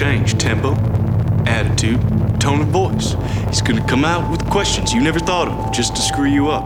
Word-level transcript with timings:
change 0.00 0.34
tempo, 0.38 0.74
attitude, 1.44 2.00
tone 2.38 2.62
of 2.62 2.68
voice. 2.68 3.18
He's 3.50 3.60
gonna 3.60 3.84
come 3.86 4.02
out 4.02 4.30
with 4.30 4.42
questions 4.48 4.94
you 4.94 5.00
never 5.02 5.20
thought 5.20 5.46
of 5.46 5.70
just 5.72 5.94
to 5.94 6.00
screw 6.00 6.26
you 6.26 6.48
up. 6.48 6.64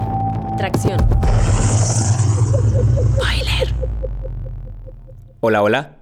Tracción. 0.57 0.99
Boiler. 3.18 3.75
Hola, 5.41 5.62
hola. 5.62 5.96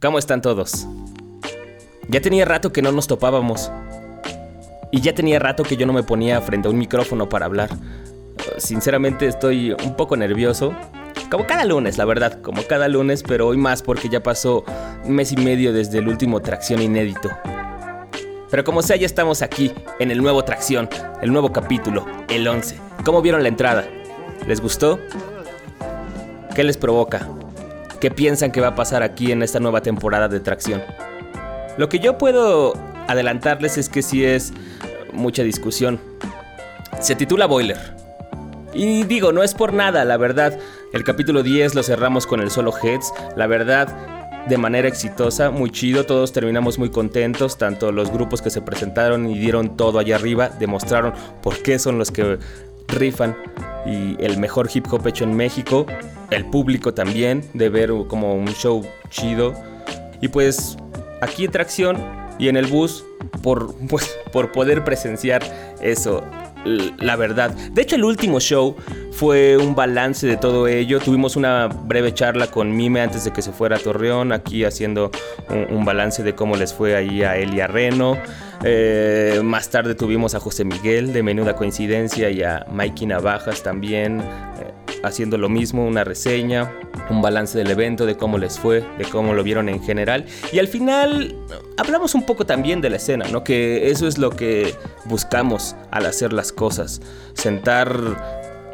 ¿Cómo 0.00 0.18
están 0.18 0.40
todos? 0.40 0.86
Ya 2.08 2.22
tenía 2.22 2.46
rato 2.46 2.72
que 2.72 2.80
no 2.80 2.90
nos 2.90 3.06
topábamos. 3.06 3.70
Y 4.90 5.02
ya 5.02 5.14
tenía 5.14 5.38
rato 5.38 5.62
que 5.62 5.76
yo 5.76 5.84
no 5.84 5.92
me 5.92 6.04
ponía 6.04 6.40
frente 6.40 6.68
a 6.68 6.70
un 6.70 6.78
micrófono 6.78 7.28
para 7.28 7.44
hablar. 7.44 7.68
Sinceramente 8.56 9.26
estoy 9.26 9.72
un 9.72 9.94
poco 9.94 10.16
nervioso. 10.16 10.74
Como 11.30 11.44
cada 11.44 11.64
lunes, 11.64 11.98
la 11.98 12.04
verdad, 12.04 12.40
como 12.40 12.62
cada 12.62 12.86
lunes, 12.86 13.24
pero 13.24 13.48
hoy 13.48 13.56
más 13.56 13.82
porque 13.82 14.08
ya 14.08 14.22
pasó 14.22 14.64
un 15.04 15.16
mes 15.16 15.32
y 15.32 15.36
medio 15.36 15.72
desde 15.72 15.98
el 15.98 16.06
último 16.06 16.40
Tracción 16.40 16.80
inédito. 16.80 17.30
Pero 18.48 18.62
como 18.62 18.80
sea, 18.80 18.94
ya 18.96 19.06
estamos 19.06 19.42
aquí, 19.42 19.72
en 19.98 20.12
el 20.12 20.22
nuevo 20.22 20.44
Tracción, 20.44 20.88
el 21.20 21.32
nuevo 21.32 21.52
capítulo, 21.52 22.06
el 22.28 22.46
11. 22.46 22.78
¿Cómo 23.04 23.22
vieron 23.22 23.42
la 23.42 23.48
entrada? 23.48 23.84
¿Les 24.46 24.60
gustó? 24.60 25.00
¿Qué 26.54 26.62
les 26.62 26.76
provoca? 26.76 27.28
¿Qué 28.00 28.12
piensan 28.12 28.52
que 28.52 28.60
va 28.60 28.68
a 28.68 28.74
pasar 28.76 29.02
aquí 29.02 29.32
en 29.32 29.42
esta 29.42 29.58
nueva 29.58 29.80
temporada 29.80 30.28
de 30.28 30.38
Tracción? 30.38 30.80
Lo 31.76 31.88
que 31.88 31.98
yo 31.98 32.18
puedo 32.18 32.74
adelantarles 33.08 33.78
es 33.78 33.88
que 33.88 34.02
sí 34.02 34.24
es 34.24 34.52
mucha 35.12 35.42
discusión. 35.42 36.00
Se 37.00 37.16
titula 37.16 37.46
Boiler. 37.46 37.96
Y 38.72 39.02
digo, 39.04 39.32
no 39.32 39.42
es 39.42 39.54
por 39.54 39.72
nada, 39.72 40.04
la 40.04 40.16
verdad. 40.18 40.56
El 40.92 41.04
capítulo 41.04 41.42
10 41.42 41.74
lo 41.74 41.82
cerramos 41.82 42.26
con 42.26 42.40
el 42.40 42.50
solo 42.50 42.72
Heads. 42.72 43.12
La 43.36 43.46
verdad, 43.46 44.46
de 44.48 44.56
manera 44.56 44.88
exitosa, 44.88 45.50
muy 45.50 45.70
chido. 45.70 46.06
Todos 46.06 46.32
terminamos 46.32 46.78
muy 46.78 46.90
contentos. 46.90 47.58
Tanto 47.58 47.90
los 47.92 48.10
grupos 48.10 48.40
que 48.40 48.50
se 48.50 48.62
presentaron 48.62 49.28
y 49.28 49.38
dieron 49.38 49.76
todo 49.76 49.98
allá 49.98 50.16
arriba 50.16 50.48
demostraron 50.48 51.12
por 51.42 51.60
qué 51.62 51.78
son 51.78 51.98
los 51.98 52.10
que 52.10 52.38
rifan 52.88 53.36
y 53.84 54.16
el 54.24 54.38
mejor 54.38 54.68
hip 54.72 54.86
hop 54.90 55.06
hecho 55.06 55.24
en 55.24 55.34
México. 55.34 55.86
El 56.30 56.46
público 56.46 56.94
también, 56.94 57.44
de 57.52 57.68
ver 57.68 57.90
como 58.08 58.34
un 58.34 58.48
show 58.48 58.84
chido. 59.10 59.54
Y 60.20 60.28
pues 60.28 60.76
aquí 61.20 61.48
Tracción 61.48 61.96
y 62.38 62.48
en 62.48 62.56
el 62.56 62.66
bus, 62.66 63.04
por, 63.42 63.74
pues, 63.88 64.16
por 64.32 64.52
poder 64.52 64.84
presenciar 64.84 65.42
eso 65.80 66.22
la 66.66 67.16
verdad. 67.16 67.50
De 67.72 67.82
hecho, 67.82 67.96
el 67.96 68.04
último 68.04 68.40
show 68.40 68.76
fue 69.12 69.56
un 69.56 69.74
balance 69.74 70.26
de 70.26 70.36
todo 70.36 70.68
ello. 70.68 71.00
Tuvimos 71.00 71.36
una 71.36 71.68
breve 71.68 72.12
charla 72.12 72.48
con 72.48 72.76
Mime 72.76 73.00
antes 73.00 73.24
de 73.24 73.32
que 73.32 73.42
se 73.42 73.52
fuera 73.52 73.76
a 73.76 73.78
Torreón, 73.78 74.32
aquí 74.32 74.64
haciendo 74.64 75.10
un, 75.48 75.84
balance 75.84 76.22
de 76.22 76.34
cómo 76.34 76.56
les 76.56 76.74
fue 76.74 76.96
ahí 76.96 77.22
a 77.22 77.36
él 77.36 77.54
y 77.54 77.60
a 77.60 77.66
Reno. 77.66 78.18
Eh, 78.64 79.40
más 79.44 79.70
tarde 79.70 79.94
tuvimos 79.94 80.34
a 80.34 80.40
José 80.40 80.64
Miguel 80.64 81.12
de 81.12 81.22
Menuda 81.22 81.54
Coincidencia 81.54 82.30
y 82.30 82.42
a 82.42 82.66
Mikey 82.70 83.06
Navajas 83.06 83.62
también 83.62 84.22
haciendo 85.02 85.38
lo 85.38 85.48
mismo, 85.48 85.86
una 85.86 86.04
reseña, 86.04 86.72
un 87.10 87.22
balance 87.22 87.56
del 87.56 87.70
evento, 87.70 88.06
de 88.06 88.16
cómo 88.16 88.38
les 88.38 88.58
fue, 88.58 88.84
de 88.98 89.04
cómo 89.04 89.34
lo 89.34 89.42
vieron 89.42 89.68
en 89.68 89.82
general. 89.82 90.26
Y 90.52 90.58
al 90.58 90.68
final 90.68 91.34
hablamos 91.76 92.14
un 92.14 92.24
poco 92.24 92.46
también 92.46 92.80
de 92.80 92.90
la 92.90 92.96
escena, 92.96 93.26
¿no? 93.28 93.44
Que 93.44 93.90
eso 93.90 94.06
es 94.06 94.18
lo 94.18 94.30
que 94.30 94.74
buscamos 95.04 95.76
al 95.90 96.06
hacer 96.06 96.32
las 96.32 96.52
cosas, 96.52 97.00
sentar 97.34 97.92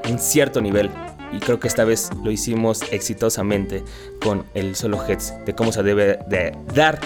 un 0.08 0.18
cierto 0.18 0.60
nivel. 0.60 0.90
Y 1.32 1.38
creo 1.38 1.58
que 1.58 1.68
esta 1.68 1.84
vez 1.84 2.10
lo 2.22 2.30
hicimos 2.30 2.82
exitosamente 2.90 3.82
con 4.22 4.44
el 4.54 4.76
solo 4.76 5.02
heads 5.06 5.32
de 5.46 5.54
cómo 5.54 5.72
se 5.72 5.82
debe 5.82 6.18
de 6.28 6.54
dar 6.74 7.00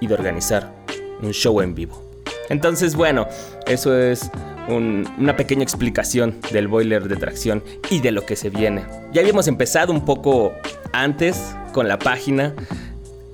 y 0.00 0.06
de 0.06 0.14
organizar 0.14 0.72
un 1.20 1.32
show 1.32 1.60
en 1.60 1.74
vivo. 1.74 2.02
Entonces, 2.48 2.94
bueno, 2.94 3.26
eso 3.66 3.96
es 3.96 4.30
una 4.68 5.36
pequeña 5.36 5.62
explicación 5.62 6.36
del 6.52 6.68
boiler 6.68 7.08
de 7.08 7.16
tracción 7.16 7.62
y 7.90 8.00
de 8.00 8.12
lo 8.12 8.24
que 8.24 8.36
se 8.36 8.50
viene. 8.50 8.84
Ya 9.12 9.20
habíamos 9.20 9.48
empezado 9.48 9.92
un 9.92 10.04
poco 10.04 10.52
antes 10.92 11.54
con 11.72 11.88
la 11.88 11.98
página. 11.98 12.54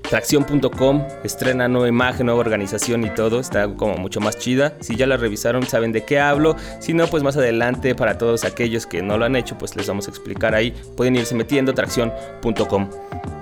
Tracción.com 0.08 1.06
estrena 1.22 1.68
nueva 1.68 1.86
imagen, 1.86 2.26
nueva 2.26 2.40
organización 2.40 3.04
y 3.04 3.10
todo, 3.10 3.40
está 3.40 3.68
como 3.74 3.98
mucho 3.98 4.20
más 4.20 4.38
chida. 4.38 4.72
Si 4.80 4.96
ya 4.96 5.06
la 5.06 5.18
revisaron, 5.18 5.66
saben 5.66 5.92
de 5.92 6.04
qué 6.04 6.18
hablo. 6.18 6.56
Si 6.80 6.94
no, 6.94 7.06
pues 7.08 7.22
más 7.22 7.36
adelante, 7.36 7.94
para 7.94 8.16
todos 8.16 8.44
aquellos 8.44 8.86
que 8.86 9.02
no 9.02 9.18
lo 9.18 9.26
han 9.26 9.36
hecho, 9.36 9.58
pues 9.58 9.76
les 9.76 9.86
vamos 9.86 10.06
a 10.08 10.10
explicar 10.10 10.54
ahí. 10.54 10.72
Pueden 10.96 11.14
irse 11.16 11.34
metiendo 11.34 11.74
tracción.com. 11.74 12.88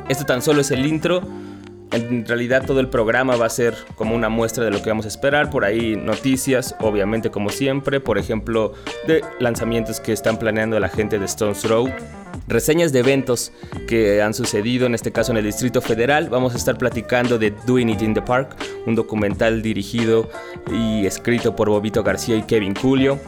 Esto 0.09 0.25
tan 0.25 0.43
solo 0.43 0.61
es 0.61 0.73
el 0.73 0.85
intro. 0.85 1.23
En 1.93 2.27
realidad 2.27 2.65
todo 2.67 2.81
el 2.81 2.89
programa 2.89 3.37
va 3.37 3.47
a 3.47 3.51
ser 3.51 3.75
como 3.95 4.15
una 4.15 4.29
muestra 4.29 4.65
de 4.65 4.71
lo 4.71 4.83
que 4.83 4.91
vamos 4.91 5.05
a 5.05 5.09
esperar. 5.09 5.51
Por 5.51 5.65
ahí 5.65 5.97
noticias, 5.97 6.75
obviamente 6.81 7.31
como 7.31 7.51
siempre. 7.51 8.01
Por 8.01 8.19
ejemplo, 8.19 8.75
de 9.07 9.23
lanzamientos 9.39 10.01
que 10.01 10.13
están 10.13 10.39
planeando 10.39 10.79
la 10.81 10.89
gente 10.89 11.19
de 11.19 11.25
Stones 11.27 11.65
Row. 11.65 11.89
Reseñas 12.49 12.93
de 12.93 13.01
eventos 13.01 13.53
que 13.89 14.23
han 14.23 14.35
sucedido, 14.35 14.87
en 14.87 14.95
este 14.95 15.11
caso 15.11 15.33
en 15.33 15.39
el 15.39 15.45
Distrito 15.45 15.81
Federal. 15.81 16.29
Vamos 16.29 16.55
a 16.55 16.57
estar 16.57 16.77
platicando 16.77 17.39
de 17.39 17.53
Doing 17.67 17.89
It 17.91 18.03
in 18.03 18.15
the 18.15 18.23
Park, 18.23 18.57
un 18.87 18.95
documental 18.95 19.63
dirigido 19.63 20.29
y 20.73 21.07
escrito 21.07 21.57
por 21.57 21.71
Bobito 21.71 22.03
García 22.03 22.37
y 22.37 22.43
Kevin 22.43 22.75
Julio 22.75 23.19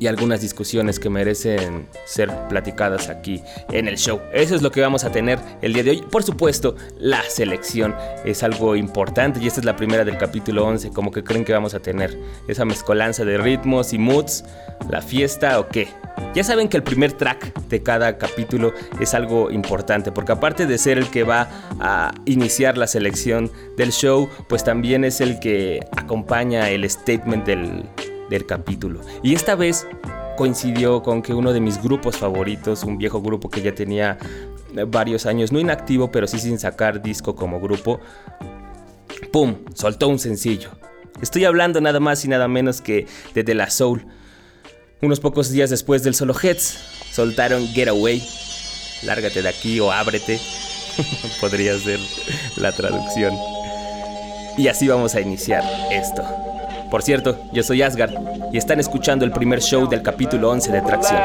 y 0.00 0.06
algunas 0.06 0.40
discusiones 0.40 0.98
que 0.98 1.10
merecen 1.10 1.88
ser 2.06 2.30
platicadas 2.48 3.08
aquí 3.08 3.42
en 3.70 3.88
el 3.88 3.96
show. 3.96 4.20
Eso 4.32 4.54
es 4.54 4.62
lo 4.62 4.70
que 4.70 4.80
vamos 4.80 5.04
a 5.04 5.12
tener 5.12 5.38
el 5.62 5.72
día 5.72 5.82
de 5.82 5.90
hoy. 5.90 6.04
Por 6.10 6.22
supuesto, 6.22 6.76
la 6.98 7.22
selección 7.22 7.94
es 8.24 8.42
algo 8.42 8.76
importante 8.76 9.40
y 9.40 9.46
esta 9.46 9.60
es 9.60 9.66
la 9.66 9.76
primera 9.76 10.04
del 10.04 10.18
capítulo 10.18 10.66
11, 10.66 10.90
como 10.90 11.10
que 11.10 11.24
creen 11.24 11.44
que 11.44 11.52
vamos 11.52 11.74
a 11.74 11.80
tener 11.80 12.16
esa 12.46 12.64
mezcolanza 12.64 13.24
de 13.24 13.38
ritmos 13.38 13.92
y 13.92 13.98
moods, 13.98 14.44
la 14.88 15.02
fiesta 15.02 15.58
o 15.60 15.68
qué. 15.68 15.88
Ya 16.34 16.44
saben 16.44 16.68
que 16.68 16.76
el 16.76 16.82
primer 16.82 17.12
track 17.12 17.54
de 17.68 17.82
cada 17.82 18.18
capítulo 18.18 18.72
es 19.00 19.14
algo 19.14 19.50
importante, 19.50 20.12
porque 20.12 20.32
aparte 20.32 20.66
de 20.66 20.78
ser 20.78 20.98
el 20.98 21.08
que 21.10 21.22
va 21.22 21.48
a 21.80 22.12
iniciar 22.24 22.76
la 22.76 22.86
selección 22.86 23.50
del 23.76 23.92
show, 23.92 24.28
pues 24.48 24.64
también 24.64 25.04
es 25.04 25.20
el 25.20 25.38
que 25.38 25.80
acompaña 25.96 26.70
el 26.70 26.88
statement 26.88 27.46
del, 27.46 27.84
del 28.30 28.46
capítulo. 28.46 29.00
Y 29.22 29.34
esta 29.34 29.54
vez 29.54 29.86
coincidió 30.36 31.02
con 31.02 31.22
que 31.22 31.34
uno 31.34 31.52
de 31.52 31.60
mis 31.60 31.82
grupos 31.82 32.16
favoritos, 32.16 32.84
un 32.84 32.98
viejo 32.98 33.20
grupo 33.20 33.50
que 33.50 33.60
ya 33.60 33.74
tenía 33.74 34.18
varios 34.86 35.26
años, 35.26 35.52
no 35.52 35.58
inactivo, 35.58 36.10
pero 36.10 36.26
sí 36.26 36.38
sin 36.38 36.58
sacar 36.58 37.02
disco 37.02 37.34
como 37.34 37.60
grupo, 37.60 38.00
¡pum! 39.32 39.56
Soltó 39.74 40.08
un 40.08 40.18
sencillo. 40.18 40.70
Estoy 41.20 41.44
hablando 41.44 41.80
nada 41.80 41.98
más 42.00 42.24
y 42.24 42.28
nada 42.28 42.46
menos 42.46 42.80
que 42.80 43.06
de 43.34 43.42
The 43.42 43.54
La 43.54 43.70
Soul. 43.70 44.06
Unos 45.02 45.20
pocos 45.20 45.50
días 45.50 45.70
después 45.70 46.02
del 46.02 46.14
solo 46.14 46.34
Heads, 46.40 46.78
soltaron 47.12 47.66
Getaway. 47.68 48.22
Lárgate 49.04 49.42
de 49.42 49.48
aquí 49.48 49.80
o 49.80 49.90
ábrete. 49.90 50.40
Podría 51.40 51.78
ser 51.78 52.00
la 52.56 52.72
traducción. 52.72 53.34
Y 54.56 54.68
así 54.68 54.88
vamos 54.88 55.14
a 55.14 55.20
iniciar 55.20 55.62
esto. 55.90 56.24
Por 56.90 57.02
cierto, 57.02 57.36
yo 57.52 57.62
soy 57.62 57.82
Asgard 57.82 58.12
y 58.50 58.56
están 58.56 58.80
escuchando 58.80 59.24
el 59.24 59.30
primer 59.30 59.60
show 59.60 59.86
del 59.86 60.02
capítulo 60.02 60.50
11 60.50 60.72
de 60.72 60.80
Tracción. 60.80 61.18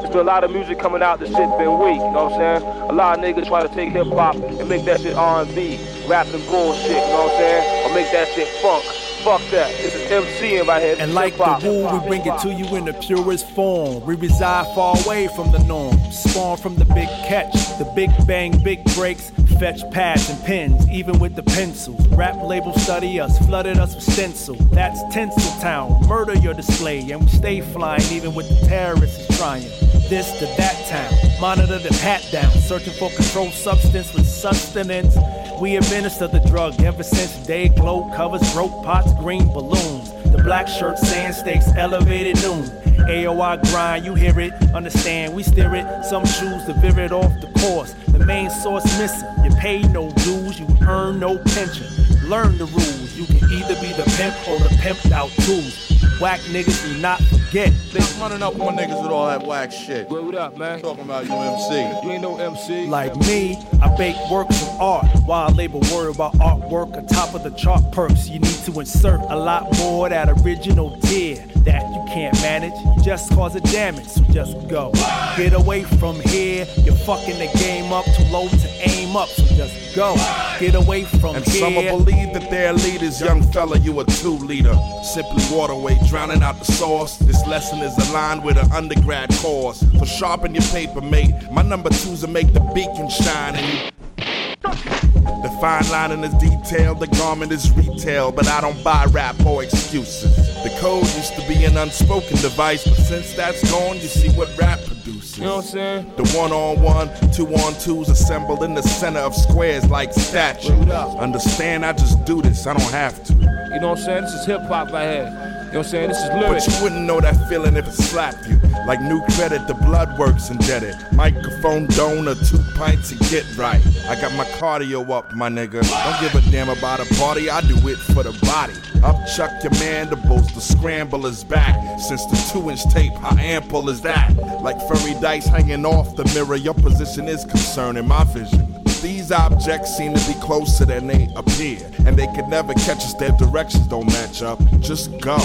There's 0.00 0.14
been 0.14 0.20
a 0.20 0.22
lot 0.22 0.42
of 0.42 0.50
music 0.50 0.78
coming 0.78 1.02
out. 1.02 1.20
The 1.20 1.26
shit 1.26 1.36
been 1.58 1.78
weak, 1.78 1.96
you 1.96 2.10
know 2.12 2.24
what 2.24 2.32
I'm 2.32 2.60
saying? 2.60 2.90
A 2.90 2.92
lot 2.92 3.18
of 3.18 3.24
niggas 3.24 3.46
try 3.46 3.62
to 3.62 3.68
take 3.68 3.90
hip 3.92 4.08
hop 4.08 4.34
and 4.34 4.68
make 4.68 4.84
that 4.86 5.00
shit 5.00 5.14
R&B, 5.14 5.78
rapping 6.08 6.44
bullshit, 6.46 6.88
you 6.88 6.96
know 6.96 7.28
what 7.28 7.32
I'm 7.32 7.38
saying? 7.38 7.86
Or 7.86 7.94
make 7.94 8.10
that 8.12 8.28
shit 8.34 8.48
funk. 8.62 8.84
Fuck 9.22 9.42
that. 9.50 9.70
This 9.76 9.94
is 9.94 10.10
MC 10.10 10.60
right 10.62 10.82
here. 10.82 10.96
And 10.98 11.12
like 11.12 11.36
the 11.36 11.58
woo, 11.62 12.00
we 12.00 12.08
bring 12.08 12.26
it 12.26 12.40
to 12.40 12.48
you 12.48 12.74
in 12.74 12.86
the 12.86 12.94
purest 12.94 13.46
form. 13.50 14.02
We 14.06 14.14
reside 14.14 14.66
far 14.74 14.96
away 15.04 15.28
from 15.36 15.52
the 15.52 15.58
norm. 15.64 15.94
Spawn 16.10 16.56
from 16.56 16.76
the 16.76 16.86
big 16.86 17.08
catch, 17.28 17.52
the 17.78 17.84
big 17.94 18.10
bang, 18.26 18.58
big 18.62 18.82
breaks. 18.96 19.30
Fetch 19.60 19.82
pads 19.90 20.30
and 20.30 20.42
pens, 20.42 20.88
even 20.88 21.18
with 21.18 21.34
the 21.36 21.42
pencils. 21.42 22.08
Rap 22.08 22.42
label 22.42 22.72
study 22.78 23.20
us, 23.20 23.36
flooded 23.46 23.76
us 23.76 23.94
with 23.94 24.04
stencil. 24.04 24.54
That's 24.72 24.98
Tinsel 25.12 25.60
Town. 25.60 26.00
Murder 26.08 26.34
your 26.38 26.54
display, 26.54 27.00
and 27.10 27.20
we 27.20 27.28
stay 27.28 27.60
flying 27.60 28.10
even 28.10 28.34
with 28.34 28.48
the 28.48 28.66
terrorists 28.66 29.36
trying. 29.36 29.68
This 30.08 30.32
to 30.38 30.46
that 30.56 30.86
town. 30.88 31.40
Monitor 31.42 31.78
the 31.78 31.90
pat 32.00 32.26
down, 32.32 32.50
searching 32.52 32.94
for 32.94 33.10
controlled 33.10 33.52
substance 33.52 34.14
with 34.14 34.26
sustenance. 34.26 35.14
We 35.60 35.76
administer 35.76 36.26
the 36.26 36.40
drug 36.48 36.80
ever 36.80 37.02
since 37.02 37.46
day 37.46 37.68
glow 37.68 38.10
covers, 38.16 38.40
rope 38.54 38.82
pots, 38.82 39.12
green 39.20 39.46
balloons. 39.52 40.09
The 40.32 40.42
black 40.44 40.68
shirt 40.68 40.98
sand 40.98 41.34
stakes 41.34 41.68
elevated 41.76 42.42
noon. 42.42 42.64
AOI 43.08 43.56
grind, 43.70 44.04
you 44.04 44.14
hear 44.14 44.38
it, 44.38 44.52
understand, 44.74 45.34
we 45.34 45.42
steer 45.42 45.74
it. 45.74 46.04
Some 46.04 46.24
choose 46.24 46.64
to 46.66 46.74
veer 46.74 47.00
it 47.00 47.12
off 47.12 47.32
the 47.40 47.48
course. 47.60 47.94
The 48.08 48.24
main 48.24 48.50
source 48.50 48.84
missing. 48.98 49.28
You 49.44 49.50
pay 49.56 49.82
no 49.82 50.10
dues, 50.10 50.60
you 50.60 50.66
earn 50.82 51.18
no 51.18 51.38
pension. 51.38 51.86
Learn 52.28 52.56
the 52.58 52.66
rules. 52.66 53.16
You 53.16 53.26
can 53.26 53.50
either 53.50 53.74
be 53.80 53.92
the 53.92 54.04
pimp 54.16 54.36
or 54.48 54.58
the 54.60 54.74
pimped 54.76 55.10
out 55.10 55.30
tools. 55.44 55.99
Whack 56.20 56.40
niggas 56.40 56.84
do 56.94 57.00
not 57.00 57.18
forget. 57.22 57.70
Niggas 57.92 58.20
running 58.20 58.42
up 58.42 58.60
on 58.60 58.76
niggas 58.76 59.02
with 59.02 59.10
all 59.10 59.26
that 59.26 59.42
whack 59.46 59.72
shit. 59.72 60.08
What, 60.10 60.22
what 60.24 60.34
up, 60.34 60.58
man? 60.58 60.80
Talking 60.82 61.04
about 61.04 61.24
you 61.24 61.32
MC. 61.32 62.06
You 62.06 62.12
ain't 62.12 62.22
no 62.22 62.36
MC. 62.36 62.86
Like 62.88 63.16
me, 63.16 63.56
I 63.82 63.94
bake 63.96 64.16
works 64.30 64.60
of 64.62 64.80
art 64.80 65.06
while 65.24 65.48
I 65.48 65.52
labor 65.52 65.78
word 65.92 66.14
about 66.14 66.34
artwork 66.34 66.94
on 66.94 67.06
top 67.06 67.34
of 67.34 67.42
the 67.42 67.50
chart 67.50 67.82
perks. 67.92 68.28
You 68.28 68.38
need 68.38 68.54
to 68.66 68.80
insert 68.80 69.20
a 69.30 69.36
lot 69.36 69.74
more 69.78 70.10
that 70.10 70.28
original 70.44 70.98
tear 71.00 71.36
that 71.64 71.82
you 71.82 72.04
can't 72.12 72.34
manage. 72.42 72.72
You 72.84 72.94
just 73.02 73.30
cause 73.32 73.54
a 73.56 73.60
damage, 73.60 74.06
so 74.06 74.22
just 74.24 74.68
go. 74.68 74.92
Get 75.38 75.54
away 75.54 75.84
from 75.84 76.20
here. 76.20 76.66
You're 76.84 76.94
fucking 76.94 77.38
the 77.38 77.50
game 77.58 77.92
up 77.94 78.04
too 78.04 78.24
low 78.24 78.46
to 78.48 78.68
aim 78.88 79.16
up, 79.16 79.28
so 79.30 79.42
just 79.56 79.96
go. 79.96 80.14
Get 80.58 80.74
away 80.74 81.04
from 81.04 81.36
And 81.36 81.44
here. 81.46 81.60
some 81.60 81.74
will 81.74 82.04
believe 82.04 82.34
that 82.34 82.50
they're 82.50 82.72
leaders. 82.74 83.20
Young 83.22 83.42
fella, 83.52 83.78
you 83.78 83.98
a 84.00 84.04
two 84.04 84.36
leader. 84.36 84.76
Simply 85.02 85.42
waterway, 85.50 85.96
drowning 86.10 86.42
out 86.42 86.58
the 86.58 86.64
sauce. 86.64 87.18
This 87.18 87.46
lesson 87.46 87.78
is 87.78 87.96
aligned 88.10 88.44
with 88.44 88.58
an 88.58 88.70
undergrad 88.72 89.30
course. 89.36 89.78
So 89.96 90.04
sharpen 90.04 90.54
your 90.54 90.64
paper, 90.64 91.00
mate. 91.00 91.32
My 91.52 91.62
number 91.62 91.88
two's 91.88 92.22
to 92.22 92.26
make 92.26 92.52
the 92.52 92.60
beacon 92.74 93.08
shine. 93.08 93.54
And 93.54 95.44
the 95.44 95.56
fine 95.60 95.88
line 95.90 96.10
in 96.10 96.24
is 96.24 96.34
detail, 96.34 96.96
the 96.96 97.06
garment 97.06 97.52
is 97.52 97.70
retail, 97.72 98.32
but 98.32 98.48
I 98.48 98.60
don't 98.60 98.82
buy 98.82 99.04
rap 99.06 99.36
or 99.46 99.62
excuses. 99.62 100.34
The 100.64 100.76
code 100.80 101.04
used 101.14 101.34
to 101.34 101.46
be 101.46 101.64
an 101.64 101.76
unspoken 101.76 102.36
device, 102.38 102.84
but 102.84 102.96
since 102.96 103.32
that's 103.34 103.70
gone, 103.70 103.96
you 103.96 104.08
see 104.08 104.30
what 104.30 104.48
rap 104.58 104.80
produces. 104.80 105.38
You 105.38 105.44
know 105.44 105.56
what 105.56 105.64
I'm 105.66 105.70
saying? 105.70 106.12
The 106.16 106.28
one 106.36 106.50
on 106.50 106.82
one, 106.82 107.08
two 107.32 107.46
on 107.46 107.74
twos 107.74 108.08
assembled 108.08 108.64
in 108.64 108.74
the 108.74 108.82
center 108.82 109.20
of 109.20 109.34
squares 109.34 109.88
like 109.88 110.12
statues. 110.12 110.90
Understand, 110.90 111.86
I 111.86 111.92
just 111.92 112.24
do 112.24 112.42
this, 112.42 112.66
I 112.66 112.74
don't 112.74 112.90
have 112.90 113.22
to. 113.24 113.32
You 113.34 113.80
know 113.80 113.90
what 113.90 113.98
I'm 114.00 114.04
saying? 114.04 114.22
This 114.22 114.34
is 114.34 114.46
hip 114.46 114.62
hop 114.62 114.90
right 114.90 115.08
here. 115.08 115.59
You 115.70 115.74
know 115.74 115.82
what 115.82 115.86
I'm 115.86 115.90
saying? 115.92 116.08
This 116.08 116.18
is 116.18 116.28
But 116.30 116.66
you 116.66 116.82
wouldn't 116.82 117.06
know 117.06 117.20
that 117.20 117.48
feeling 117.48 117.76
if 117.76 117.86
it 117.86 117.92
slapped 117.92 118.44
you. 118.48 118.60
Like 118.88 119.00
new 119.02 119.22
credit, 119.36 119.68
the 119.68 119.74
blood 119.74 120.18
works 120.18 120.50
indebted. 120.50 120.96
Microphone 121.12 121.86
donor, 121.86 122.34
two 122.34 122.58
pints 122.74 123.10
to 123.10 123.14
get 123.30 123.44
right. 123.56 123.80
I 124.08 124.20
got 124.20 124.34
my 124.34 124.44
cardio 124.58 125.08
up, 125.10 125.32
my 125.36 125.48
nigga. 125.48 125.80
Don't 125.82 126.20
give 126.20 126.34
a 126.34 126.50
damn 126.50 126.70
about 126.70 126.98
a 126.98 127.14
party, 127.14 127.48
I 127.48 127.60
do 127.60 127.76
it 127.86 127.98
for 127.98 128.24
the 128.24 128.36
body. 128.42 128.74
Up 129.04 129.14
chuck 129.28 129.62
your 129.62 129.70
mandibles, 129.74 130.52
the 130.54 130.60
scramble 130.60 131.24
is 131.24 131.44
back. 131.44 132.00
Since 132.00 132.26
the 132.26 132.50
two 132.52 132.68
inch 132.68 132.82
tape, 132.92 133.12
how 133.12 133.36
ample 133.38 133.88
is 133.90 134.00
that? 134.00 134.34
Like 134.60 134.76
furry 134.88 135.14
dice 135.20 135.46
hanging 135.46 135.86
off 135.86 136.16
the 136.16 136.24
mirror, 136.34 136.56
your 136.56 136.74
position 136.74 137.28
is 137.28 137.44
concerning 137.44 138.08
my 138.08 138.24
vision. 138.24 138.69
These 139.02 139.32
objects 139.32 139.96
seem 139.96 140.12
to 140.12 140.26
be 140.26 140.34
closer 140.40 140.84
than 140.84 141.06
they 141.06 141.28
appear, 141.34 141.78
and 142.04 142.16
they 142.16 142.26
could 142.34 142.48
never 142.48 142.74
catch 142.74 142.98
us. 142.98 143.14
Their 143.14 143.32
directions 143.32 143.86
don't 143.86 144.06
match 144.06 144.42
up. 144.42 144.58
Just 144.80 145.10
go, 145.20 145.38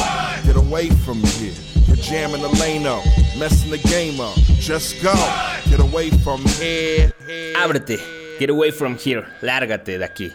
get 0.44 0.58
away 0.58 0.90
from 0.90 1.24
here. 1.24 1.54
You're 1.88 1.96
jamming 1.96 2.42
the 2.42 2.50
lane 2.60 2.86
up, 2.86 3.04
messing 3.38 3.72
the 3.72 3.78
game 3.78 4.20
up. 4.20 4.36
Just 4.60 5.02
go, 5.02 5.14
get 5.70 5.80
away 5.80 6.10
from 6.10 6.44
here. 6.60 7.14
Ábrete, 7.56 8.00
get 8.40 8.50
away 8.50 8.72
from 8.72 8.98
here, 8.98 9.26
lárgate 9.42 9.98
de 9.98 10.06
aquí. 10.06 10.34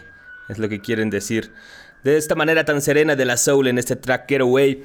Es 0.49 0.57
lo 0.57 0.67
que 0.67 0.79
quieren 0.79 1.11
decir. 1.11 1.51
De 2.03 2.17
esta 2.17 2.33
manera 2.33 2.65
tan 2.65 2.81
serena 2.81 3.15
de 3.15 3.25
la 3.25 3.37
soul 3.37 3.67
en 3.67 3.77
este 3.77 3.95
track 3.95 4.27
Get 4.27 4.41
Away. 4.41 4.83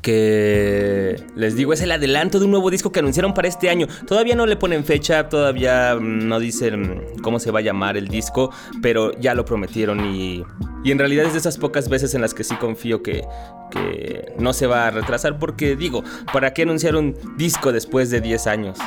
Que 0.00 1.22
les 1.36 1.56
digo, 1.56 1.72
es 1.72 1.80
el 1.82 1.92
adelanto 1.92 2.38
de 2.38 2.46
un 2.46 2.50
nuevo 2.50 2.70
disco 2.70 2.90
que 2.90 3.00
anunciaron 3.00 3.34
para 3.34 3.48
este 3.48 3.68
año. 3.68 3.86
Todavía 4.06 4.34
no 4.34 4.46
le 4.46 4.56
ponen 4.56 4.84
fecha, 4.84 5.28
todavía 5.28 5.96
mm, 5.96 6.26
no 6.26 6.40
dicen 6.40 7.02
cómo 7.22 7.38
se 7.38 7.50
va 7.50 7.58
a 7.58 7.62
llamar 7.62 7.96
el 7.96 8.08
disco, 8.08 8.50
pero 8.82 9.12
ya 9.20 9.34
lo 9.34 9.44
prometieron 9.44 10.04
y, 10.06 10.42
y 10.84 10.90
en 10.90 10.98
realidad 10.98 11.26
es 11.26 11.32
de 11.32 11.38
esas 11.38 11.58
pocas 11.58 11.88
veces 11.88 12.14
en 12.14 12.22
las 12.22 12.32
que 12.32 12.44
sí 12.44 12.54
confío 12.56 13.02
que, 13.02 13.24
que 13.70 14.32
no 14.38 14.52
se 14.52 14.66
va 14.66 14.86
a 14.86 14.90
retrasar 14.90 15.38
porque 15.38 15.76
digo, 15.76 16.02
¿para 16.32 16.54
qué 16.54 16.62
anunciar 16.62 16.96
un 16.96 17.14
disco 17.36 17.72
después 17.72 18.10
de 18.10 18.20
10 18.20 18.46
años? 18.46 18.78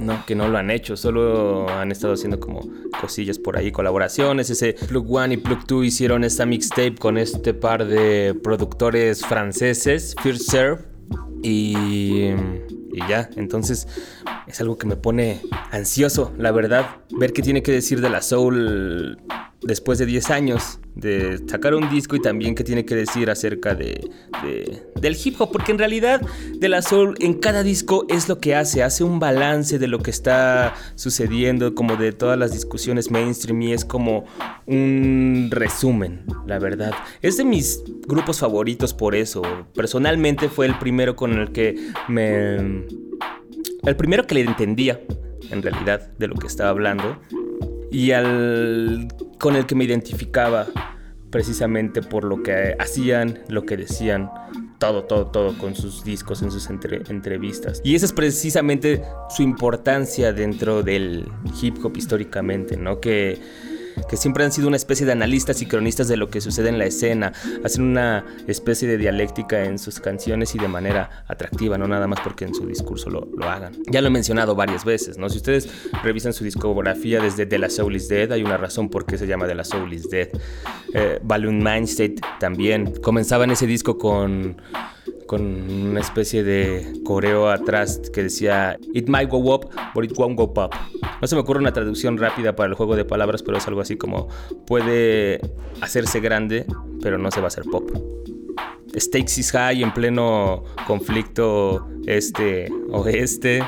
No, 0.00 0.24
que 0.26 0.34
no 0.34 0.48
lo 0.48 0.56
han 0.56 0.70
hecho, 0.70 0.96
solo 0.96 1.68
han 1.68 1.92
estado 1.92 2.14
haciendo 2.14 2.40
como 2.40 2.66
cosillas 3.00 3.38
por 3.38 3.58
ahí, 3.58 3.70
colaboraciones. 3.70 4.48
Ese 4.48 4.72
Plug 4.88 5.14
One 5.14 5.34
y 5.34 5.36
Plug 5.36 5.66
Two 5.66 5.84
hicieron 5.84 6.24
esta 6.24 6.46
mixtape 6.46 6.94
con 6.94 7.18
este 7.18 7.52
par 7.52 7.86
de 7.86 8.34
productores 8.42 9.24
franceses, 9.24 10.14
First 10.22 10.50
Serve 10.50 10.84
y, 11.42 12.28
y 12.92 13.08
ya. 13.08 13.28
Entonces 13.36 13.86
es 14.46 14.60
algo 14.60 14.78
que 14.78 14.86
me 14.86 14.96
pone 14.96 15.42
ansioso, 15.70 16.32
la 16.38 16.50
verdad, 16.50 16.86
ver 17.10 17.32
qué 17.32 17.42
tiene 17.42 17.62
que 17.62 17.72
decir 17.72 18.00
de 18.00 18.08
la 18.08 18.22
Soul 18.22 19.18
después 19.62 19.98
de 19.98 20.06
10 20.06 20.30
años 20.30 20.79
de 20.94 21.38
sacar 21.48 21.74
un 21.74 21.88
disco 21.88 22.16
y 22.16 22.20
también 22.20 22.54
qué 22.54 22.64
tiene 22.64 22.84
que 22.84 22.94
decir 22.94 23.30
acerca 23.30 23.74
de, 23.74 24.10
de- 24.42 24.82
del 25.00 25.16
hip 25.24 25.40
hop, 25.40 25.50
porque 25.52 25.72
en 25.72 25.78
realidad 25.78 26.20
de 26.58 26.68
la 26.68 26.82
soul 26.82 27.14
en 27.20 27.34
cada 27.34 27.62
disco 27.62 28.04
es 28.08 28.28
lo 28.28 28.38
que 28.38 28.54
hace, 28.54 28.82
hace 28.82 29.04
un 29.04 29.18
balance 29.18 29.78
de 29.78 29.86
lo 29.86 29.98
que 30.00 30.10
está 30.10 30.74
sucediendo, 30.96 31.74
como 31.74 31.96
de 31.96 32.12
todas 32.12 32.38
las 32.38 32.52
discusiones 32.52 33.10
mainstream 33.10 33.62
y 33.62 33.72
es 33.72 33.84
como 33.84 34.24
un 34.66 35.48
resumen, 35.50 36.24
la 36.46 36.58
verdad. 36.58 36.92
Es 37.22 37.36
de 37.36 37.44
mis 37.44 37.82
grupos 38.06 38.40
favoritos 38.40 38.92
por 38.92 39.14
eso, 39.14 39.42
personalmente 39.74 40.48
fue 40.48 40.66
el 40.66 40.78
primero 40.78 41.16
con 41.16 41.32
el 41.38 41.52
que 41.52 41.76
me... 42.08 42.84
El 43.82 43.96
primero 43.96 44.26
que 44.26 44.34
le 44.34 44.42
entendía, 44.42 45.00
en 45.50 45.62
realidad, 45.62 46.10
de 46.18 46.28
lo 46.28 46.34
que 46.34 46.46
estaba 46.46 46.68
hablando 46.68 47.18
y 47.90 48.12
al 48.12 49.08
con 49.38 49.56
el 49.56 49.66
que 49.66 49.74
me 49.74 49.84
identificaba 49.84 50.66
precisamente 51.30 52.02
por 52.02 52.24
lo 52.24 52.42
que 52.42 52.74
hacían, 52.78 53.38
lo 53.48 53.62
que 53.64 53.76
decían, 53.76 54.30
todo, 54.78 55.04
todo, 55.04 55.26
todo 55.26 55.56
con 55.58 55.74
sus 55.76 56.02
discos, 56.02 56.42
en 56.42 56.50
sus 56.50 56.68
entre- 56.70 57.02
entrevistas. 57.08 57.80
Y 57.84 57.94
esa 57.94 58.06
es 58.06 58.12
precisamente 58.12 59.02
su 59.28 59.42
importancia 59.42 60.32
dentro 60.32 60.82
del 60.82 61.28
hip 61.62 61.76
hop 61.84 61.96
históricamente, 61.96 62.76
¿no? 62.76 63.00
Que 63.00 63.38
que 64.08 64.16
siempre 64.16 64.44
han 64.44 64.52
sido 64.52 64.68
una 64.68 64.76
especie 64.76 65.06
de 65.06 65.12
analistas 65.12 65.62
y 65.62 65.66
cronistas 65.66 66.08
de 66.08 66.16
lo 66.16 66.30
que 66.30 66.40
sucede 66.40 66.68
en 66.68 66.78
la 66.78 66.86
escena, 66.86 67.32
hacen 67.64 67.82
una 67.82 68.24
especie 68.46 68.88
de 68.88 68.98
dialéctica 68.98 69.64
en 69.64 69.78
sus 69.78 70.00
canciones 70.00 70.54
y 70.54 70.58
de 70.58 70.68
manera 70.68 71.24
atractiva, 71.26 71.78
no 71.78 71.86
nada 71.88 72.06
más 72.06 72.20
porque 72.20 72.44
en 72.44 72.54
su 72.54 72.66
discurso 72.66 73.10
lo, 73.10 73.28
lo 73.36 73.48
hagan. 73.48 73.72
Ya 73.90 74.00
lo 74.00 74.08
he 74.08 74.10
mencionado 74.10 74.54
varias 74.54 74.84
veces, 74.84 75.18
¿no? 75.18 75.28
Si 75.28 75.38
ustedes 75.38 75.68
revisan 76.02 76.32
su 76.32 76.44
discografía 76.44 77.20
desde 77.20 77.46
The 77.46 77.58
La 77.58 77.70
Soul 77.70 77.96
is 77.96 78.08
Dead, 78.08 78.30
hay 78.32 78.42
una 78.42 78.56
razón 78.56 78.88
por 78.88 79.06
qué 79.06 79.18
se 79.18 79.26
llama 79.26 79.46
The 79.46 79.54
La 79.54 79.64
Soul 79.64 79.92
is 79.92 80.08
Dead. 80.08 80.28
Eh, 80.94 81.18
Balloon 81.22 81.58
Mind 81.58 81.88
State 81.88 82.16
también. 82.38 82.92
Comenzaba 83.00 83.44
en 83.44 83.50
ese 83.52 83.66
disco 83.66 83.98
con 83.98 84.60
con 85.30 85.42
una 85.70 86.00
especie 86.00 86.42
de 86.42 86.84
coreo 87.04 87.50
atrás 87.50 88.00
que 88.12 88.24
decía 88.24 88.76
It 88.92 89.06
might 89.06 89.30
go 89.30 89.38
up, 89.54 89.70
but 89.94 90.04
it 90.04 90.18
won't 90.18 90.36
go 90.36 90.52
pop. 90.52 90.74
No 91.20 91.28
se 91.28 91.36
me 91.36 91.42
ocurre 91.42 91.60
una 91.60 91.72
traducción 91.72 92.18
rápida 92.18 92.56
para 92.56 92.70
el 92.70 92.74
juego 92.74 92.96
de 92.96 93.04
palabras, 93.04 93.44
pero 93.44 93.56
es 93.56 93.68
algo 93.68 93.80
así 93.80 93.96
como 93.96 94.26
puede 94.66 95.40
hacerse 95.82 96.18
grande, 96.18 96.66
pero 97.00 97.16
no 97.16 97.30
se 97.30 97.38
va 97.38 97.44
a 97.44 97.46
hacer 97.46 97.62
pop. 97.70 97.88
Stakes 98.98 99.38
is 99.38 99.52
high 99.52 99.84
en 99.84 99.94
pleno 99.94 100.64
conflicto 100.88 101.88
este-oeste. 102.08 103.62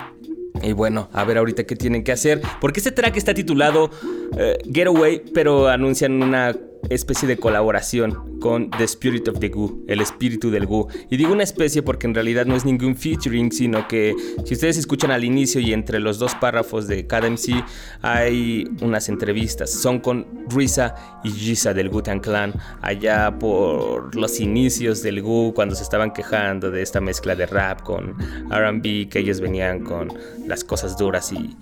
Y 0.64 0.72
bueno, 0.72 1.10
a 1.12 1.22
ver 1.22 1.38
ahorita 1.38 1.62
qué 1.62 1.76
tienen 1.76 2.02
que 2.02 2.10
hacer. 2.10 2.42
Porque 2.60 2.80
este 2.80 2.90
track 2.90 3.16
está 3.16 3.34
titulado 3.34 3.88
eh, 4.36 4.58
Getaway, 4.64 5.22
pero 5.32 5.68
anuncian 5.68 6.24
una 6.24 6.56
especie 6.90 7.28
de 7.28 7.36
colaboración 7.36 8.38
con 8.40 8.70
The 8.70 8.84
Spirit 8.84 9.28
of 9.28 9.38
the 9.38 9.48
Goo, 9.48 9.82
el 9.86 10.00
espíritu 10.00 10.50
del 10.50 10.66
Goo. 10.66 10.88
Y 11.10 11.16
digo 11.16 11.32
una 11.32 11.44
especie 11.44 11.82
porque 11.82 12.06
en 12.06 12.14
realidad 12.14 12.46
no 12.46 12.56
es 12.56 12.64
ningún 12.64 12.96
featuring, 12.96 13.52
sino 13.52 13.86
que 13.88 14.14
si 14.44 14.54
ustedes 14.54 14.76
escuchan 14.76 15.10
al 15.10 15.24
inicio 15.24 15.60
y 15.60 15.72
entre 15.72 16.00
los 16.00 16.18
dos 16.18 16.34
párrafos 16.34 16.88
de 16.88 17.06
cada 17.06 17.28
MC 17.28 17.64
hay 18.02 18.68
unas 18.80 19.08
entrevistas. 19.08 19.70
Son 19.70 20.00
con 20.00 20.26
Risa 20.48 20.94
y 21.24 21.30
Giza 21.30 21.72
del 21.72 21.88
Wu-Tang 21.88 22.20
Clan, 22.20 22.52
allá 22.80 23.38
por 23.38 24.14
los 24.16 24.40
inicios 24.40 25.02
del 25.02 25.22
Goo, 25.22 25.54
cuando 25.54 25.74
se 25.74 25.82
estaban 25.82 26.12
quejando 26.12 26.70
de 26.70 26.82
esta 26.82 27.00
mezcla 27.00 27.34
de 27.34 27.46
rap 27.46 27.82
con 27.82 28.16
RB, 28.50 29.08
que 29.08 29.18
ellos 29.20 29.40
venían 29.40 29.84
con 29.84 30.12
las 30.46 30.64
cosas 30.64 30.96
duras 30.96 31.32
y, 31.32 31.56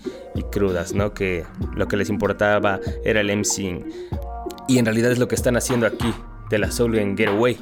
crudas, 0.51 0.95
¿no? 0.95 1.13
Que 1.13 1.45
lo 1.77 1.87
que 1.87 1.97
les 1.97 2.09
importaba 2.09 2.81
era 3.05 3.21
el 3.21 3.37
MCing. 3.37 3.85
Y 4.71 4.79
en 4.79 4.85
realidad 4.85 5.11
es 5.11 5.19
lo 5.19 5.27
que 5.27 5.35
están 5.35 5.57
haciendo 5.57 5.85
aquí 5.85 6.15
de 6.49 6.59
la 6.59 6.71
Soul 6.71 6.97
en 6.97 7.17
Getaway. 7.17 7.59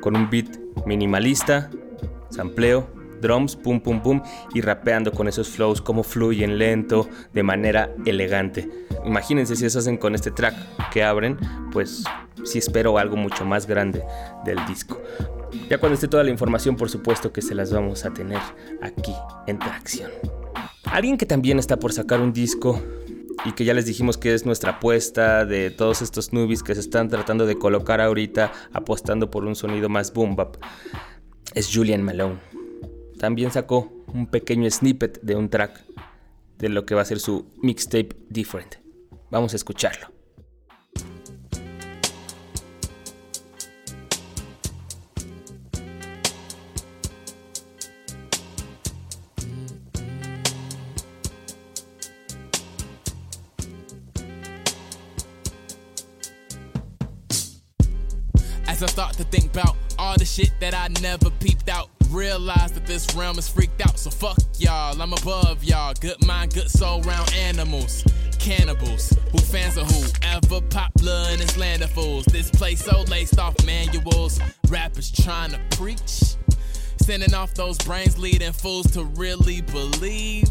Con 0.00 0.16
un 0.16 0.30
beat 0.30 0.46
minimalista, 0.86 1.68
sampleo, 2.30 2.88
drums, 3.20 3.54
pum 3.54 3.82
pum 3.82 4.00
pum, 4.00 4.22
y 4.54 4.62
rapeando 4.62 5.12
con 5.12 5.28
esos 5.28 5.50
flows, 5.50 5.82
como 5.82 6.02
fluyen 6.02 6.56
lento, 6.56 7.06
de 7.34 7.42
manera 7.42 7.94
elegante. 8.06 8.66
Imagínense 9.04 9.56
si 9.56 9.66
eso 9.66 9.80
hacen 9.80 9.98
con 9.98 10.14
este 10.14 10.30
track 10.30 10.54
que 10.90 11.04
abren, 11.04 11.36
pues 11.70 12.02
sí 12.44 12.56
espero 12.56 12.96
algo 12.96 13.16
mucho 13.16 13.44
más 13.44 13.66
grande 13.66 14.02
del 14.46 14.64
disco. 14.64 15.02
Ya 15.68 15.76
cuando 15.76 15.96
esté 15.96 16.08
toda 16.08 16.24
la 16.24 16.30
información, 16.30 16.76
por 16.76 16.88
supuesto 16.88 17.30
que 17.30 17.42
se 17.42 17.54
las 17.54 17.70
vamos 17.70 18.06
a 18.06 18.10
tener 18.14 18.40
aquí 18.80 19.12
en 19.46 19.58
Tracción. 19.58 20.10
Alguien 20.84 21.18
que 21.18 21.26
también 21.26 21.58
está 21.58 21.78
por 21.78 21.92
sacar 21.92 22.22
un 22.22 22.32
disco 22.32 22.80
y 23.44 23.52
que 23.52 23.64
ya 23.64 23.74
les 23.74 23.86
dijimos 23.86 24.18
que 24.18 24.34
es 24.34 24.46
nuestra 24.46 24.72
apuesta 24.72 25.44
de 25.44 25.70
todos 25.70 26.02
estos 26.02 26.32
newbies 26.32 26.62
que 26.62 26.74
se 26.74 26.80
están 26.80 27.08
tratando 27.08 27.46
de 27.46 27.58
colocar 27.58 28.00
ahorita 28.00 28.52
apostando 28.72 29.30
por 29.30 29.44
un 29.44 29.56
sonido 29.56 29.88
más 29.88 30.12
boom 30.12 30.36
bap. 30.36 30.56
es 31.54 31.70
Julian 31.72 32.02
Malone. 32.02 32.38
También 33.18 33.50
sacó 33.50 33.92
un 34.12 34.26
pequeño 34.26 34.70
snippet 34.70 35.20
de 35.22 35.36
un 35.36 35.48
track 35.48 35.84
de 36.58 36.68
lo 36.68 36.86
que 36.86 36.94
va 36.94 37.02
a 37.02 37.04
ser 37.04 37.20
su 37.20 37.46
mixtape 37.60 38.10
Different. 38.28 38.76
Vamos 39.30 39.52
a 39.52 39.56
escucharlo. 39.56 40.11
I 58.82 58.86
start 58.86 59.14
to 59.18 59.24
think 59.24 59.52
about 59.52 59.76
all 59.98 60.16
the 60.18 60.24
shit 60.24 60.50
that 60.58 60.74
I 60.74 60.88
never 61.00 61.30
peeped 61.30 61.68
out, 61.68 61.88
realize 62.10 62.72
that 62.72 62.84
this 62.84 63.14
realm 63.14 63.38
is 63.38 63.48
freaked 63.48 63.80
out. 63.80 63.98
So 63.98 64.10
fuck 64.10 64.38
y'all, 64.58 65.00
I'm 65.00 65.12
above 65.12 65.62
y'all. 65.62 65.94
Good 66.00 66.24
mind, 66.26 66.54
good 66.54 66.70
soul, 66.70 67.00
round 67.02 67.32
animals. 67.34 68.04
Cannibals, 68.38 69.16
who 69.30 69.38
fans 69.38 69.76
of 69.76 69.88
who? 69.88 70.04
Ever 70.22 70.60
popular 70.62 71.26
in 71.32 71.38
this 71.38 71.56
land 71.56 71.82
of 71.82 71.90
fools. 71.90 72.24
This 72.24 72.50
place 72.50 72.84
so 72.84 73.02
laced 73.02 73.38
off 73.38 73.54
manuals. 73.64 74.40
Rappers 74.68 75.12
trying 75.12 75.52
to 75.52 75.60
preach. 75.76 76.34
Sending 76.96 77.34
off 77.34 77.54
those 77.54 77.78
brains, 77.78 78.18
leading 78.18 78.52
fools 78.52 78.90
to 78.92 79.04
really 79.04 79.60
believe 79.60 80.50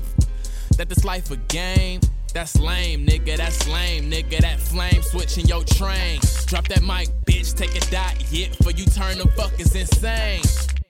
that 0.77 0.88
this 0.88 1.03
life 1.03 1.31
a 1.31 1.38
game. 1.38 2.00
That's 2.33 2.57
lame, 2.59 3.05
nigga. 3.05 3.38
That's 3.38 3.67
lame, 3.67 4.09
nigga. 4.09 4.39
That 4.39 4.59
flame 4.59 5.01
switching 5.03 5.45
your 5.45 5.63
train. 5.63 6.19
Drop 6.45 6.67
that 6.69 6.81
mic, 6.81 7.09
bitch. 7.25 7.55
Take 7.55 7.75
a 7.75 7.91
dot 7.91 8.13
hit 8.21 8.55
for 8.63 8.71
you 8.71 8.85
turn 8.85 9.17
them 9.17 9.27
fuckers 9.29 9.75
insane. 9.75 10.80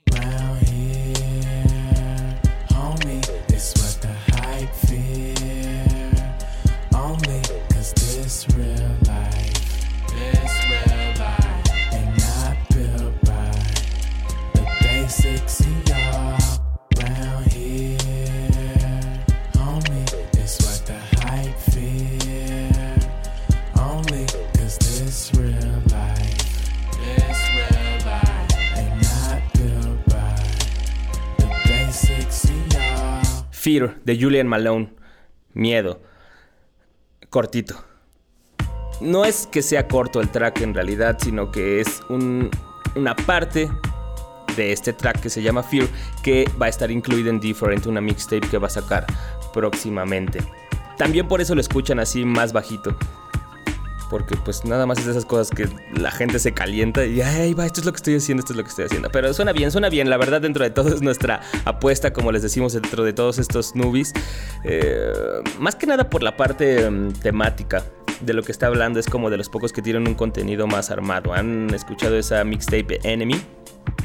Fear 33.61 33.99
de 34.03 34.17
Julian 34.19 34.47
Malone. 34.47 34.91
Miedo. 35.53 36.01
Cortito. 37.29 37.75
No 39.01 39.23
es 39.23 39.45
que 39.45 39.61
sea 39.61 39.87
corto 39.87 40.19
el 40.19 40.29
track 40.29 40.61
en 40.61 40.73
realidad, 40.73 41.19
sino 41.21 41.51
que 41.51 41.79
es 41.79 42.01
un- 42.09 42.49
una 42.95 43.15
parte 43.15 43.69
de 44.55 44.71
este 44.71 44.93
track 44.93 45.19
que 45.21 45.29
se 45.29 45.43
llama 45.43 45.61
Fear 45.61 45.87
que 46.23 46.49
va 46.59 46.65
a 46.65 46.69
estar 46.69 46.89
incluida 46.89 47.29
en 47.29 47.39
Different, 47.39 47.85
una 47.85 48.01
mixtape 48.01 48.47
que 48.49 48.57
va 48.57 48.65
a 48.65 48.71
sacar 48.71 49.05
próximamente. 49.53 50.39
También 50.97 51.27
por 51.27 51.39
eso 51.39 51.53
lo 51.53 51.61
escuchan 51.61 51.99
así 51.99 52.25
más 52.25 52.53
bajito. 52.53 52.97
Porque 54.11 54.35
pues 54.35 54.65
nada 54.65 54.85
más 54.85 54.99
es 54.99 55.05
de 55.05 55.11
esas 55.11 55.23
cosas 55.23 55.49
que 55.49 55.69
la 55.97 56.11
gente 56.11 56.37
se 56.37 56.53
calienta 56.53 57.05
y 57.05 57.21
ay 57.21 57.53
va, 57.53 57.65
esto 57.65 57.79
es 57.79 57.85
lo 57.85 57.93
que 57.93 57.95
estoy 57.95 58.15
haciendo, 58.15 58.41
esto 58.41 58.51
es 58.51 58.57
lo 58.57 58.63
que 58.63 58.69
estoy 58.69 58.85
haciendo. 58.85 59.09
Pero 59.09 59.33
suena 59.33 59.53
bien, 59.53 59.71
suena 59.71 59.87
bien. 59.87 60.09
La 60.09 60.17
verdad 60.17 60.41
dentro 60.41 60.65
de 60.65 60.69
todo 60.69 60.89
es 60.93 61.01
nuestra 61.01 61.39
apuesta, 61.63 62.11
como 62.11 62.33
les 62.33 62.41
decimos, 62.41 62.73
dentro 62.73 63.05
de 63.05 63.13
todos 63.13 63.39
estos 63.39 63.73
nubis. 63.73 64.11
Eh, 64.65 65.13
más 65.59 65.75
que 65.75 65.87
nada 65.87 66.09
por 66.09 66.23
la 66.23 66.35
parte 66.35 66.89
mm, 66.91 67.13
temática 67.13 67.85
de 68.19 68.33
lo 68.33 68.43
que 68.43 68.51
está 68.51 68.67
hablando. 68.67 68.99
Es 68.99 69.07
como 69.07 69.29
de 69.29 69.37
los 69.37 69.47
pocos 69.47 69.71
que 69.71 69.81
tienen 69.81 70.05
un 70.05 70.15
contenido 70.15 70.67
más 70.67 70.91
armado. 70.91 71.33
¿Han 71.33 71.73
escuchado 71.73 72.17
esa 72.17 72.43
mixtape 72.43 72.99
Enemy? 73.03 73.41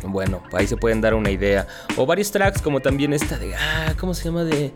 Bueno, 0.04 0.40
ahí 0.52 0.68
se 0.68 0.76
pueden 0.76 1.00
dar 1.00 1.14
una 1.14 1.32
idea. 1.32 1.66
O 1.96 2.06
varios 2.06 2.30
tracks 2.30 2.62
como 2.62 2.78
también 2.78 3.12
esta 3.12 3.38
de... 3.38 3.56
Ah, 3.56 3.94
¿cómo 3.98 4.14
se 4.14 4.26
llama? 4.26 4.44
De... 4.44 4.66
eh, 4.66 4.72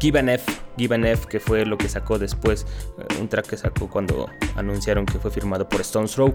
Give 0.00 0.18
an 0.18 0.28
F, 0.28 0.52
Give 0.76 0.94
an 0.94 1.04
F, 1.04 1.26
que 1.28 1.40
fue 1.40 1.64
lo 1.66 1.76
que 1.76 1.88
sacó 1.88 2.18
después, 2.18 2.66
eh, 2.98 3.20
un 3.20 3.28
track 3.28 3.46
que 3.46 3.56
sacó 3.56 3.88
cuando 3.88 4.28
anunciaron 4.56 5.06
que 5.06 5.18
fue 5.18 5.30
firmado 5.30 5.68
por 5.68 5.80
Stones 5.82 6.12
Throw. 6.12 6.34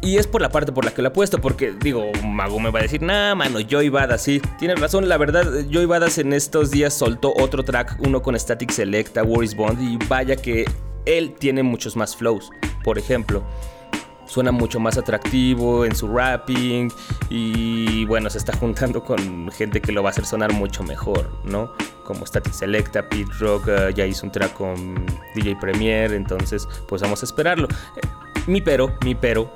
Y 0.00 0.16
es 0.16 0.26
por 0.26 0.40
la 0.40 0.48
parte 0.48 0.72
por 0.72 0.84
la 0.84 0.92
que 0.92 1.02
lo 1.02 1.08
he 1.08 1.10
puesto, 1.10 1.40
porque 1.40 1.72
digo, 1.72 2.10
Mago 2.24 2.60
me 2.60 2.70
va 2.70 2.78
a 2.78 2.82
decir, 2.82 3.02
nah, 3.02 3.34
mano, 3.34 3.58
Joey 3.68 3.88
Badass, 3.88 4.22
sí, 4.22 4.40
tiene 4.58 4.76
razón, 4.76 5.08
la 5.08 5.18
verdad, 5.18 5.44
Joey 5.72 5.86
Badass 5.86 6.18
en 6.18 6.32
estos 6.32 6.70
días 6.70 6.94
soltó 6.94 7.34
otro 7.34 7.64
track, 7.64 7.96
uno 7.98 8.22
con 8.22 8.38
Static 8.38 8.70
Selecta, 8.70 9.24
War 9.24 9.42
is 9.42 9.56
Bond, 9.56 9.82
y 9.82 9.98
vaya 10.06 10.36
que 10.36 10.66
él 11.04 11.34
tiene 11.38 11.64
muchos 11.64 11.96
más 11.96 12.14
flows, 12.14 12.50
por 12.84 12.96
ejemplo. 12.96 13.42
Suena 14.28 14.52
mucho 14.52 14.78
más 14.78 14.98
atractivo 14.98 15.86
en 15.86 15.96
su 15.96 16.06
rapping 16.06 16.92
y 17.30 18.04
bueno, 18.04 18.28
se 18.28 18.36
está 18.36 18.54
juntando 18.56 19.02
con 19.02 19.50
gente 19.50 19.80
que 19.80 19.90
lo 19.90 20.02
va 20.02 20.10
a 20.10 20.12
hacer 20.12 20.26
sonar 20.26 20.52
mucho 20.52 20.82
mejor, 20.82 21.30
¿no? 21.44 21.72
Como 22.04 22.26
Static 22.26 22.52
Selecta, 22.52 23.08
Pete 23.08 23.30
Rock, 23.40 23.68
eh, 23.68 23.92
ya 23.94 24.04
hizo 24.04 24.26
un 24.26 24.32
track 24.32 24.52
con 24.52 25.06
DJ 25.34 25.56
Premier, 25.56 26.12
entonces 26.12 26.68
pues 26.86 27.00
vamos 27.00 27.22
a 27.22 27.24
esperarlo. 27.24 27.68
Eh, 27.96 28.06
mi 28.46 28.60
pero, 28.60 28.94
mi 29.02 29.14
pero 29.14 29.50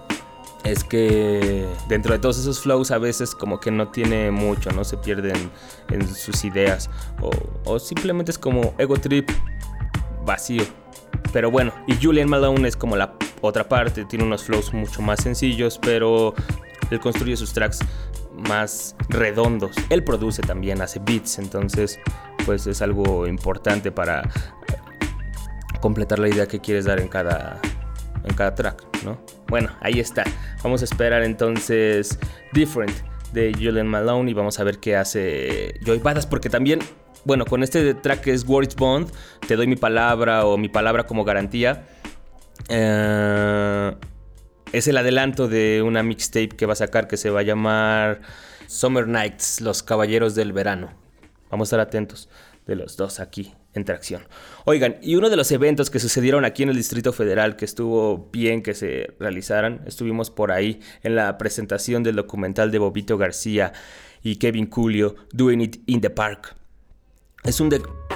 es 0.64 0.84
que 0.84 1.66
dentro 1.88 2.12
de 2.12 2.18
todos 2.18 2.38
esos 2.38 2.60
flows 2.60 2.92
a 2.92 2.98
veces 2.98 3.34
como 3.34 3.60
que 3.60 3.70
no 3.70 3.88
tiene 3.88 4.30
mucho, 4.30 4.70
¿no? 4.70 4.84
Se 4.84 4.96
pierden 4.96 5.50
en 5.90 6.08
sus 6.14 6.44
ideas 6.44 6.88
o, 7.20 7.30
o 7.64 7.78
simplemente 7.78 8.30
es 8.30 8.38
como 8.38 8.74
ego 8.78 8.96
trip 8.96 9.30
vacío. 10.24 10.64
Pero 11.32 11.50
bueno, 11.50 11.72
y 11.86 11.94
Julian 12.02 12.28
Malone 12.28 12.68
es 12.68 12.76
como 12.76 12.96
la 12.96 13.14
otra 13.42 13.68
parte, 13.68 14.04
tiene 14.04 14.24
unos 14.24 14.44
flows 14.44 14.72
mucho 14.72 15.02
más 15.02 15.22
sencillos, 15.22 15.78
pero 15.78 16.34
él 16.90 17.00
construye 17.00 17.36
sus 17.36 17.52
tracks 17.52 17.80
más 18.48 18.96
redondos. 19.08 19.76
Él 19.90 20.04
produce 20.04 20.42
también, 20.42 20.80
hace 20.80 21.00
beats, 21.00 21.38
entonces 21.38 21.98
pues 22.46 22.66
es 22.66 22.82
algo 22.82 23.26
importante 23.26 23.92
para 23.92 24.28
completar 25.80 26.18
la 26.18 26.28
idea 26.28 26.46
que 26.46 26.60
quieres 26.60 26.84
dar 26.84 27.00
en 27.00 27.08
cada, 27.08 27.60
en 28.24 28.34
cada 28.34 28.54
track, 28.54 28.84
¿no? 29.04 29.20
Bueno, 29.48 29.70
ahí 29.80 30.00
está. 30.00 30.24
Vamos 30.62 30.80
a 30.82 30.84
esperar 30.84 31.22
entonces 31.22 32.18
Different 32.52 32.92
de 33.32 33.52
Julian 33.52 33.86
Malone 33.86 34.30
y 34.30 34.34
vamos 34.34 34.58
a 34.60 34.64
ver 34.64 34.78
qué 34.78 34.96
hace 34.96 35.74
Joy 35.84 35.98
Badass, 35.98 36.26
porque 36.26 36.48
también, 36.48 36.80
bueno, 37.24 37.44
con 37.44 37.62
este 37.62 37.94
track 37.94 38.20
que 38.20 38.32
es 38.32 38.46
Words 38.46 38.76
Bond, 38.76 39.10
te 39.46 39.56
doy 39.56 39.66
mi 39.66 39.76
palabra 39.76 40.46
o 40.46 40.56
mi 40.56 40.68
palabra 40.68 41.04
como 41.04 41.24
garantía. 41.24 41.86
Eh, 42.68 43.92
es 44.72 44.88
el 44.88 44.96
adelanto 44.96 45.48
de 45.48 45.82
una 45.82 46.02
mixtape 46.02 46.50
que 46.50 46.66
va 46.66 46.72
a 46.72 46.76
sacar 46.76 47.08
que 47.08 47.16
se 47.16 47.30
va 47.30 47.40
a 47.40 47.42
llamar 47.42 48.22
Summer 48.66 49.06
Nights, 49.06 49.60
Los 49.60 49.82
Caballeros 49.82 50.34
del 50.34 50.52
Verano. 50.52 50.92
Vamos 51.50 51.66
a 51.66 51.76
estar 51.76 51.80
atentos 51.80 52.28
de 52.66 52.76
los 52.76 52.96
dos 52.96 53.20
aquí 53.20 53.52
en 53.74 53.84
tracción. 53.84 54.22
Oigan, 54.64 54.96
y 55.02 55.16
uno 55.16 55.30
de 55.30 55.36
los 55.36 55.50
eventos 55.50 55.90
que 55.90 55.98
sucedieron 55.98 56.44
aquí 56.44 56.62
en 56.62 56.70
el 56.70 56.76
Distrito 56.76 57.12
Federal 57.12 57.56
que 57.56 57.64
estuvo 57.64 58.30
bien 58.32 58.62
que 58.62 58.74
se 58.74 59.14
realizaran, 59.18 59.82
estuvimos 59.86 60.30
por 60.30 60.52
ahí 60.52 60.80
en 61.02 61.16
la 61.16 61.36
presentación 61.38 62.02
del 62.02 62.16
documental 62.16 62.70
de 62.70 62.78
Bobito 62.78 63.18
García 63.18 63.72
y 64.22 64.36
Kevin 64.36 64.66
Culio, 64.66 65.16
Doing 65.32 65.60
It 65.60 65.76
in 65.86 66.00
the 66.00 66.10
Park. 66.10 66.54
Es 67.44 67.60
un 67.60 67.68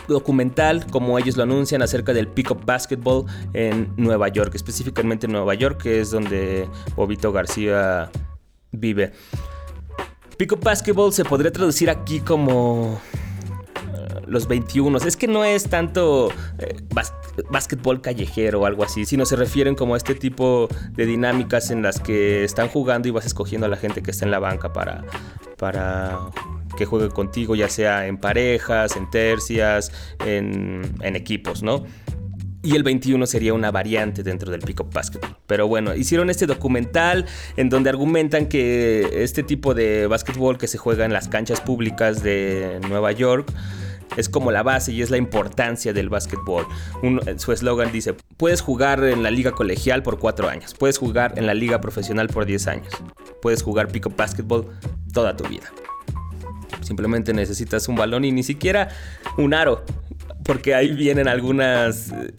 documental, 0.09 0.87
como 0.91 1.19
ellos 1.19 1.37
lo 1.37 1.43
anuncian, 1.43 1.83
acerca 1.83 2.13
del 2.13 2.29
pick-up 2.29 2.65
basketball 2.65 3.27
en 3.53 3.93
Nueva 3.97 4.29
York, 4.29 4.55
específicamente 4.55 5.27
en 5.27 5.33
Nueva 5.33 5.55
York, 5.55 5.83
que 5.83 6.01
es 6.01 6.11
donde 6.11 6.69
Bobito 6.95 7.33
García 7.33 8.11
vive. 8.73 9.13
Pick-up 10.37 10.63
basketball 10.63 11.13
se 11.13 11.25
podría 11.25 11.51
traducir 11.51 11.89
aquí 11.89 12.21
como 12.21 13.01
eh, 13.95 14.21
los 14.27 14.47
21. 14.47 14.99
Es 14.99 15.17
que 15.17 15.27
no 15.27 15.45
es 15.45 15.69
tanto 15.69 16.31
eh, 16.59 16.77
básquetbol 17.51 18.03
callejero 18.03 18.61
o 18.61 18.67
algo 18.67 18.85
así, 18.85 19.07
sino 19.07 19.25
se 19.25 19.37
refieren 19.37 19.75
como 19.75 19.95
a 19.95 19.97
este 19.97 20.15
tipo 20.15 20.69
de 20.93 21.07
dinámicas 21.07 21.71
en 21.71 21.83
las 21.83 22.01
que 22.01 22.45
están 22.45 22.69
jugando 22.69 23.09
y 23.09 23.13
vas 23.13 23.25
escogiendo 23.25 23.67
a 23.67 23.71
la 23.71 23.77
gente 23.77 24.03
que 24.03 24.11
está 24.11 24.27
en 24.27 24.31
la 24.31 24.39
banca 24.39 24.75
para, 24.75 25.05
para 25.57 26.19
que 26.77 26.85
juegue 26.85 27.09
contigo, 27.09 27.55
ya 27.55 27.69
sea 27.69 28.07
en 28.07 28.19
parejas, 28.19 28.97
en 28.97 29.11
tercias, 29.11 29.93
en, 30.25 30.95
equipos, 31.03 31.63
¿no? 31.63 31.85
Y 32.63 32.75
el 32.75 32.83
21 32.83 33.27
sería 33.27 33.55
una 33.55 33.71
variante 33.71 34.23
dentro 34.23 34.51
del 34.51 34.61
pick-up 34.61 34.93
basketball. 34.93 35.37
Pero 35.47 35.69
bueno, 35.69 35.95
hicieron 35.95 36.31
este 36.31 36.47
documental 36.47 37.27
en 37.57 37.69
donde 37.69 37.91
argumentan 37.91 38.47
que 38.47 39.23
este 39.23 39.45
tipo 39.45 39.73
de 39.73 40.09
básquetbol 40.09 40.59
que 40.59 40.67
se 40.67 40.77
juega 40.77 41.05
en 41.05 41.13
las 41.13 41.29
canchas 41.29 41.61
públicas 41.61 42.23
de 42.23 42.81
Nueva 42.89 43.13
York 43.13 43.53
es 44.17 44.29
como 44.29 44.51
la 44.51 44.63
base 44.63 44.93
y 44.93 45.03
es 45.03 45.11
la 45.11 45.17
importancia 45.17 45.93
del 45.93 46.09
básquetbol. 46.09 46.67
Su 47.37 47.53
eslogan 47.53 47.93
dice, 47.93 48.15
puedes 48.37 48.61
jugar 48.61 49.05
en 49.05 49.23
la 49.23 49.31
liga 49.31 49.53
colegial 49.53 50.03
por 50.03 50.19
4 50.19 50.49
años, 50.49 50.75
puedes 50.75 50.99
jugar 50.99 51.35
en 51.37 51.47
la 51.47 51.55
liga 51.55 51.81
profesional 51.81 52.29
por 52.29 52.47
10 52.47 52.67
años, 52.69 52.93
puedes 53.43 53.63
jugar 53.63 53.89
pick-up 53.89 54.17
basketball 54.17 54.67
toda 55.13 55.37
tu 55.37 55.45
vida. 55.49 55.73
Simplemente 56.83 57.33
necesitas 57.33 57.89
un 57.89 57.97
balón 57.97 58.25
y 58.25 58.33
ni 58.33 58.43
siquiera 58.43 58.89
un 59.37 59.55
aro, 59.55 59.85
porque 60.45 60.75
ahí 60.75 60.93
vienen 60.93 61.27
algunas 61.27 62.13
eh, 62.13 62.33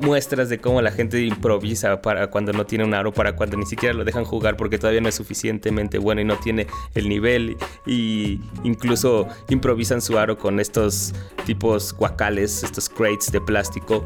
muestras 0.00 0.48
de 0.48 0.58
cómo 0.58 0.82
la 0.82 0.90
gente 0.90 1.20
improvisa 1.22 2.00
para 2.02 2.28
cuando 2.28 2.52
no 2.52 2.66
tiene 2.66 2.84
un 2.84 2.94
aro, 2.94 3.12
para 3.12 3.36
cuando 3.36 3.56
ni 3.56 3.66
siquiera 3.66 3.94
lo 3.94 4.04
dejan 4.04 4.24
jugar 4.24 4.56
porque 4.56 4.78
todavía 4.78 5.00
no 5.00 5.08
es 5.08 5.14
suficientemente 5.14 5.98
bueno 5.98 6.20
y 6.20 6.24
no 6.24 6.36
tiene 6.36 6.66
el 6.94 7.08
nivel 7.08 7.56
y 7.86 8.40
incluso 8.62 9.28
improvisan 9.48 10.00
su 10.00 10.18
aro 10.18 10.38
con 10.38 10.60
estos 10.60 11.14
tipos 11.46 11.92
guacales, 11.94 12.62
estos 12.62 12.88
crates 12.88 13.30
de 13.32 13.40
plástico. 13.40 14.04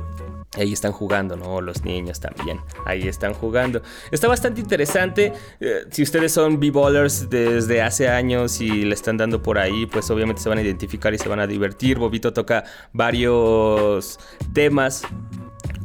Ahí 0.57 0.73
están 0.73 0.93
jugando, 0.93 1.37
¿no? 1.37 1.61
Los 1.61 1.85
niños 1.85 2.21
también. 2.21 2.59
Ahí 2.87 3.07
están 3.07 3.35
jugando. 3.35 3.83
Está 4.11 4.29
bastante 4.29 4.61
interesante. 4.61 5.33
Eh, 5.61 5.85
si 5.91 6.03
ustedes 6.03 6.33
son 6.33 6.59
b-ballers 6.59 7.29
desde 7.29 7.83
hace 7.83 8.09
años 8.09 8.61
y 8.61 8.85
le 8.85 8.95
están 8.95 9.19
dando 9.19 9.43
por 9.43 9.59
ahí, 9.59 9.85
pues 9.87 10.11
obviamente 10.11 10.41
se 10.41 10.49
van 10.49 10.59
a 10.59 10.63
identificar 10.63 11.13
y 11.13 11.19
se 11.19 11.29
van 11.29 11.39
a 11.39 11.47
divertir. 11.47 11.99
Bobito 11.99 12.33
toca 12.33 12.65
varios 12.93 14.19
temas 14.55 15.05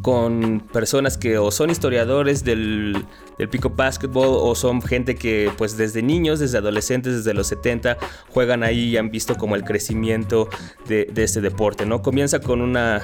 con 0.04 0.60
personas 0.60 1.18
que 1.18 1.38
o 1.38 1.50
son 1.50 1.70
historiadores 1.70 2.44
del, 2.44 3.06
del 3.38 3.50
pico 3.50 3.70
basketball 3.70 4.28
o 4.28 4.54
son 4.54 4.82
gente 4.82 5.16
que 5.16 5.50
pues 5.58 5.78
desde 5.78 6.04
niños, 6.04 6.40
desde 6.40 6.58
adolescentes, 6.58 7.16
desde 7.16 7.34
los 7.34 7.48
70 7.48 7.98
juegan 8.30 8.64
ahí 8.64 8.90
y 8.90 8.98
han 8.98 9.10
visto 9.10 9.36
como 9.36 9.56
el 9.56 9.64
crecimiento 9.64 10.50
de, 10.88 11.10
este 11.16 11.40
deporte, 11.40 11.86
¿no? 11.86 12.02
Comienza 12.02 12.42
con 12.42 12.60
una 12.60 13.02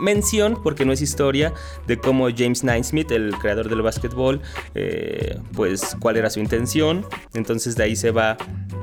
mención, 0.00 0.58
porque 0.60 0.84
no 0.84 0.92
es 0.92 1.00
historia, 1.02 1.54
de 1.86 1.98
cómo 1.98 2.28
James 2.36 2.64
Naismith, 2.64 3.12
el 3.12 3.32
creador 3.38 3.68
del 3.68 3.82
básquetbol, 3.82 4.40
eh, 4.74 5.38
pues 5.52 5.96
cuál 6.00 6.16
era 6.16 6.30
su 6.30 6.40
intención. 6.40 7.06
Entonces 7.32 7.76
de 7.76 7.84
ahí 7.84 7.94
se 7.94 8.10
va 8.10 8.36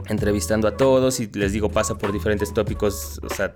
entrevistando 0.07 0.69
a 0.69 0.77
todos 0.77 1.19
y 1.19 1.27
les 1.33 1.51
digo, 1.51 1.69
pasa 1.69 1.97
por 1.97 2.13
diferentes 2.13 2.53
tópicos, 2.53 3.19
o 3.23 3.33
sea, 3.33 3.53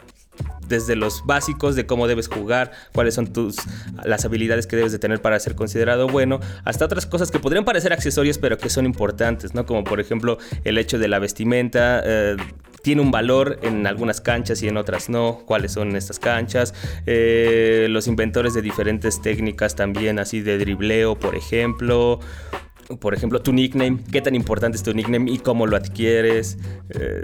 desde 0.68 0.96
los 0.96 1.26
básicos 1.26 1.76
de 1.76 1.86
cómo 1.86 2.08
debes 2.08 2.28
jugar, 2.28 2.72
cuáles 2.94 3.16
son 3.16 3.34
tus 3.34 3.58
las 4.04 4.26
habilidades 4.26 4.68
que 4.68 4.76
debes 4.76 4.92
de 4.92 5.00
tener 5.00 5.22
para 5.22 5.40
ser 5.40 5.56
considerado 5.56 6.08
bueno, 6.08 6.40
hasta 6.64 6.86
otras 6.86 7.06
cosas 7.06 7.30
que 7.30 7.40
podrían 7.40 7.66
parecer 7.66 7.94
accesorias 7.94 8.38
pero 8.38 8.58
que 8.58 8.70
son 8.70 8.86
importantes, 8.86 9.54
¿no? 9.54 9.66
Como 9.66 9.84
por 9.84 10.00
ejemplo 10.00 10.38
el 10.64 10.78
hecho 10.78 10.98
de 10.98 11.08
la 11.08 11.20
vestimenta. 11.20 12.02
eh, 12.06 12.38
tiene 12.82 13.02
un 13.02 13.12
valor 13.12 13.60
en 13.62 13.86
algunas 13.86 14.22
canchas 14.22 14.62
y 14.64 14.68
en 14.68 14.78
otras 14.78 15.08
no. 15.08 15.44
¿Cuáles 15.46 15.74
son 15.74 15.96
estas 15.96 16.18
canchas? 16.18 16.74
Eh, 17.06 17.86
los 17.90 18.08
inventores 18.08 18.54
de 18.54 18.64
diferentes 18.64 19.22
técnicas 19.22 19.76
también, 19.76 20.18
así 20.18 20.42
de 20.42 20.58
dribleo, 20.58 21.14
por 21.14 21.36
ejemplo. 21.36 22.20
Por 23.00 23.14
ejemplo, 23.14 23.42
tu 23.42 23.54
nickname, 23.54 24.00
qué 24.12 24.22
tan 24.22 24.36
importante 24.36 24.76
es 24.78 24.84
tu 24.84 24.94
nickname 24.94 25.32
y 25.32 25.38
cómo 25.40 25.68
lo 25.68 25.78
adquieres, 25.78 26.58
eh, 26.90 27.24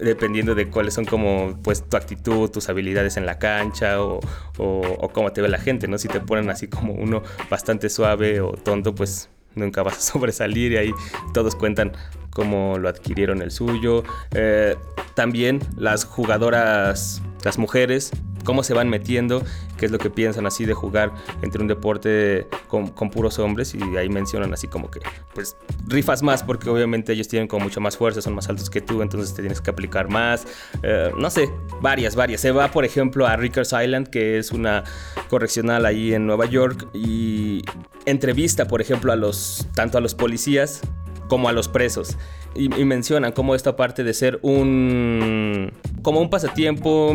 dependiendo 0.00 0.54
de 0.54 0.68
cuáles 0.68 0.94
son 0.94 1.04
como 1.04 1.58
pues 1.62 1.82
tu 1.88 1.96
actitud, 1.96 2.50
tus 2.50 2.68
habilidades 2.68 3.16
en 3.16 3.26
la 3.26 3.38
cancha 3.38 4.02
o, 4.02 4.20
o- 4.58 5.08
cómo 5.12 5.32
te 5.32 5.40
ve 5.42 5.48
la 5.48 5.58
gente, 5.58 5.86
¿no? 5.88 5.98
Si 5.98 6.08
te 6.08 6.20
ponen 6.20 6.50
así 6.50 6.68
como 6.68 6.92
uno 6.94 7.22
bastante 7.50 7.88
suave 7.88 8.40
o 8.40 8.52
tonto, 8.52 8.94
pues 8.94 9.28
nunca 9.54 9.82
vas 9.82 9.98
a 9.98 10.00
sobresalir 10.12 10.72
y 10.72 10.76
ahí 10.78 10.90
todos 11.32 11.54
cuentan 11.54 11.92
cómo 12.30 12.78
lo 12.78 12.88
adquirieron 12.88 13.40
el 13.42 13.50
suyo. 13.52 14.02
Eh, 14.34 14.74
también 15.14 15.60
las 15.76 16.04
jugadoras, 16.04 17.22
las 17.44 17.58
mujeres, 17.58 18.10
cómo 18.44 18.62
se 18.62 18.74
van 18.74 18.88
metiendo, 18.88 19.42
qué 19.76 19.86
es 19.86 19.92
lo 19.92 19.98
que 19.98 20.10
piensan 20.10 20.46
así 20.46 20.64
de 20.64 20.74
jugar 20.74 21.12
entre 21.42 21.60
un 21.60 21.68
deporte 21.68 22.48
con, 22.68 22.88
puros 23.10 23.38
hombres 23.38 23.74
y 23.74 23.96
ahí 23.96 24.08
mencionan 24.08 24.52
así 24.54 24.66
como 24.66 24.90
que 24.90 25.00
pues 25.34 25.56
rifas 25.86 26.22
más 26.22 26.42
porque 26.42 26.70
obviamente 26.70 27.12
ellos 27.12 27.28
tienen 27.28 27.46
como 27.46 27.64
mucho 27.64 27.80
más 27.80 27.96
fuerza, 27.96 28.22
son 28.22 28.34
más 28.34 28.48
altos 28.48 28.70
que 28.70 28.80
tú, 28.80 29.02
entonces 29.02 29.34
te 29.34 29.42
tienes 29.42 29.60
que 29.60 29.70
aplicar 29.70 30.08
más, 30.08 30.46
Eh, 30.82 31.12
no 31.16 31.30
sé, 31.30 31.50
varias, 31.80 32.14
varias. 32.16 32.40
Se 32.40 32.50
va 32.50 32.70
por 32.70 32.84
ejemplo 32.84 33.26
a 33.26 33.36
Rikers 33.36 33.72
Island, 33.72 34.08
que 34.08 34.38
es 34.38 34.50
una 34.50 34.84
correccional 35.28 35.86
ahí 35.86 36.14
en 36.14 36.26
Nueva 36.26 36.46
York 36.46 36.88
y 36.92 37.62
entrevista 38.06 38.66
por 38.66 38.80
ejemplo 38.80 39.12
a 39.12 39.16
los, 39.16 39.66
tanto 39.74 39.98
a 39.98 40.00
los 40.00 40.14
policías 40.14 40.80
como 41.28 41.48
a 41.48 41.52
los 41.52 41.68
presos. 41.68 42.16
Y, 42.56 42.68
mencionan 42.84 43.32
como 43.32 43.54
esta 43.54 43.76
parte 43.76 44.04
de 44.04 44.14
ser 44.14 44.38
un 44.42 45.72
como 46.02 46.20
un 46.20 46.30
pasatiempo 46.30 47.14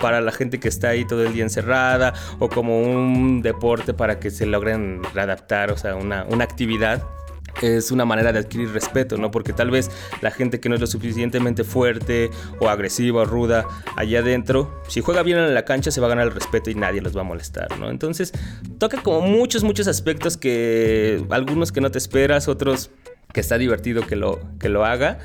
para 0.00 0.20
la 0.20 0.32
gente 0.32 0.58
que 0.58 0.68
está 0.68 0.88
ahí 0.88 1.04
todo 1.04 1.24
el 1.24 1.32
día 1.32 1.44
encerrada 1.44 2.14
o 2.38 2.48
como 2.48 2.80
un 2.80 3.42
deporte 3.42 3.94
para 3.94 4.18
que 4.18 4.30
se 4.30 4.46
logren 4.46 5.02
readaptar, 5.14 5.70
o 5.70 5.76
sea, 5.76 5.94
una, 5.94 6.24
una 6.24 6.44
actividad 6.44 7.02
es 7.60 7.90
una 7.90 8.04
manera 8.04 8.32
de 8.32 8.40
adquirir 8.40 8.72
respeto, 8.72 9.16
¿no? 9.18 9.30
Porque 9.30 9.52
tal 9.52 9.70
vez 9.70 9.90
la 10.20 10.30
gente 10.30 10.60
que 10.60 10.68
no 10.68 10.74
es 10.74 10.80
lo 10.80 10.86
suficientemente 10.86 11.64
fuerte 11.64 12.30
o 12.60 12.68
agresiva 12.68 13.22
o 13.22 13.24
ruda 13.24 13.66
allá 13.96 14.20
adentro, 14.20 14.82
si 14.88 15.00
juega 15.00 15.22
bien 15.22 15.38
en 15.38 15.54
la 15.54 15.64
cancha 15.64 15.90
se 15.90 16.00
va 16.00 16.06
a 16.06 16.10
ganar 16.10 16.26
el 16.26 16.32
respeto 16.32 16.70
y 16.70 16.74
nadie 16.74 17.00
los 17.00 17.16
va 17.16 17.20
a 17.20 17.24
molestar, 17.24 17.78
¿no? 17.78 17.90
Entonces 17.90 18.32
toca 18.78 19.02
como 19.02 19.20
muchos, 19.20 19.64
muchos 19.64 19.86
aspectos 19.86 20.36
que 20.36 21.24
algunos 21.30 21.72
que 21.72 21.80
no 21.80 21.90
te 21.90 21.98
esperas, 21.98 22.48
otros 22.48 22.90
que 23.32 23.40
está 23.40 23.58
divertido 23.58 24.06
que 24.06 24.16
lo, 24.16 24.40
que 24.58 24.68
lo 24.68 24.84
haga. 24.84 25.18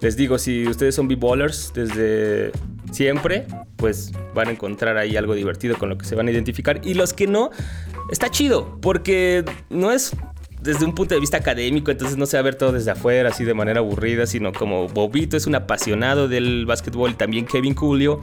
Les 0.00 0.16
digo, 0.16 0.38
si 0.38 0.66
ustedes 0.66 0.94
son 0.94 1.08
b-ballers 1.08 1.72
desde 1.74 2.52
siempre, 2.92 3.46
pues 3.76 4.12
van 4.34 4.48
a 4.48 4.50
encontrar 4.50 4.96
ahí 4.98 5.16
algo 5.16 5.34
divertido 5.34 5.76
con 5.78 5.88
lo 5.88 5.96
que 5.96 6.04
se 6.04 6.14
van 6.14 6.28
a 6.28 6.30
identificar. 6.30 6.80
Y 6.84 6.94
los 6.94 7.12
que 7.12 7.26
no, 7.26 7.50
está 8.10 8.30
chido, 8.30 8.78
porque 8.80 9.44
no 9.70 9.92
es 9.92 10.12
desde 10.60 10.84
un 10.84 10.94
punto 10.94 11.14
de 11.14 11.20
vista 11.20 11.36
académico, 11.36 11.90
entonces 11.90 12.16
no 12.16 12.26
se 12.26 12.36
va 12.36 12.40
a 12.40 12.44
ver 12.44 12.54
todo 12.54 12.72
desde 12.72 12.90
afuera, 12.90 13.28
así 13.28 13.44
de 13.44 13.54
manera 13.54 13.80
aburrida, 13.80 14.26
sino 14.26 14.52
como 14.52 14.88
Bobito 14.88 15.36
es 15.36 15.46
un 15.46 15.54
apasionado 15.54 16.26
del 16.26 16.64
básquetbol 16.64 17.16
también 17.16 17.46
Kevin 17.46 17.74
Julio. 17.74 18.20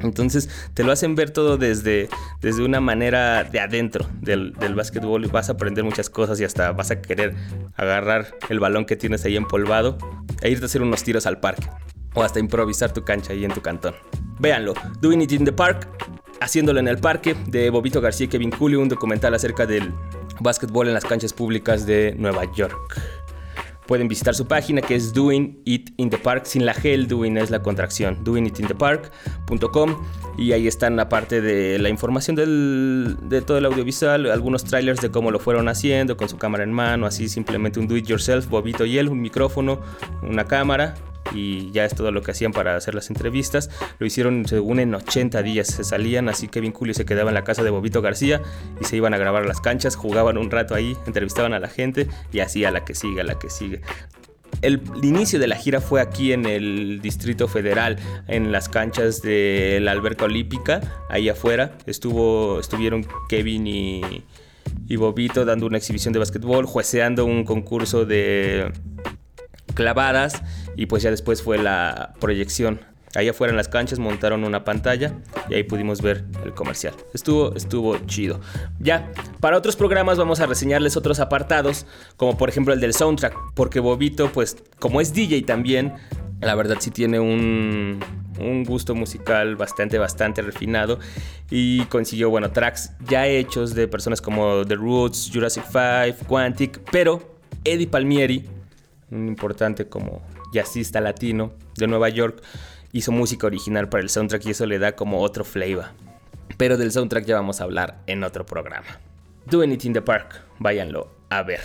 Entonces 0.00 0.48
te 0.74 0.84
lo 0.84 0.92
hacen 0.92 1.14
ver 1.14 1.30
todo 1.30 1.56
desde, 1.56 2.08
desde 2.40 2.64
una 2.64 2.80
manera 2.80 3.44
de 3.44 3.60
adentro 3.60 4.06
del, 4.20 4.52
del 4.54 4.74
básquetbol 4.74 5.24
y 5.24 5.28
vas 5.28 5.48
a 5.48 5.52
aprender 5.52 5.84
muchas 5.84 6.10
cosas 6.10 6.40
y 6.40 6.44
hasta 6.44 6.72
vas 6.72 6.90
a 6.90 7.00
querer 7.00 7.34
agarrar 7.76 8.36
el 8.48 8.60
balón 8.60 8.84
que 8.84 8.96
tienes 8.96 9.24
ahí 9.24 9.36
empolvado 9.36 9.98
e 10.42 10.50
irte 10.50 10.64
a 10.64 10.66
hacer 10.66 10.82
unos 10.82 11.02
tiros 11.02 11.26
al 11.26 11.40
parque 11.40 11.68
o 12.14 12.22
hasta 12.22 12.40
improvisar 12.40 12.92
tu 12.92 13.04
cancha 13.04 13.32
ahí 13.32 13.44
en 13.44 13.52
tu 13.52 13.60
cantón. 13.60 13.94
Véanlo, 14.38 14.74
Doing 15.00 15.22
It 15.22 15.32
in 15.32 15.44
the 15.44 15.52
Park, 15.52 15.88
haciéndolo 16.40 16.80
en 16.80 16.88
el 16.88 16.98
parque 16.98 17.36
de 17.46 17.70
Bobito 17.70 18.00
García 18.00 18.26
y 18.26 18.28
Kevin 18.28 18.50
Julio, 18.50 18.80
un 18.80 18.88
documental 18.88 19.34
acerca 19.34 19.66
del 19.66 19.92
básquetbol 20.40 20.88
en 20.88 20.94
las 20.94 21.04
canchas 21.04 21.32
públicas 21.32 21.86
de 21.86 22.14
Nueva 22.16 22.44
York. 22.54 23.00
Pueden 23.88 24.06
visitar 24.06 24.34
su 24.34 24.46
página 24.46 24.82
que 24.82 24.94
es 24.94 25.14
Doing 25.14 25.62
It 25.64 25.92
in 25.96 26.10
the 26.10 26.18
Park, 26.18 26.44
sin 26.44 26.66
la 26.66 26.74
G, 26.74 26.92
el 26.92 27.08
Doing 27.08 27.38
es 27.38 27.48
la 27.48 27.62
contracción, 27.62 28.22
doingitinthepark.com 28.22 29.96
y 30.36 30.52
ahí 30.52 30.66
están 30.66 31.00
aparte 31.00 31.40
de 31.40 31.78
la 31.78 31.88
información 31.88 32.36
del, 32.36 33.16
de 33.22 33.40
todo 33.40 33.56
el 33.56 33.64
audiovisual, 33.64 34.30
algunos 34.30 34.64
trailers 34.64 35.00
de 35.00 35.10
cómo 35.10 35.30
lo 35.30 35.38
fueron 35.38 35.70
haciendo 35.70 36.18
con 36.18 36.28
su 36.28 36.36
cámara 36.36 36.64
en 36.64 36.72
mano, 36.72 37.06
así 37.06 37.30
simplemente 37.30 37.80
un 37.80 37.88
do 37.88 37.96
it 37.96 38.04
yourself, 38.04 38.46
Bobito 38.48 38.84
y 38.84 38.98
él, 38.98 39.08
un 39.08 39.22
micrófono, 39.22 39.80
una 40.20 40.44
cámara 40.44 40.94
y 41.32 41.70
ya 41.72 41.84
es 41.84 41.94
todo 41.94 42.12
lo 42.12 42.22
que 42.22 42.32
hacían 42.32 42.52
para 42.52 42.76
hacer 42.76 42.94
las 42.94 43.10
entrevistas. 43.10 43.70
Lo 43.98 44.06
hicieron 44.06 44.46
según 44.46 44.80
en 44.80 44.94
80 44.94 45.42
días, 45.42 45.68
se 45.68 45.84
salían, 45.84 46.28
así 46.28 46.48
que 46.48 46.68
Julio 46.70 46.94
se 46.94 47.04
quedaba 47.04 47.30
en 47.30 47.34
la 47.34 47.44
casa 47.44 47.62
de 47.62 47.70
Bobito 47.70 48.02
García 48.02 48.42
y 48.80 48.84
se 48.84 48.96
iban 48.96 49.14
a 49.14 49.18
grabar 49.18 49.46
las 49.46 49.60
canchas, 49.60 49.96
jugaban 49.96 50.38
un 50.38 50.50
rato 50.50 50.74
ahí, 50.74 50.96
entrevistaban 51.06 51.52
a 51.52 51.58
la 51.58 51.68
gente 51.68 52.08
y 52.32 52.40
así 52.40 52.64
a 52.64 52.70
la 52.70 52.84
que 52.84 52.94
sigue, 52.94 53.20
a 53.20 53.24
la 53.24 53.38
que 53.38 53.50
sigue. 53.50 53.80
El 54.62 54.82
inicio 55.02 55.38
de 55.38 55.46
la 55.46 55.56
gira 55.56 55.80
fue 55.80 56.00
aquí 56.00 56.32
en 56.32 56.44
el 56.44 57.00
Distrito 57.00 57.46
Federal, 57.46 57.98
en 58.26 58.50
las 58.50 58.68
canchas 58.68 59.22
de 59.22 59.78
la 59.80 59.92
Alberca 59.92 60.24
Olímpica, 60.24 60.80
ahí 61.08 61.28
afuera. 61.28 61.78
Estuvo, 61.86 62.58
estuvieron 62.58 63.06
Kevin 63.28 63.66
y, 63.66 64.24
y 64.88 64.96
Bobito 64.96 65.44
dando 65.44 65.66
una 65.66 65.78
exhibición 65.78 66.12
de 66.12 66.18
básquetbol, 66.18 66.66
jueceando 66.66 67.24
un 67.24 67.44
concurso 67.44 68.04
de 68.04 68.72
clavadas 69.78 70.42
y 70.76 70.86
pues 70.86 71.04
ya 71.04 71.10
después 71.10 71.40
fue 71.40 71.56
la 71.56 72.14
proyección. 72.18 72.80
Ahí 73.14 73.28
afuera 73.28 73.52
en 73.52 73.56
las 73.56 73.68
canchas 73.68 74.00
montaron 74.00 74.42
una 74.42 74.64
pantalla 74.64 75.14
y 75.48 75.54
ahí 75.54 75.62
pudimos 75.62 76.02
ver 76.02 76.24
el 76.44 76.52
comercial. 76.52 76.94
Estuvo, 77.14 77.54
estuvo 77.54 77.96
chido. 78.06 78.40
Ya, 78.80 79.12
para 79.38 79.56
otros 79.56 79.76
programas 79.76 80.18
vamos 80.18 80.40
a 80.40 80.46
reseñarles 80.46 80.96
otros 80.96 81.20
apartados, 81.20 81.86
como 82.16 82.36
por 82.36 82.48
ejemplo 82.48 82.74
el 82.74 82.80
del 82.80 82.92
soundtrack, 82.92 83.54
porque 83.54 83.78
Bobito, 83.78 84.32
pues 84.32 84.56
como 84.80 85.00
es 85.00 85.14
DJ 85.14 85.42
también, 85.42 85.94
la 86.40 86.56
verdad 86.56 86.78
sí 86.80 86.90
tiene 86.90 87.20
un, 87.20 88.00
un 88.40 88.64
gusto 88.64 88.96
musical 88.96 89.54
bastante, 89.54 89.96
bastante 89.98 90.42
refinado 90.42 90.98
y 91.50 91.84
consiguió, 91.84 92.30
bueno, 92.30 92.50
tracks 92.50 92.94
ya 93.08 93.28
hechos 93.28 93.76
de 93.76 93.86
personas 93.86 94.20
como 94.20 94.66
The 94.66 94.74
Roots, 94.74 95.30
Jurassic 95.32 95.64
5, 95.66 96.26
Quantic, 96.26 96.80
pero 96.90 97.38
Eddie 97.64 97.86
Palmieri, 97.86 98.57
un 99.10 99.28
importante 99.28 99.88
como 99.88 100.22
jazzista 100.52 101.00
latino 101.00 101.52
de 101.76 101.86
Nueva 101.86 102.08
York, 102.08 102.42
hizo 102.92 103.12
música 103.12 103.46
original 103.46 103.88
para 103.88 104.02
el 104.02 104.10
soundtrack 104.10 104.46
y 104.46 104.50
eso 104.50 104.66
le 104.66 104.78
da 104.78 104.96
como 104.96 105.20
otro 105.20 105.44
flavor. 105.44 105.86
Pero 106.56 106.76
del 106.76 106.92
soundtrack 106.92 107.24
ya 107.24 107.36
vamos 107.36 107.60
a 107.60 107.64
hablar 107.64 108.00
en 108.06 108.24
otro 108.24 108.44
programa. 108.46 109.00
Doing 109.46 109.72
It 109.72 109.84
in 109.84 109.92
the 109.92 110.02
Park, 110.02 110.42
váyanlo 110.58 111.10
a 111.30 111.42
ver. 111.42 111.60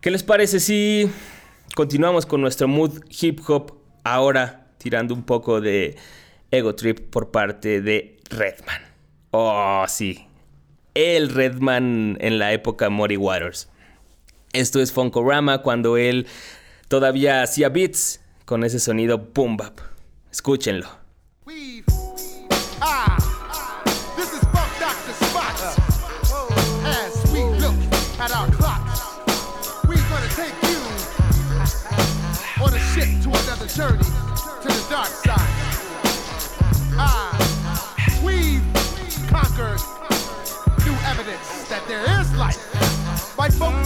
¿Qué 0.00 0.10
les 0.10 0.22
parece 0.22 0.58
si 0.58 1.10
continuamos 1.74 2.26
con 2.26 2.40
nuestro 2.40 2.66
mood 2.66 3.00
hip 3.08 3.40
hop 3.46 3.78
ahora 4.04 4.66
tirando 4.78 5.14
un 5.14 5.22
poco 5.22 5.60
de 5.60 5.96
Ego 6.50 6.74
Trip 6.74 6.98
por 7.10 7.30
parte 7.30 7.80
de 7.80 8.18
Redman? 8.30 8.82
Oh, 9.30 9.84
sí. 9.86 10.26
El 10.94 11.30
Redman 11.30 12.18
en 12.20 12.38
la 12.38 12.52
época 12.52 12.90
Muddy 12.90 13.16
Waters. 13.16 13.68
Esto 14.52 14.80
es 14.80 14.92
Funkorama 14.92 15.62
cuando 15.62 15.96
él 15.96 16.26
todavía 16.92 17.42
hacía 17.42 17.70
beats 17.70 18.20
con 18.44 18.64
ese 18.64 18.78
sonido 18.78 19.16
boom 19.16 19.56
bap. 19.56 19.80
Escúchenlo. 20.30 21.00
Journey 33.74 34.04
to 34.60 34.68
the 34.68 34.84
dark 34.90 35.08
side. 35.08 35.38
Ah, 36.98 37.32
conquered 39.30 39.80
new 40.84 40.96
evidence 41.08 41.68
that 41.70 41.82
there 41.88 42.04
is 42.20 42.30
life. 42.36 42.60
My 43.38 43.48
funk 43.48 43.76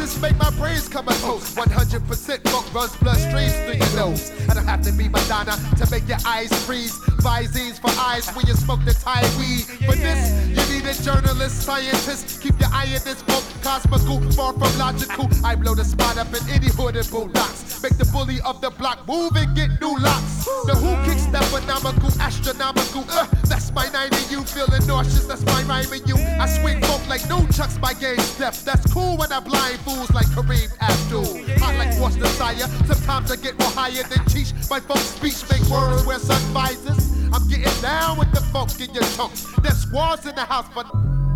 prognosis 0.00 0.22
make 0.22 0.36
my 0.38 0.50
brains 0.50 0.88
come 0.88 1.06
toast. 1.06 1.56
100% 1.56 2.48
funk 2.48 2.74
runs 2.74 2.92
bloodstreams 2.96 3.64
through 3.64 3.74
your 3.74 3.96
nose. 3.96 4.32
I 4.48 4.54
don't 4.54 4.66
have 4.66 4.82
to 4.82 4.92
be 4.92 5.08
Madonna 5.08 5.56
to 5.76 5.90
make 5.90 6.08
your 6.08 6.18
eyes 6.26 6.52
freeze. 6.64 6.96
Visines 7.20 7.78
for 7.78 7.90
eyes 8.00 8.28
when 8.34 8.46
you 8.46 8.54
smoke 8.54 8.80
the 8.84 8.94
Thai 8.94 9.22
weed. 9.38 9.64
For 9.84 9.94
this, 9.94 10.48
you 10.48 10.62
need 10.72 10.88
a 10.88 10.94
journalist, 11.02 11.62
scientist. 11.62 12.40
Keep 12.40 12.60
your 12.60 12.70
eye 12.72 12.86
in 12.86 13.02
this 13.04 13.22
funk, 13.22 13.44
cosmical, 13.62 14.20
far 14.32 14.52
from 14.54 14.78
logical. 14.78 15.28
I 15.44 15.54
blow 15.54 15.74
the 15.74 15.84
spot 15.84 16.16
up 16.16 16.28
in 16.28 16.48
any 16.48 16.68
hood 16.68 16.96
and 16.96 17.08
bulldogs. 17.10 17.82
Make 17.82 17.98
the 17.98 18.06
bully 18.06 18.40
of 18.42 18.60
the 18.60 18.70
block 18.70 19.06
move 19.06 19.32
and 19.36 19.54
get 19.54 19.80
new 19.80 19.98
locks. 19.98 20.44
The 20.66 20.74
who 20.74 20.96
kicks 21.04 21.26
that 21.26 21.44
phenomenal, 21.44 22.10
astronomical. 22.20 23.04
Uh, 23.10 23.26
that's 23.44 23.72
my 23.72 23.88
90 23.88 24.16
you 24.32 24.42
feeling 24.44 24.86
nauseous. 24.86 25.26
That's 25.26 25.44
my 25.44 25.62
rhyming 25.64 26.06
you. 26.06 26.16
I 26.16 26.46
swing 26.46 26.80
folk 26.82 27.06
like 27.08 27.26
no 27.28 27.46
chucks, 27.48 27.78
my 27.80 27.92
game 27.94 28.18
step. 28.18 28.54
That's 28.64 28.90
cool 28.92 29.16
when 29.16 29.32
I 29.32 29.40
blind 29.40 29.78
fools 29.90 30.10
like 30.12 30.26
Kareem 30.26 30.70
Abdul. 30.80 31.24
Hot 31.58 31.74
like 31.76 31.98
What's 32.00 32.16
Desire. 32.16 32.68
Sometimes 32.86 33.30
I 33.30 33.36
get 33.36 33.58
more 33.58 33.70
higher 33.70 34.02
than 34.02 34.24
teach. 34.26 34.52
My 34.68 34.80
folk 34.80 34.98
speech 34.98 35.42
make 35.50 35.62
words 35.70 36.04
where 36.06 36.18
sun 36.18 36.40
visors. 36.52 37.10
I'm 37.32 37.46
getting 37.48 37.82
down 37.82 38.18
with 38.18 38.32
the 38.32 38.40
funk 38.52 38.80
in 38.80 38.92
your 38.94 39.04
chunks. 39.16 39.46
There's 39.62 39.78
squads 39.78 40.26
in 40.26 40.34
the 40.34 40.44
house 40.44 40.68
for, 40.68 40.84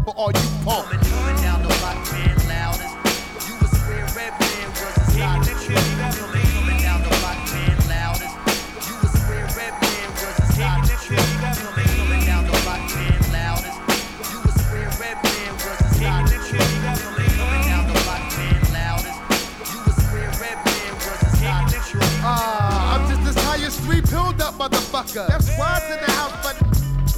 for 0.04 0.14
all 0.16 0.30
you 0.32 0.48
punks. 0.64 0.90
Coming 1.08 1.40
down 1.42 1.62
the 1.62 1.68
block, 1.80 1.98
man, 2.12 2.36
loudest. 2.48 2.94
You 3.46 3.54
was 3.60 3.70
square 3.70 4.06
red 4.16 4.34
man, 4.40 4.68
was 4.70 4.94
a 4.96 5.04
stock. 5.10 5.40
Coming 5.66 6.80
down 6.82 7.02
the 7.02 7.10
block, 7.20 7.38
man, 7.52 7.76
loudest. 7.88 8.34
You 8.86 8.94
was 9.02 9.12
square 9.22 9.48
red 9.58 9.74
man, 9.82 10.08
was 10.10 10.38
a 10.38 10.46
stock. 10.52 11.73
As 24.14 24.22
pilled 24.22 24.40
up, 24.42 24.54
motherfucker. 24.54 25.28
There's 25.28 25.50
squads 25.50 25.84
in 25.84 26.00
the 26.04 26.12
house, 26.12 26.34
but 26.42 26.56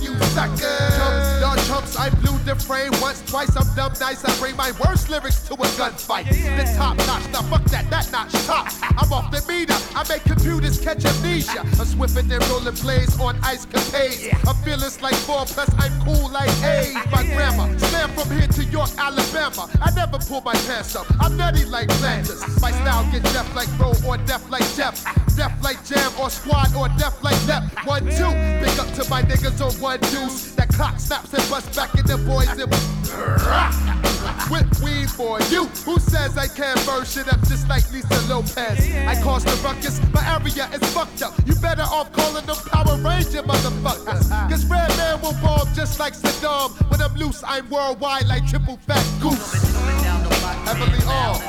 you 0.02 0.14
sucker. 0.34 0.76
Chumps, 0.96 1.40
dog 1.40 1.58
chumps, 1.66 1.96
I 1.96 2.10
blew 2.10 2.38
the 2.44 2.54
frame 2.54 2.92
once, 3.00 3.22
twice. 3.22 3.56
I'm 3.56 3.66
dumb 3.74 3.92
nice. 4.00 4.24
I 4.24 4.38
bring 4.38 4.56
my 4.56 4.72
worst 4.84 5.08
lyrics 5.08 5.42
to 5.48 5.54
a 5.54 5.66
gunfight. 5.78 6.28
The 6.28 6.64
top 6.76 6.96
notch, 6.98 7.26
now 7.32 7.42
fuck 7.42 7.64
that, 7.64 7.88
that 7.90 8.10
notch 8.12 8.32
top. 8.46 8.68
I'm 8.82 9.12
off 9.12 9.30
the 9.30 9.42
meter. 9.48 9.76
I 9.94 10.06
make 10.08 10.24
computers 10.24 10.78
catch 10.78 11.04
amnesia. 11.04 11.60
I'm 11.60 11.86
swiffing 11.86 12.30
and 12.30 12.46
rolling 12.48 12.74
plays 12.74 13.18
on 13.20 13.38
ice 13.42 13.66
capades. 13.66 14.32
I'm 14.46 14.56
fearless 14.62 15.00
like 15.02 15.14
four 15.14 15.44
plus, 15.46 15.70
I'm 15.78 15.92
cool 16.04 16.30
like 16.30 16.50
eight. 16.62 16.94
My 17.10 17.24
grandma 17.24 17.76
slam 17.78 18.10
from 18.10 18.30
here 18.36 18.46
to 18.46 18.64
York, 18.64 18.90
Alabama. 18.98 19.68
I 19.80 19.90
never 19.94 20.18
pull 20.18 20.42
my 20.42 20.54
pants 20.66 20.94
up. 20.94 21.06
I'm 21.20 21.36
nutty 21.36 21.64
like 21.64 21.90
Flanders. 21.92 22.42
My 22.60 22.70
style 22.70 23.10
get 23.10 23.22
deaf 23.24 23.54
like 23.54 23.70
Bro 23.76 23.94
or 24.06 24.18
deaf 24.18 24.48
like 24.50 24.66
Jeff. 24.76 25.25
Deaf 25.36 25.52
like 25.62 25.84
Jam 25.84 26.10
or 26.18 26.30
Squad 26.30 26.74
or 26.74 26.88
deaf 26.96 27.22
like 27.22 27.36
Lep. 27.46 27.62
One, 27.84 28.04
two. 28.04 28.32
Big 28.64 28.78
up 28.80 28.90
to 28.94 29.08
my 29.10 29.22
niggas 29.22 29.60
on 29.60 29.72
one 29.80 30.00
deuce. 30.00 30.54
That 30.54 30.68
clock 30.70 30.98
snaps 30.98 31.32
and 31.34 31.50
busts 31.50 31.76
back 31.76 31.94
in 31.94 32.06
the 32.06 32.16
boys 32.18 32.48
and 32.48 32.70
with 34.50 34.80
weed 34.82 35.10
for 35.10 35.40
you. 35.52 35.66
Who 35.84 35.98
says 35.98 36.38
I 36.38 36.48
can't 36.48 36.80
burn 36.86 37.04
shit 37.04 37.28
up 37.32 37.40
just 37.48 37.68
like 37.68 37.90
Lisa 37.92 38.20
Lopez? 38.28 38.80
I 39.06 39.20
cause 39.22 39.44
the 39.44 39.52
ruckus, 39.62 40.00
my 40.12 40.24
area 40.26 40.68
is 40.72 40.82
fucked 40.94 41.22
up. 41.22 41.34
You 41.46 41.54
better 41.56 41.82
off 41.82 42.12
calling 42.12 42.46
them 42.46 42.56
Power 42.56 42.96
Ranger 42.96 43.42
motherfuckers. 43.42 44.30
Cause 44.50 44.64
Red 44.66 44.88
Man 44.96 45.20
will 45.20 45.36
bomb 45.42 45.68
just 45.74 45.98
like 45.98 46.14
Saddam. 46.14 46.72
When 46.90 47.00
I'm 47.02 47.14
loose, 47.14 47.42
I'm 47.46 47.68
worldwide 47.68 48.26
like 48.26 48.46
triple 48.46 48.78
fat 48.86 49.04
goose. 49.20 49.72
Coming 49.72 50.02
down 50.02 50.22
the 50.22 50.28
block, 50.30 50.64
man, 50.64 50.76
Heavily 50.76 51.02
armed. 51.06 51.42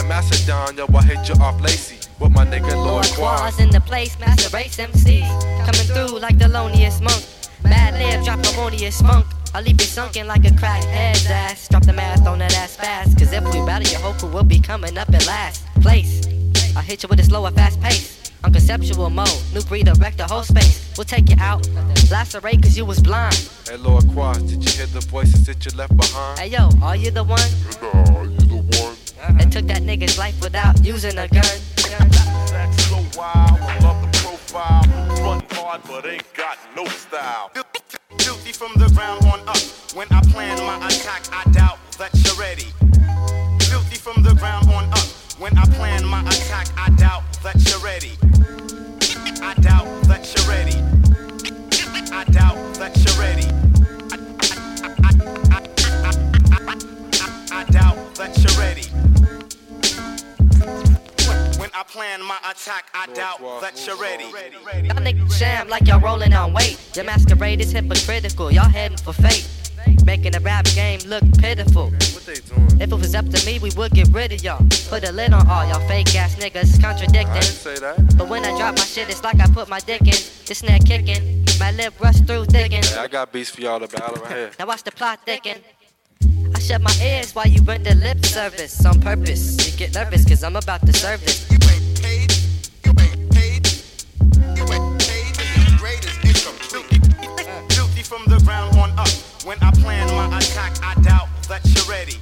The 0.00 0.08
Macedon, 0.08 0.76
yo, 0.76 0.86
I 0.96 1.02
hit 1.02 1.28
you 1.28 1.34
off 1.42 1.60
lacy 1.60 1.96
with 2.18 2.32
my 2.32 2.44
nigga 2.44 2.74
Lord 2.74 3.04
Quas. 3.16 3.40
Quas 3.40 3.60
in 3.60 3.70
the 3.70 3.80
place, 3.80 4.18
master 4.18 4.54
race 4.56 4.78
MC. 4.78 5.20
Coming 5.66 5.86
through 5.92 6.18
like 6.18 6.38
the 6.38 6.48
loneliest 6.48 7.02
monk. 7.02 7.22
Mad 7.64 7.94
lib, 7.94 8.24
drop 8.24 8.44
harmonious 8.46 8.96
spunk. 8.96 9.26
I'll 9.54 9.62
leave 9.62 9.80
you 9.80 9.86
sunken 9.86 10.26
like 10.26 10.44
a 10.44 10.50
crackhead's 10.50 11.26
ass. 11.26 11.68
Drop 11.68 11.84
the 11.84 11.92
math 11.92 12.26
on 12.26 12.38
that 12.38 12.54
ass 12.56 12.76
fast. 12.76 13.18
Cause 13.18 13.32
if 13.32 13.44
we 13.44 13.60
battle, 13.66 13.90
your 13.90 14.00
whole 14.00 14.14
crew 14.14 14.30
will 14.30 14.44
be 14.44 14.60
coming 14.60 14.96
up 14.96 15.08
in 15.08 15.20
last 15.26 15.66
place. 15.82 16.26
I'll 16.76 16.82
hit 16.82 17.02
you 17.02 17.08
with 17.08 17.20
a 17.20 17.24
slower, 17.24 17.50
fast 17.50 17.80
pace. 17.80 18.32
On 18.42 18.52
conceptual 18.52 19.10
mode, 19.10 19.28
new 19.52 19.60
redirect 19.70 20.16
the 20.16 20.26
whole 20.26 20.44
space. 20.44 20.92
We'll 20.96 21.04
take 21.04 21.28
you 21.28 21.36
out. 21.40 21.68
Lacerate 22.10 22.62
cause 22.62 22.76
you 22.76 22.86
was 22.86 23.00
blind. 23.00 23.50
Hey, 23.68 23.76
Lord 23.76 24.08
Quas, 24.12 24.38
did 24.38 24.64
you 24.64 24.70
hear 24.70 24.86
the 24.86 25.00
voices 25.00 25.44
that 25.46 25.64
you 25.66 25.76
left 25.76 25.94
behind? 25.96 26.38
Hey 26.38 26.48
yo, 26.48 26.70
are 26.82 26.96
you 26.96 27.10
the 27.10 27.24
one 27.24 28.39
that 29.38 29.52
took 29.52 29.66
that 29.66 29.82
nigga's 29.82 30.18
life 30.18 30.40
without 30.40 30.84
using 30.84 31.18
a 31.18 31.28
gun? 31.28 31.58
That's 32.50 32.84
so 32.84 32.96
wild, 33.16 33.60
I 33.60 33.78
love 33.80 34.00
the 34.02 34.18
profile. 34.18 34.82
Run 35.22 35.42
hard, 35.50 35.80
but 35.86 36.06
ain't 36.06 36.24
got 36.34 36.58
no 36.76 36.84
style. 36.86 37.50
Filthy 38.18 38.52
from 38.52 38.72
the 38.76 38.88
ground 38.94 39.24
on 39.24 39.40
up. 39.48 39.56
When 39.94 40.06
I 40.10 40.20
plan 40.32 40.58
my 40.58 40.86
attack, 40.86 41.22
I 41.32 41.48
doubt 41.50 41.78
that 41.98 42.10
you're 42.24 42.36
ready. 42.36 42.68
Filthy 43.64 43.96
from 43.96 44.22
the 44.22 44.34
ground 44.34 44.68
on 44.70 44.84
up. 44.92 45.06
When 45.38 45.56
I 45.56 45.64
plan 45.66 46.04
my 46.06 46.22
attack, 46.22 46.68
I 46.76 46.90
doubt 46.90 47.22
that 47.42 47.56
you're 47.68 47.80
ready. 47.80 48.12
I 49.42 49.54
doubt 49.54 49.86
that 50.04 50.32
you're 50.34 50.48
ready. 50.48 50.89
I 61.80 61.82
plan 61.82 62.22
my 62.22 62.36
attack, 62.44 62.90
I 62.92 63.06
doubt 63.06 63.40
that 63.62 63.86
you're 63.86 63.96
ready. 63.96 64.24
Y'all 64.24 64.96
niggas 64.96 65.32
sham 65.32 65.66
like 65.66 65.86
y'all 65.86 65.98
rolling 65.98 66.34
on 66.34 66.52
weight. 66.52 66.78
Your 66.94 67.06
masquerade 67.06 67.58
is 67.62 67.72
hypocritical, 67.72 68.50
y'all 68.50 68.68
heading 68.68 68.98
for 68.98 69.14
fate. 69.14 69.48
making 70.04 70.32
the 70.32 70.40
rap 70.40 70.66
game 70.74 71.00
look 71.06 71.22
pitiful. 71.38 71.90
If 71.96 72.82
it 72.82 72.90
was 72.90 73.14
up 73.14 73.30
to 73.30 73.46
me, 73.46 73.60
we 73.60 73.70
would 73.78 73.92
get 73.92 74.08
rid 74.12 74.30
of 74.30 74.44
y'all. 74.44 74.62
Put 74.90 75.08
a 75.08 75.12
lid 75.12 75.32
on 75.32 75.48
all 75.48 75.66
y'all 75.66 75.80
fake 75.88 76.14
ass 76.16 76.36
niggas 76.36 76.82
contradicting. 76.82 77.40
say 77.40 77.78
that. 77.78 78.18
But 78.18 78.28
when 78.28 78.44
I 78.44 78.54
drop 78.58 78.76
my 78.76 78.84
shit, 78.84 79.08
it's 79.08 79.24
like 79.24 79.40
I 79.40 79.46
put 79.46 79.70
my 79.70 79.80
dick 79.80 80.02
in. 80.02 80.20
This 80.44 80.58
snare 80.58 80.80
kicking, 80.80 81.46
my 81.58 81.72
lip 81.72 81.98
rush 81.98 82.20
through 82.20 82.44
thinking. 82.44 82.82
Hey, 82.82 82.98
I 82.98 83.08
got 83.08 83.32
beats 83.32 83.48
for 83.48 83.62
y'all 83.62 83.80
to 83.80 83.88
battle 83.88 84.22
right 84.22 84.32
here. 84.32 84.50
Now 84.58 84.66
watch 84.66 84.82
the 84.82 84.92
plot 84.92 85.20
thicken. 85.24 85.62
I 86.54 86.58
shut 86.58 86.80
my 86.80 86.94
ears 87.02 87.34
while 87.34 87.46
you 87.46 87.62
render 87.62 87.94
lip 87.94 88.24
service 88.24 88.84
on 88.84 89.00
purpose. 89.00 89.56
You 89.66 89.76
get 89.76 89.94
nervous 89.94 90.24
cause 90.28 90.42
I'm 90.42 90.56
about 90.56 90.84
to 90.86 90.92
serve 90.92 91.20
this. 91.24 91.50
You 91.50 91.58
ain't 91.70 92.02
paid, 92.02 92.32
you 92.84 92.92
ain't 93.00 93.30
paid, 93.32 93.66
you 94.56 94.64
ain't 94.72 95.00
paid 95.00 95.36
for 95.36 95.60
your 95.60 95.78
greatest 95.78 96.24
income. 96.24 96.56
Filthy, 96.70 96.98
filthy 97.74 98.02
from 98.02 98.24
the 98.26 98.40
ground 98.44 98.76
on 98.78 98.90
up. 98.98 99.08
When 99.44 99.58
I 99.62 99.70
plan 99.72 100.06
my 100.08 100.38
attack, 100.38 100.76
I 100.82 100.94
doubt 101.02 101.28
that 101.48 101.64
you're 101.74 101.88
ready. 101.90 102.18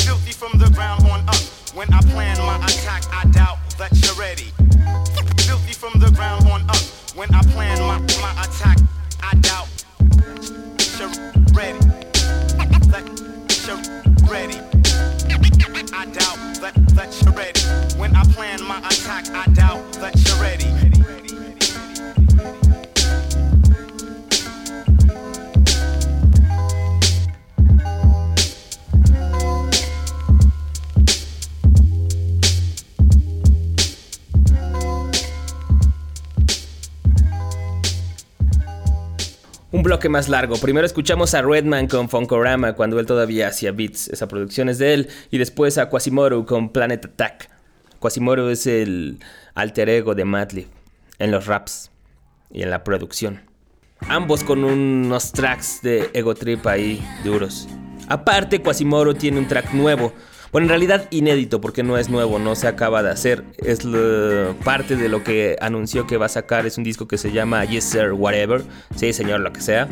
Filthy 0.00 0.32
from 0.32 0.58
the 0.58 0.70
ground 0.74 1.06
on 1.10 1.20
up. 1.28 1.36
When 1.74 1.92
I 1.92 2.00
plan 2.12 2.38
my 2.38 2.56
attack, 2.64 3.04
I 3.12 3.24
doubt 3.30 3.58
that 3.78 3.92
you're 4.04 4.15
más 40.08 40.28
largo. 40.28 40.56
Primero 40.56 40.86
escuchamos 40.86 41.34
a 41.34 41.42
Redman 41.42 41.86
con 41.86 42.08
Funkorama 42.08 42.74
cuando 42.74 42.98
él 42.98 43.06
todavía 43.06 43.48
hacía 43.48 43.72
beats. 43.72 44.08
Esa 44.08 44.28
producción 44.28 44.68
es 44.68 44.78
de 44.78 44.94
él. 44.94 45.08
Y 45.30 45.38
después 45.38 45.78
a 45.78 45.88
Quasimodo 45.88 46.44
con 46.46 46.70
Planet 46.70 47.04
Attack. 47.04 47.50
Quasimodo 47.98 48.50
es 48.50 48.66
el 48.66 49.18
alter 49.54 49.88
ego 49.88 50.14
de 50.14 50.24
Madlib 50.24 50.68
en 51.18 51.30
los 51.30 51.46
raps 51.46 51.90
y 52.50 52.62
en 52.62 52.70
la 52.70 52.84
producción. 52.84 53.42
Ambos 54.08 54.44
con 54.44 54.62
unos 54.64 55.32
tracks 55.32 55.80
de 55.82 56.10
Ego 56.12 56.34
Trip 56.34 56.66
ahí 56.66 57.02
duros. 57.24 57.66
Aparte, 58.08 58.60
Quasimodo 58.60 59.14
tiene 59.14 59.38
un 59.38 59.48
track 59.48 59.72
nuevo. 59.72 60.12
Bueno, 60.56 60.64
en 60.64 60.68
realidad 60.70 61.06
inédito 61.10 61.60
porque 61.60 61.82
no 61.82 61.98
es 61.98 62.08
nuevo, 62.08 62.38
no 62.38 62.54
se 62.54 62.66
acaba 62.66 63.02
de 63.02 63.10
hacer. 63.10 63.44
Es 63.58 63.80
parte 64.64 64.96
de 64.96 65.10
lo 65.10 65.22
que 65.22 65.58
anunció 65.60 66.06
que 66.06 66.16
va 66.16 66.24
a 66.24 66.30
sacar. 66.30 66.64
Es 66.64 66.78
un 66.78 66.84
disco 66.84 67.06
que 67.06 67.18
se 67.18 67.30
llama 67.30 67.62
Yes 67.66 67.84
Sir 67.84 68.12
Whatever. 68.12 68.62
Sí, 68.94 69.12
señor, 69.12 69.40
lo 69.40 69.52
que 69.52 69.60
sea. 69.60 69.86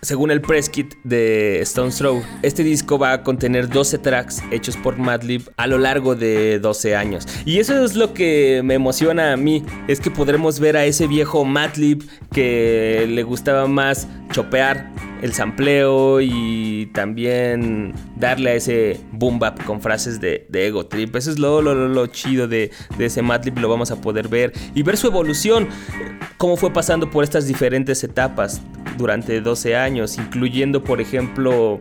Según 0.00 0.30
el 0.30 0.40
press 0.40 0.68
kit 0.68 0.94
de 1.02 1.58
Stone's 1.62 1.96
Throw, 1.96 2.22
este 2.42 2.62
disco 2.62 3.00
va 3.00 3.14
a 3.14 3.22
contener 3.24 3.68
12 3.68 3.98
tracks 3.98 4.44
hechos 4.52 4.76
por 4.76 4.96
Madlib 4.96 5.50
a 5.56 5.66
lo 5.66 5.78
largo 5.78 6.14
de 6.14 6.60
12 6.60 6.94
años. 6.94 7.26
Y 7.44 7.58
eso 7.58 7.84
es 7.84 7.96
lo 7.96 8.14
que 8.14 8.60
me 8.62 8.74
emociona 8.74 9.32
a 9.32 9.36
mí, 9.36 9.64
es 9.88 9.98
que 9.98 10.12
podremos 10.12 10.60
ver 10.60 10.76
a 10.76 10.84
ese 10.84 11.08
viejo 11.08 11.44
Madlib 11.44 12.08
que 12.30 13.06
le 13.08 13.24
gustaba 13.24 13.66
más 13.66 14.06
chopear 14.30 14.92
el 15.24 15.32
sampleo 15.32 16.20
y 16.20 16.90
también 16.92 17.94
darle 18.14 18.50
a 18.50 18.54
ese 18.56 19.00
boom 19.10 19.38
bap 19.38 19.64
con 19.64 19.80
frases 19.80 20.20
de, 20.20 20.46
ego 20.52 20.84
trip. 20.84 21.16
Eso 21.16 21.30
es 21.30 21.38
lo, 21.38 21.62
lo, 21.62 21.74
lo, 21.74 22.06
chido 22.08 22.46
de, 22.46 22.70
de 22.98 23.06
ese 23.06 23.22
Madlib, 23.22 23.58
lo 23.58 23.70
vamos 23.70 23.90
a 23.90 24.02
poder 24.02 24.28
ver 24.28 24.52
y 24.74 24.82
ver 24.82 24.98
su 24.98 25.06
evolución, 25.06 25.68
cómo 26.36 26.58
fue 26.58 26.74
pasando 26.74 27.08
por 27.08 27.24
estas 27.24 27.46
diferentes 27.46 28.04
etapas 28.04 28.60
durante 28.98 29.40
12 29.40 29.74
años, 29.74 30.18
incluyendo 30.18 30.84
por 30.84 31.00
ejemplo 31.00 31.80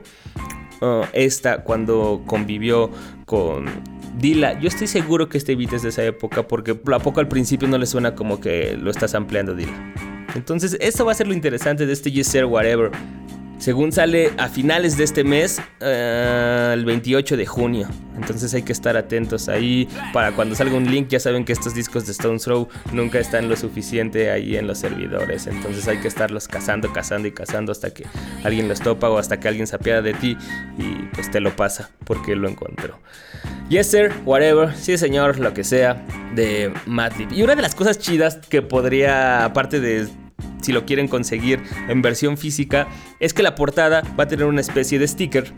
uh, 0.79 1.01
esta 1.12 1.65
cuando 1.65 2.23
convivió 2.25 2.91
con 3.25 3.65
Dila. 4.17 4.58
Yo 4.62 4.69
estoy 4.69 4.88
seguro 4.88 5.27
que 5.27 5.38
este 5.38 5.58
beat 5.58 5.73
es 5.73 5.82
de 5.82 5.89
esa 5.89 6.06
época 6.06 6.47
porque 6.47 6.79
a 6.93 6.99
poco 6.99 7.19
al 7.19 7.27
principio 7.27 7.67
no 7.67 7.77
le 7.77 7.88
suena 7.88 8.15
como 8.15 8.39
que 8.39 8.77
lo 8.77 8.89
estás 8.89 9.13
ampliando 9.15 9.53
Dila. 9.53 9.93
Entonces, 10.36 10.77
eso 10.79 11.06
va 11.06 11.12
a 11.12 11.15
ser 11.15 11.27
lo 11.27 11.34
interesante 11.34 11.86
de 11.86 11.93
este 11.93 12.12
Yes 12.12 12.36
Whatever. 12.47 12.91
Según 13.59 13.91
sale 13.91 14.31
a 14.37 14.49
finales 14.49 14.97
de 14.97 15.05
este 15.05 15.23
mes, 15.23 15.61
eh, 15.79 16.71
el 16.73 16.83
28 16.83 17.37
de 17.37 17.45
junio. 17.45 17.87
Entonces 18.17 18.53
hay 18.53 18.63
que 18.63 18.73
estar 18.73 18.97
atentos 18.97 19.47
ahí. 19.47 19.87
Para 20.11 20.33
cuando 20.33 20.55
salga 20.55 20.75
un 20.75 20.89
link, 20.89 21.07
ya 21.07 21.19
saben 21.19 21.45
que 21.45 21.53
estos 21.53 21.73
discos 21.73 22.05
de 22.05 22.11
Stone's 22.11 22.43
Throw 22.43 22.67
nunca 22.91 23.19
están 23.19 23.49
lo 23.49 23.55
suficiente 23.55 24.31
ahí 24.31 24.57
en 24.57 24.67
los 24.67 24.79
servidores. 24.79 25.47
Entonces 25.47 25.87
hay 25.87 25.99
que 25.99 26.07
estarlos 26.07 26.47
cazando, 26.47 26.91
cazando 26.91 27.27
y 27.27 27.31
cazando 27.31 27.71
hasta 27.71 27.91
que 27.91 28.05
alguien 28.43 28.67
los 28.67 28.81
topa 28.81 29.09
o 29.09 29.17
hasta 29.17 29.39
que 29.39 29.47
alguien 29.47 29.65
se 29.65 29.75
apiada 29.75 30.01
de 30.01 30.13
ti 30.13 30.37
y 30.77 31.09
pues 31.13 31.31
te 31.31 31.39
lo 31.39 31.55
pasa 31.55 31.89
porque 32.03 32.35
lo 32.35 32.49
encontró. 32.49 32.99
Yes, 33.69 33.87
sir, 33.87 34.11
whatever, 34.25 34.75
sí, 34.75 34.97
señor, 34.97 35.39
lo 35.39 35.53
que 35.53 35.63
sea, 35.63 36.05
de 36.35 36.73
Madlib. 36.85 37.31
Y 37.31 37.43
una 37.43 37.55
de 37.55 37.61
las 37.61 37.75
cosas 37.75 37.97
chidas 37.97 38.39
que 38.49 38.61
podría, 38.61 39.45
aparte 39.45 39.79
de 39.79 40.07
si 40.63 40.71
lo 40.71 40.86
quieren 40.86 41.08
conseguir 41.08 41.62
en 41.88 42.02
versión 42.02 42.38
física, 42.38 42.88
es 43.19 43.34
que 43.34 43.43
la 43.43 43.56
portada 43.56 44.02
va 44.19 44.23
a 44.23 44.28
tener 44.28 44.45
una 44.45 44.62
especie 44.62 44.97
de 44.97 45.08
sticker. 45.08 45.54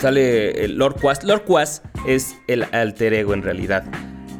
Sale 0.00 0.64
el 0.64 0.76
Lord 0.76 1.00
Quas. 1.00 1.24
Lord 1.24 1.44
Quas 1.44 1.82
es 2.06 2.36
el 2.46 2.64
alter 2.72 3.14
ego 3.14 3.34
en 3.34 3.42
realidad 3.42 3.84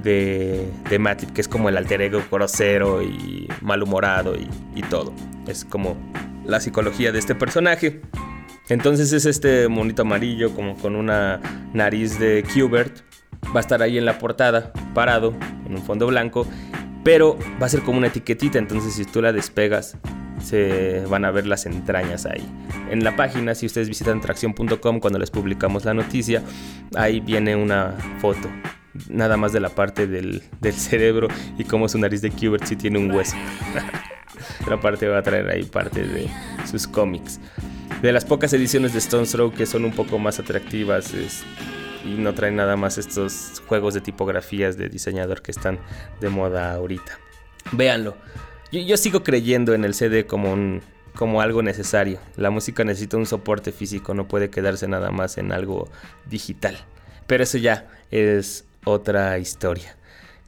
de, 0.02 0.68
de 0.88 0.98
Madlib, 0.98 1.32
que 1.32 1.40
es 1.40 1.48
como 1.48 1.68
el 1.68 1.76
alter 1.76 2.02
ego 2.02 2.22
grosero 2.30 3.02
y 3.02 3.48
malhumorado 3.60 4.36
y, 4.36 4.48
y 4.74 4.82
todo. 4.82 5.12
Es 5.46 5.64
como 5.64 5.96
la 6.44 6.60
psicología 6.60 7.12
de 7.12 7.18
este 7.18 7.34
personaje. 7.34 8.00
Entonces 8.68 9.12
es 9.12 9.24
este 9.24 9.68
monito 9.68 10.02
amarillo 10.02 10.54
como 10.54 10.76
con 10.76 10.94
una 10.94 11.40
nariz 11.72 12.18
de 12.18 12.42
Qbert. 12.42 12.98
Va 13.54 13.58
a 13.58 13.60
estar 13.60 13.82
ahí 13.82 13.96
en 13.96 14.04
la 14.04 14.18
portada, 14.18 14.72
parado, 14.94 15.34
en 15.66 15.74
un 15.74 15.82
fondo 15.82 16.06
blanco. 16.06 16.46
Pero 17.08 17.38
va 17.58 17.64
a 17.64 17.68
ser 17.70 17.80
como 17.80 17.96
una 17.96 18.08
etiquetita, 18.08 18.58
entonces 18.58 18.92
si 18.92 19.06
tú 19.06 19.22
la 19.22 19.32
despegas, 19.32 19.96
se 20.44 21.02
van 21.08 21.24
a 21.24 21.30
ver 21.30 21.46
las 21.46 21.64
entrañas 21.64 22.26
ahí. 22.26 22.46
En 22.90 23.02
la 23.02 23.16
página, 23.16 23.54
si 23.54 23.64
ustedes 23.64 23.88
visitan 23.88 24.20
tracción.com 24.20 25.00
cuando 25.00 25.18
les 25.18 25.30
publicamos 25.30 25.86
la 25.86 25.94
noticia, 25.94 26.42
ahí 26.94 27.20
viene 27.20 27.56
una 27.56 27.94
foto. 28.20 28.50
Nada 29.08 29.38
más 29.38 29.54
de 29.54 29.60
la 29.60 29.70
parte 29.70 30.06
del, 30.06 30.42
del 30.60 30.74
cerebro 30.74 31.28
y 31.56 31.64
cómo 31.64 31.88
su 31.88 31.96
nariz 31.96 32.20
de 32.20 32.30
Qbert 32.30 32.66
sí 32.66 32.76
tiene 32.76 32.98
un 32.98 33.10
hueso. 33.10 33.36
la 34.68 34.78
parte 34.78 35.08
va 35.08 35.20
a 35.20 35.22
traer 35.22 35.48
ahí 35.48 35.62
parte 35.62 36.06
de 36.06 36.28
sus 36.70 36.86
cómics. 36.86 37.40
De 38.02 38.12
las 38.12 38.26
pocas 38.26 38.52
ediciones 38.52 38.92
de 38.92 38.98
Stone's 38.98 39.32
Throw 39.32 39.50
que 39.50 39.64
son 39.64 39.86
un 39.86 39.92
poco 39.92 40.18
más 40.18 40.40
atractivas 40.40 41.14
es, 41.14 41.42
y 42.08 42.18
no 42.18 42.34
traen 42.34 42.56
nada 42.56 42.76
más 42.76 42.98
estos 42.98 43.62
juegos 43.66 43.94
de 43.94 44.00
tipografías 44.00 44.76
de 44.76 44.88
diseñador 44.88 45.42
que 45.42 45.50
están 45.50 45.78
de 46.20 46.28
moda 46.28 46.72
ahorita. 46.72 47.18
Véanlo. 47.72 48.16
Yo, 48.72 48.80
yo 48.80 48.96
sigo 48.96 49.22
creyendo 49.22 49.74
en 49.74 49.84
el 49.84 49.94
CD 49.94 50.26
como 50.26 50.52
un 50.52 50.82
como 51.14 51.40
algo 51.40 51.62
necesario. 51.62 52.20
La 52.36 52.50
música 52.50 52.84
necesita 52.84 53.16
un 53.16 53.26
soporte 53.26 53.72
físico, 53.72 54.14
no 54.14 54.28
puede 54.28 54.50
quedarse 54.50 54.86
nada 54.86 55.10
más 55.10 55.36
en 55.36 55.50
algo 55.50 55.88
digital. 56.26 56.78
Pero 57.26 57.42
eso 57.42 57.58
ya 57.58 57.88
es 58.12 58.64
otra 58.84 59.36
historia 59.38 59.96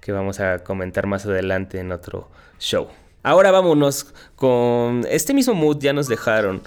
que 0.01 0.13
vamos 0.13 0.39
a 0.39 0.61
comentar 0.61 1.07
más 1.07 1.27
adelante 1.27 1.81
en 1.81 1.91
otro 1.91 2.31
show. 2.61 2.89
Ahora 3.23 3.51
vámonos 3.51 4.15
con 4.37 5.05
este 5.11 5.35
mismo 5.35 5.55
mood 5.55 5.79
ya 5.81 5.93
nos 5.93 6.09
dejaron. 6.09 6.63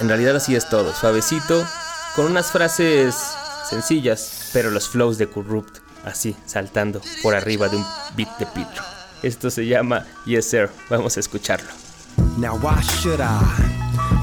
En 0.00 0.08
realidad 0.08 0.36
así 0.36 0.54
es 0.54 0.68
todo, 0.70 0.92
suavecito, 0.94 1.66
con 2.14 2.26
unas 2.26 2.50
frases 2.50 3.36
sencillas, 3.72 4.50
pero 4.52 4.70
los 4.70 4.86
flows 4.90 5.16
de 5.16 5.26
Corrupt 5.28 5.78
así 6.04 6.36
saltando 6.44 7.00
por 7.22 7.34
arriba 7.34 7.68
de 7.68 7.76
un 7.76 7.84
beat 8.14 8.28
de 8.38 8.44
pitro. 8.46 8.82
Esto 9.22 9.50
se 9.50 9.66
llama 9.66 10.04
Yes 10.26 10.50
Sir, 10.50 10.70
vamos 10.90 11.16
a 11.16 11.20
escucharlo. 11.20 11.70
Now 12.36 12.56
why 12.58 12.82
should 12.82 13.20
I 13.20 13.40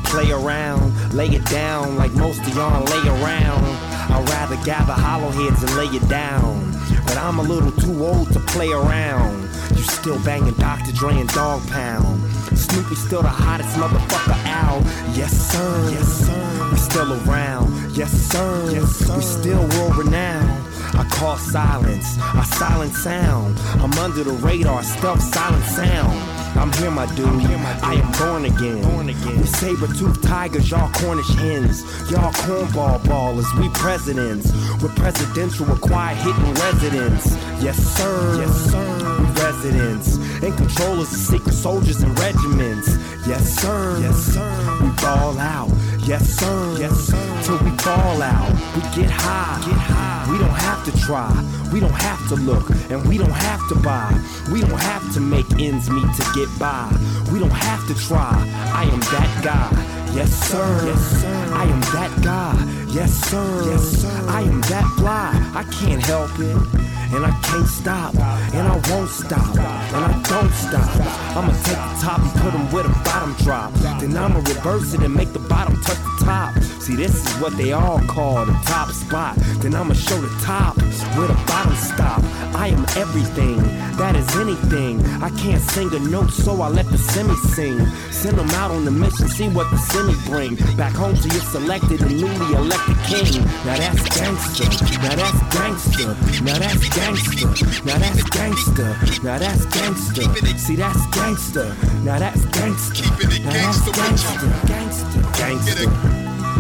play 0.06 0.32
around, 0.32 0.94
lay 1.16 1.30
it 1.30 1.44
down 1.50 1.98
like 1.98 2.12
most 2.14 2.42
of 2.42 2.56
y'all 2.56 2.84
lay 2.84 3.10
around? 3.10 3.66
I'd 4.12 4.30
rather 4.30 4.58
gather 4.66 4.94
hollow 4.94 5.32
heads 5.32 5.64
and 5.64 5.76
lay 5.76 5.88
it 5.98 6.08
down. 6.08 6.79
But 7.10 7.18
I'm 7.18 7.40
a 7.40 7.42
little 7.42 7.72
too 7.72 8.06
old 8.06 8.32
to 8.34 8.40
play 8.40 8.70
around. 8.70 9.42
You 9.76 9.82
still 9.82 10.24
banging 10.24 10.54
Dr. 10.54 10.92
Dre 10.92 11.20
and 11.20 11.28
Dog 11.30 11.68
Pound. 11.68 12.22
Snoopy 12.56 12.94
still 12.94 13.24
the 13.24 13.30
hottest 13.30 13.76
motherfucker 13.78 14.38
out. 14.46 14.84
Yes 15.18 15.34
sir, 15.52 15.90
yes 15.90 16.08
sir. 16.08 16.70
We 16.72 16.78
still 16.78 17.14
around. 17.28 17.98
Yes 17.98 18.12
sir, 18.12 18.70
yes 18.72 18.96
sir. 18.96 19.16
We 19.16 19.24
still 19.24 19.68
world 19.70 19.98
renowned. 19.98 20.52
I 20.94 21.04
call 21.10 21.38
silence, 21.38 22.18
I 22.20 22.44
silent 22.44 22.94
sound. 22.94 23.58
I'm 23.82 23.94
under 23.94 24.24
the 24.24 24.34
radar, 24.34 24.84
stealth 24.84 25.22
silent 25.22 25.66
sound. 25.66 26.39
I'm 26.56 26.72
here, 26.74 26.92
my 26.92 27.06
dude. 27.16 27.28
I 27.28 27.96
am 27.96 28.12
born 28.20 28.46
again. 28.46 28.82
Born 28.82 29.10
again. 29.10 29.40
We 29.40 29.48
saber-toothed 29.48 30.24
tigers, 30.24 30.70
y'all 30.70 30.90
Cornish 30.94 31.34
hens. 31.36 31.84
Y'all 32.12 32.32
cornball 32.34 33.00
ballers, 33.02 33.48
we 33.60 33.70
presidents. 33.70 34.52
We're 34.82 34.90
presidential, 34.90 35.72
acquired 35.72 36.18
hitting 36.18 36.54
residents. 36.56 37.36
Yes, 37.64 37.78
sir. 37.78 38.38
Yes, 38.42 38.72
sir. 38.72 39.06
Residents. 39.44 40.18
In 40.44 40.56
control 40.56 41.02
of 41.02 41.08
secret 41.08 41.54
soldiers 41.54 42.02
and 42.02 42.18
regiments. 42.20 42.98
Yes, 43.30 43.62
sir. 43.62 44.00
Yes, 44.02 44.16
sir. 44.34 44.80
We 44.82 44.90
ball 45.04 45.38
out. 45.38 45.70
Yes, 46.00 46.28
sir. 46.28 46.78
Yes, 46.80 46.98
sir. 46.98 47.42
Till 47.44 47.60
we 47.64 47.70
fall 47.78 48.24
out. 48.24 48.50
We 48.74 48.82
get 48.98 49.12
high. 49.12 49.62
Get 49.64 49.78
high. 49.78 50.26
We 50.32 50.40
don't 50.40 50.50
have 50.50 50.84
to 50.86 50.92
try. 51.06 51.30
We 51.72 51.80
don't 51.80 51.94
have 51.94 52.28
to 52.30 52.36
look. 52.38 52.72
And 52.90 53.08
we 53.08 53.20
don't 53.20 53.30
have 53.30 53.62
to 53.70 53.76
buy. 53.76 54.20
We 54.52 54.62
don't 54.62 54.82
have 54.82 55.14
to 55.14 55.20
make 55.20 55.46
ends 55.60 55.92
meet 55.92 56.12
to 56.16 56.26
get 56.34 56.50
by. 56.58 56.90
We 57.32 57.38
don't 57.38 57.54
have 57.70 57.86
to 57.88 57.94
try. 57.94 58.34
I 58.74 58.86
am 58.86 59.00
that 59.00 59.42
guy. 59.44 59.70
Yes, 60.16 60.34
sir. 60.50 60.88
Yes, 60.88 61.22
sir. 61.22 61.54
I 61.54 61.66
am 61.66 61.82
that 61.94 62.12
guy. 62.24 62.56
Yes, 62.92 63.12
sir. 63.30 63.70
Yes, 63.70 63.84
sir. 64.02 64.26
I 64.28 64.42
am 64.42 64.60
that 64.62 64.86
fly. 64.98 65.30
I 65.54 65.64
can't 65.66 66.04
help 66.04 66.32
it. 66.40 66.89
And 67.12 67.26
I 67.26 67.32
can't 67.42 67.68
stop. 67.68 68.14
And 68.54 68.68
I 68.68 68.76
won't 68.90 69.10
stop. 69.10 69.56
And 69.56 70.06
I 70.10 70.12
don't 70.30 70.54
stop. 70.54 70.90
I'ma 71.36 71.54
take 71.64 71.82
the 71.90 71.98
top 72.02 72.20
and 72.20 72.34
put 72.42 72.54
'em 72.54 72.72
where 72.72 72.84
the 72.84 72.96
bottom 73.04 73.34
drop. 73.44 73.74
Then 74.00 74.16
I'ma 74.16 74.40
reverse 74.40 74.94
it 74.94 75.02
and 75.02 75.14
make 75.14 75.34
the 75.34 75.40
bottom 75.40 75.76
touch 75.82 75.98
the 75.98 76.26
top. 76.26 76.54
See, 76.84 76.96
this 76.96 77.16
is 77.16 77.34
what 77.42 77.58
they 77.58 77.74
all 77.74 78.00
call 78.08 78.46
the 78.46 78.58
top 78.66 78.92
spot. 78.92 79.36
Then 79.62 79.74
I'ma 79.76 79.94
show 79.94 80.20
the 80.22 80.34
top 80.46 80.78
where 81.16 81.28
the 81.28 81.40
bottom 81.48 81.76
stop. 81.76 82.22
I 82.54 82.68
am 82.68 82.86
everything. 82.96 83.58
That 83.98 84.16
is 84.16 84.30
anything. 84.38 85.04
I 85.22 85.30
can't 85.42 85.62
sing 85.62 85.94
a 85.94 86.00
note, 86.00 86.32
so 86.32 86.62
I 86.62 86.70
let 86.70 86.88
the 86.90 86.98
semi 86.98 87.36
sing. 87.56 87.80
Send 88.12 88.38
them 88.38 88.50
out 88.62 88.72
on 88.72 88.86
the 88.86 88.92
mission, 88.92 89.28
see 89.28 89.50
what 89.50 89.70
the 89.72 89.78
semi 89.78 90.16
bring. 90.30 90.56
Back 90.78 90.94
home 90.94 91.16
to 91.16 91.28
your 91.30 91.46
selected 91.56 92.02
and 92.02 92.16
newly 92.22 92.54
elected 92.56 92.98
king. 93.04 93.44
Now 93.66 93.78
that's 93.78 94.04
gangster. 94.18 94.70
Now 95.04 95.16
that's 95.16 95.42
gangster. 95.56 96.10
Now 96.44 96.60
that's 96.60 96.90
gangster. 96.90 96.99
Now 97.00 97.98
that's 97.98 98.24
gangster. 98.30 98.96
Now 99.24 99.38
that's 99.40 99.66
gangster. 99.66 100.58
See, 100.58 100.76
that's 100.76 101.08
gangster. 101.08 101.76
Now 102.04 102.20
that's 102.20 102.46
gangster. 102.46 103.04
Now 103.40 103.52
that's 103.52 103.90
gangster. 103.92 104.50
Gangster. 104.68 104.68
Gangster. 104.68 105.16
Gangster. 105.40 106.20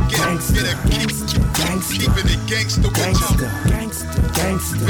Gangster. 0.09 1.39
Gangster. 1.53 1.95
Keeping 1.99 2.29
it 2.31 2.41
gangster 2.47 2.89
Gangster. 2.89 3.51
Gangster. 3.67 4.09
Gangster. 4.33 4.89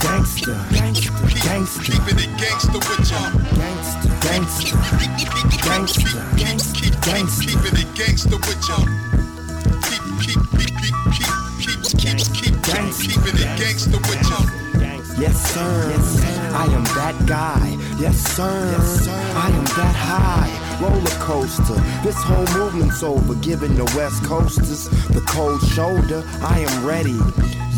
Gangster. 0.00 0.56
Gangster. 0.70 1.14
Gangster. 1.44 1.82
Keeping 1.82 2.18
it 2.18 2.32
gangster 2.38 2.78
with 2.78 3.10
y'all. 3.10 3.30
Gangster. 3.54 4.10
Gangster. 4.20 4.76
Gangster. 5.62 6.22
Gangster. 6.36 6.90
Gangster. 7.02 7.42
Keeping 7.44 7.76
it 7.78 7.94
gangster 7.94 8.36
with 8.36 8.68
y'all. 8.68 8.86
Keep, 9.82 10.02
keep, 10.20 10.40
keep, 10.56 10.72
keep, 10.80 10.96
keep, 11.12 11.34
keep, 11.60 11.80
keep, 11.96 12.18
keep, 12.32 12.54
keep, 12.62 12.84
keeping 13.00 13.36
it 13.38 13.58
gangster 13.58 13.98
with 13.98 14.22
y'all. 14.28 14.53
Yes, 15.16 15.54
sir. 15.54 15.90
Yes, 15.90 16.20
sir. 16.20 16.50
I 16.54 16.64
am 16.64 16.84
that 16.98 17.26
guy. 17.26 17.76
Yes, 18.00 18.16
sir. 18.16 18.74
Yes, 18.76 19.04
sir. 19.04 19.12
I 19.12 19.48
am 19.48 19.64
that 19.64 19.94
high. 19.94 20.50
Roller 20.82 21.16
coaster. 21.20 21.80
This 22.02 22.16
whole 22.16 22.46
movement's 22.58 23.00
over. 23.04 23.36
Giving 23.36 23.76
the 23.76 23.84
West 23.96 24.24
Coasters 24.24 24.88
the 25.10 25.20
cold 25.28 25.62
shoulder. 25.68 26.24
I 26.42 26.58
am 26.60 26.84
ready. 26.84 27.18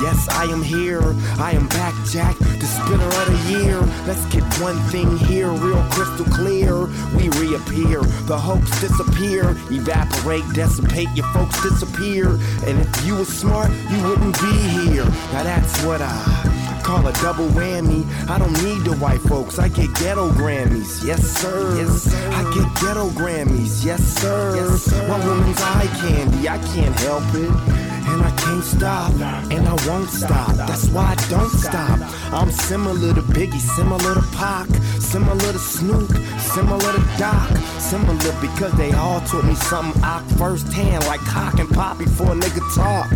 Yes, 0.00 0.28
I 0.30 0.44
am 0.44 0.62
here. 0.62 1.02
I 1.38 1.52
am 1.52 1.68
back, 1.68 1.94
Jack, 2.06 2.38
the 2.38 2.66
spinner 2.66 3.04
of 3.04 3.26
the 3.28 3.52
year. 3.52 3.80
Let's 4.06 4.24
get 4.26 4.42
one 4.60 4.78
thing 4.90 5.16
here, 5.16 5.48
real 5.48 5.82
crystal 5.90 6.26
clear. 6.26 6.86
We 7.16 7.28
reappear, 7.40 8.02
the 8.24 8.36
hopes 8.36 8.78
disappear, 8.80 9.50
evaporate, 9.70 10.44
dissipate, 10.52 11.08
your 11.14 11.26
folks 11.32 11.62
disappear. 11.62 12.28
And 12.66 12.78
if 12.80 13.06
you 13.06 13.16
were 13.16 13.24
smart, 13.24 13.70
you 13.90 14.02
wouldn't 14.06 14.38
be 14.40 14.52
here. 14.52 15.04
Now 15.32 15.44
that's 15.44 15.82
what 15.84 16.02
I 16.02 16.55
call 16.86 17.04
a 17.08 17.12
double 17.14 17.48
whammy. 17.48 18.06
I 18.30 18.38
don't 18.38 18.52
need 18.62 18.82
the 18.84 18.96
white 18.98 19.20
folks, 19.22 19.58
I 19.58 19.66
get 19.68 19.92
ghetto 19.96 20.30
Grammys. 20.30 21.04
Yes, 21.04 21.20
sir. 21.20 21.76
Yes, 21.76 22.04
sir. 22.04 22.30
I 22.30 22.42
get 22.54 22.80
ghetto 22.80 23.08
Grammys. 23.10 23.84
Yes, 23.84 24.02
sir. 24.02 24.54
Yes, 24.54 24.82
sir. 24.82 25.08
My 25.08 25.18
woman's 25.26 25.60
eye 25.60 25.88
candy, 26.00 26.48
I 26.48 26.58
can't 26.58 26.94
help 27.00 27.24
it. 27.34 27.95
And 28.08 28.22
I 28.22 28.30
can't 28.36 28.62
stop, 28.62 29.12
and 29.50 29.66
I 29.66 29.76
won't 29.86 30.08
stop. 30.08 30.54
That's 30.54 30.88
why 30.88 31.14
I 31.16 31.28
don't 31.28 31.50
stop. 31.50 31.98
I'm 32.32 32.50
similar 32.50 33.14
to 33.14 33.22
Biggie, 33.22 33.58
similar 33.58 34.14
to 34.14 34.22
Pac, 34.36 34.68
similar 35.00 35.52
to 35.52 35.58
Snoop, 35.58 36.10
similar 36.38 36.92
to 36.92 37.18
Doc, 37.18 37.48
similar 37.80 38.32
because 38.40 38.72
they 38.74 38.92
all 38.92 39.20
taught 39.22 39.44
me 39.44 39.54
something 39.54 40.02
I 40.02 40.22
firsthand, 40.38 41.04
like 41.06 41.20
cock 41.20 41.58
and 41.58 41.68
pop 41.68 41.98
before 41.98 42.32
a 42.32 42.34
nigga 42.34 42.62
talk. 42.74 43.10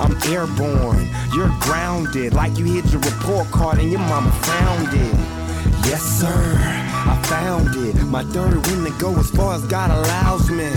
I'm 0.00 0.14
airborne, 0.30 1.08
you're 1.34 1.54
grounded, 1.60 2.34
like 2.34 2.58
you 2.58 2.64
hit 2.64 2.86
your 2.92 3.00
report 3.00 3.50
card 3.50 3.78
and 3.78 3.90
your 3.90 4.00
mama 4.00 4.30
found 4.30 4.88
it. 4.92 5.45
Yes, 5.86 6.02
sir, 6.02 6.26
I 6.26 7.22
found 7.26 7.76
it. 7.76 7.94
My 8.06 8.24
third 8.24 8.54
win 8.66 8.84
to 8.84 8.90
go 8.98 9.16
as 9.18 9.30
far 9.30 9.54
as 9.54 9.64
God 9.66 9.90
allows 9.92 10.50
me. 10.50 10.68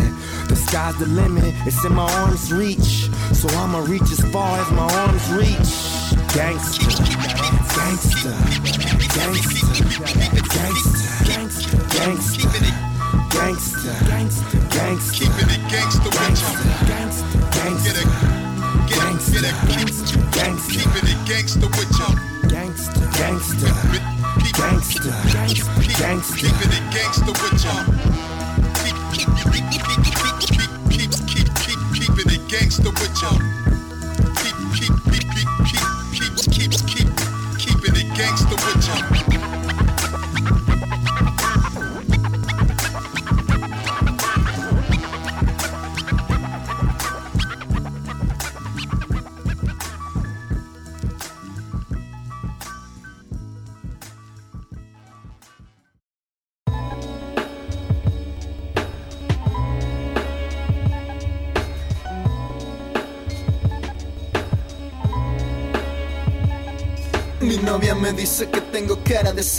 The 0.47 0.55
sky's 0.55 0.95
the 0.97 1.07
limit, 1.07 1.55
it's 1.65 1.83
in 1.83 1.93
my 1.95 2.11
arm's 2.21 2.53
reach. 2.53 3.09
So 3.33 3.47
I'ma 3.57 3.79
reach 3.79 4.03
as 4.03 4.21
far 4.31 4.59
as 4.59 4.71
my 4.71 4.87
arms 5.01 5.27
reach. 5.31 5.89
Gangster, 6.33 6.85
gangster, 7.75 8.35
gangster, 9.15 9.79
gangster, 10.53 11.25
gangster, 11.25 11.77
gangster, 11.97 12.38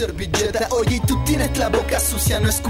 cara 0.01 0.13
de 0.13 0.25
servilleta 0.27 0.69
Oye, 0.71 0.97
y 0.97 1.01
tú 1.01 1.23
tienes 1.25 1.57
la 1.59 1.69
boca 1.69 2.01
sucia, 2.01 2.41
no 2.41 2.49
escupas 2.49 2.70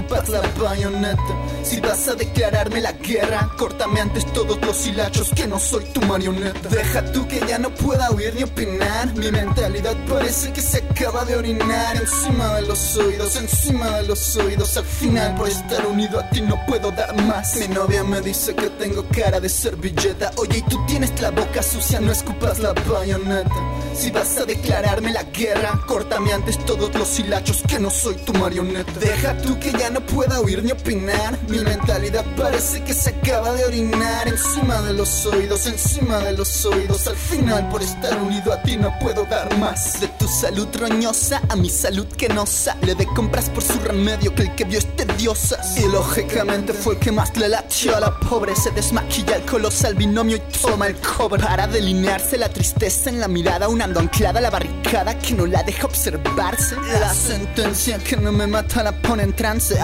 bayoneta. 0.61 1.35
Si 1.63 1.79
vas 1.79 2.07
a 2.07 2.15
declararme 2.15 2.81
la 2.81 2.93
guerra 2.93 3.49
Córtame 3.57 4.01
antes 4.01 4.25
todos 4.33 4.59
los 4.61 4.87
hilachos 4.87 5.31
que 5.35 5.47
no 5.47 5.59
soy 5.59 5.85
tu 5.85 6.01
marioneta. 6.01 6.69
Deja 6.69 7.11
tú 7.11 7.27
que 7.27 7.39
ya 7.47 7.59
no 7.59 7.69
pueda 7.69 8.09
oír 8.11 8.33
ni 8.35 8.43
opinar. 8.43 9.13
Mi 9.15 9.31
mentalidad 9.31 9.95
parece 10.07 10.51
que 10.53 10.61
se 10.61 10.77
acaba 10.77 11.25
de 11.25 11.35
orinar 11.35 11.95
Encima 11.95 12.55
de 12.55 12.61
los 12.63 12.97
oídos, 12.97 13.35
encima 13.35 13.97
de 13.97 14.07
los 14.07 14.35
oídos. 14.37 14.77
Al 14.77 14.85
final 14.85 15.35
por 15.35 15.47
estar 15.47 15.85
unido 15.85 16.19
a 16.19 16.29
ti 16.29 16.41
no 16.41 16.55
puedo 16.65 16.91
dar 16.91 17.15
más. 17.23 17.55
Mi 17.55 17.67
novia 17.67 18.03
me 18.03 18.21
dice 18.21 18.55
que 18.55 18.69
tengo 18.71 19.05
cara 19.09 19.39
de 19.39 19.49
servilleta 19.49 20.31
Oye, 20.37 20.59
y 20.59 20.61
tú 20.63 20.83
tienes 20.87 21.19
la 21.21 21.31
boca 21.31 21.61
sucia, 21.61 21.99
no 21.99 22.11
escupas 22.11 22.59
la 22.59 22.73
bayoneta. 22.73 23.55
Si 23.93 24.09
vas 24.11 24.37
a 24.37 24.45
declararme 24.45 25.11
la 25.11 25.23
guerra 25.23 25.79
Córtame 25.85 26.33
antes 26.33 26.57
todos 26.65 26.93
los 26.95 27.19
hilachos 27.19 27.63
que 27.67 27.79
no 27.79 27.89
soy 27.89 28.15
tu 28.15 28.33
marioneta. 28.33 28.91
Deja 28.99 29.37
tú 29.37 29.59
que 29.59 29.71
ya 29.71 29.89
no 29.89 30.01
pueda 30.01 30.39
oír 30.39 30.50
ni 30.59 30.71
opinar. 30.71 31.37
Mi 31.47 31.59
mentalidad 31.59 32.25
parece 32.35 32.83
que 32.83 32.93
se 32.93 33.11
acaba 33.11 33.53
de 33.53 33.65
orinar. 33.65 34.27
Encima 34.27 34.81
de 34.81 34.93
los 34.93 35.25
oídos, 35.25 35.65
encima 35.67 36.19
de 36.19 36.33
los 36.33 36.65
oídos. 36.65 37.07
Al 37.07 37.15
final 37.15 37.69
por 37.69 37.81
estar 37.81 38.21
unido 38.21 38.51
a 38.51 38.61
ti 38.61 38.75
no 38.77 38.93
puedo 38.99 39.23
dar 39.25 39.57
más. 39.57 39.99
De 40.01 40.07
tu 40.07 40.27
salud 40.27 40.67
roñosa 40.77 41.41
a 41.49 41.55
mi 41.55 41.69
salud 41.69 42.07
que 42.17 42.27
no 42.29 42.45
sale 42.45 42.95
de 42.95 43.05
compras 43.05 43.49
por 43.49 43.63
su 43.63 43.79
remedio 43.79 44.33
que 44.35 44.43
el 44.43 44.55
que 44.55 44.65
vio 44.65 44.79
es 44.79 44.95
tediosa. 44.95 45.57
Y 45.77 45.87
lógicamente 45.87 46.73
fue 46.73 46.93
el 46.95 46.99
que 46.99 47.11
más 47.11 47.35
le 47.37 47.47
latió. 47.47 47.95
A 47.95 47.99
la 47.99 48.19
pobre 48.19 48.55
Se 48.55 48.71
desmaquilla 48.71 49.37
el 49.37 49.43
colosal 49.43 49.95
binomio 49.95 50.37
y 50.37 50.41
toma 50.61 50.87
el 50.87 50.95
cover 50.95 51.41
para 51.41 51.67
delinearse 51.67 52.37
la 52.37 52.49
tristeza 52.49 53.09
en 53.09 53.19
la 53.19 53.27
mirada, 53.27 53.69
unando 53.69 53.99
anclada 53.99 54.41
la 54.41 54.49
barricada 54.49 55.17
que 55.17 55.33
no 55.33 55.45
la 55.45 55.63
deja 55.63 55.85
observarse. 55.85 56.75
La 56.99 57.13
sentencia 57.13 57.97
que 57.99 58.17
no 58.17 58.31
me 58.31 58.47
mata 58.47 58.83
la 58.83 58.91
pone 59.01 59.23
en 59.23 59.33
trance, 59.33 59.79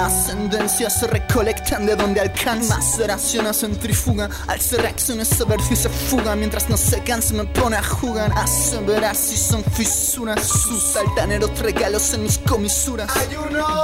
se 0.66 1.08
recolectan 1.08 1.86
de 1.86 1.95
donde 1.95 2.20
alcanza. 2.20 2.78
Maceración 2.78 3.45
a 3.47 3.53
centrifuga, 3.53 4.30
al 4.47 4.60
ser 4.60 4.82
reacciones 4.82 5.28
saber 5.28 5.62
si 5.62 5.76
se 5.76 5.89
fuga, 5.89 6.36
mientras 6.36 6.70
no 6.70 6.78
se 6.78 7.01
cansa 7.03 7.34
me 7.34 7.45
pone 7.45 7.76
a 7.78 7.84
jugar, 7.84 8.32
a 8.36 8.47
si 8.47 9.38
son 9.38 9.64
fisuras, 9.64 10.47
sus 10.47 10.95
altaneros 10.95 11.58
regalos 11.60 12.14
en 12.14 12.24
mis 12.24 12.38
comisuras. 12.39 13.10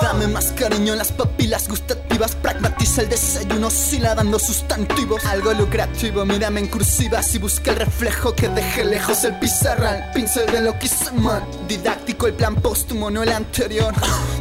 Dame 0.01 0.27
más 0.27 0.51
cariño 0.53 0.93
en 0.93 0.99
las 0.99 1.11
papilas 1.11 1.67
gustativas, 1.67 2.35
pragmatiza 2.35 3.01
el 3.01 3.09
desayuno, 3.09 3.67
oscila 3.67 4.15
dando 4.15 4.39
sustantivos. 4.39 5.23
Algo 5.25 5.53
lucrativo, 5.53 6.25
mírame 6.25 6.61
en 6.61 6.67
cursiva 6.67 7.21
si 7.21 7.37
busca 7.37 7.71
el 7.71 7.77
reflejo 7.77 8.33
que 8.33 8.49
deje 8.49 8.85
lejos 8.85 9.23
el 9.23 9.37
pizarral. 9.39 10.11
Pincel 10.13 10.51
de 10.51 10.61
lo 10.61 10.77
que 10.79 10.87
hice 10.87 11.11
mal, 11.11 11.43
didáctico 11.67 12.27
el 12.27 12.33
plan 12.33 12.55
póstumo, 12.55 13.11
no 13.11 13.23
el 13.23 13.31
anterior. 13.31 13.93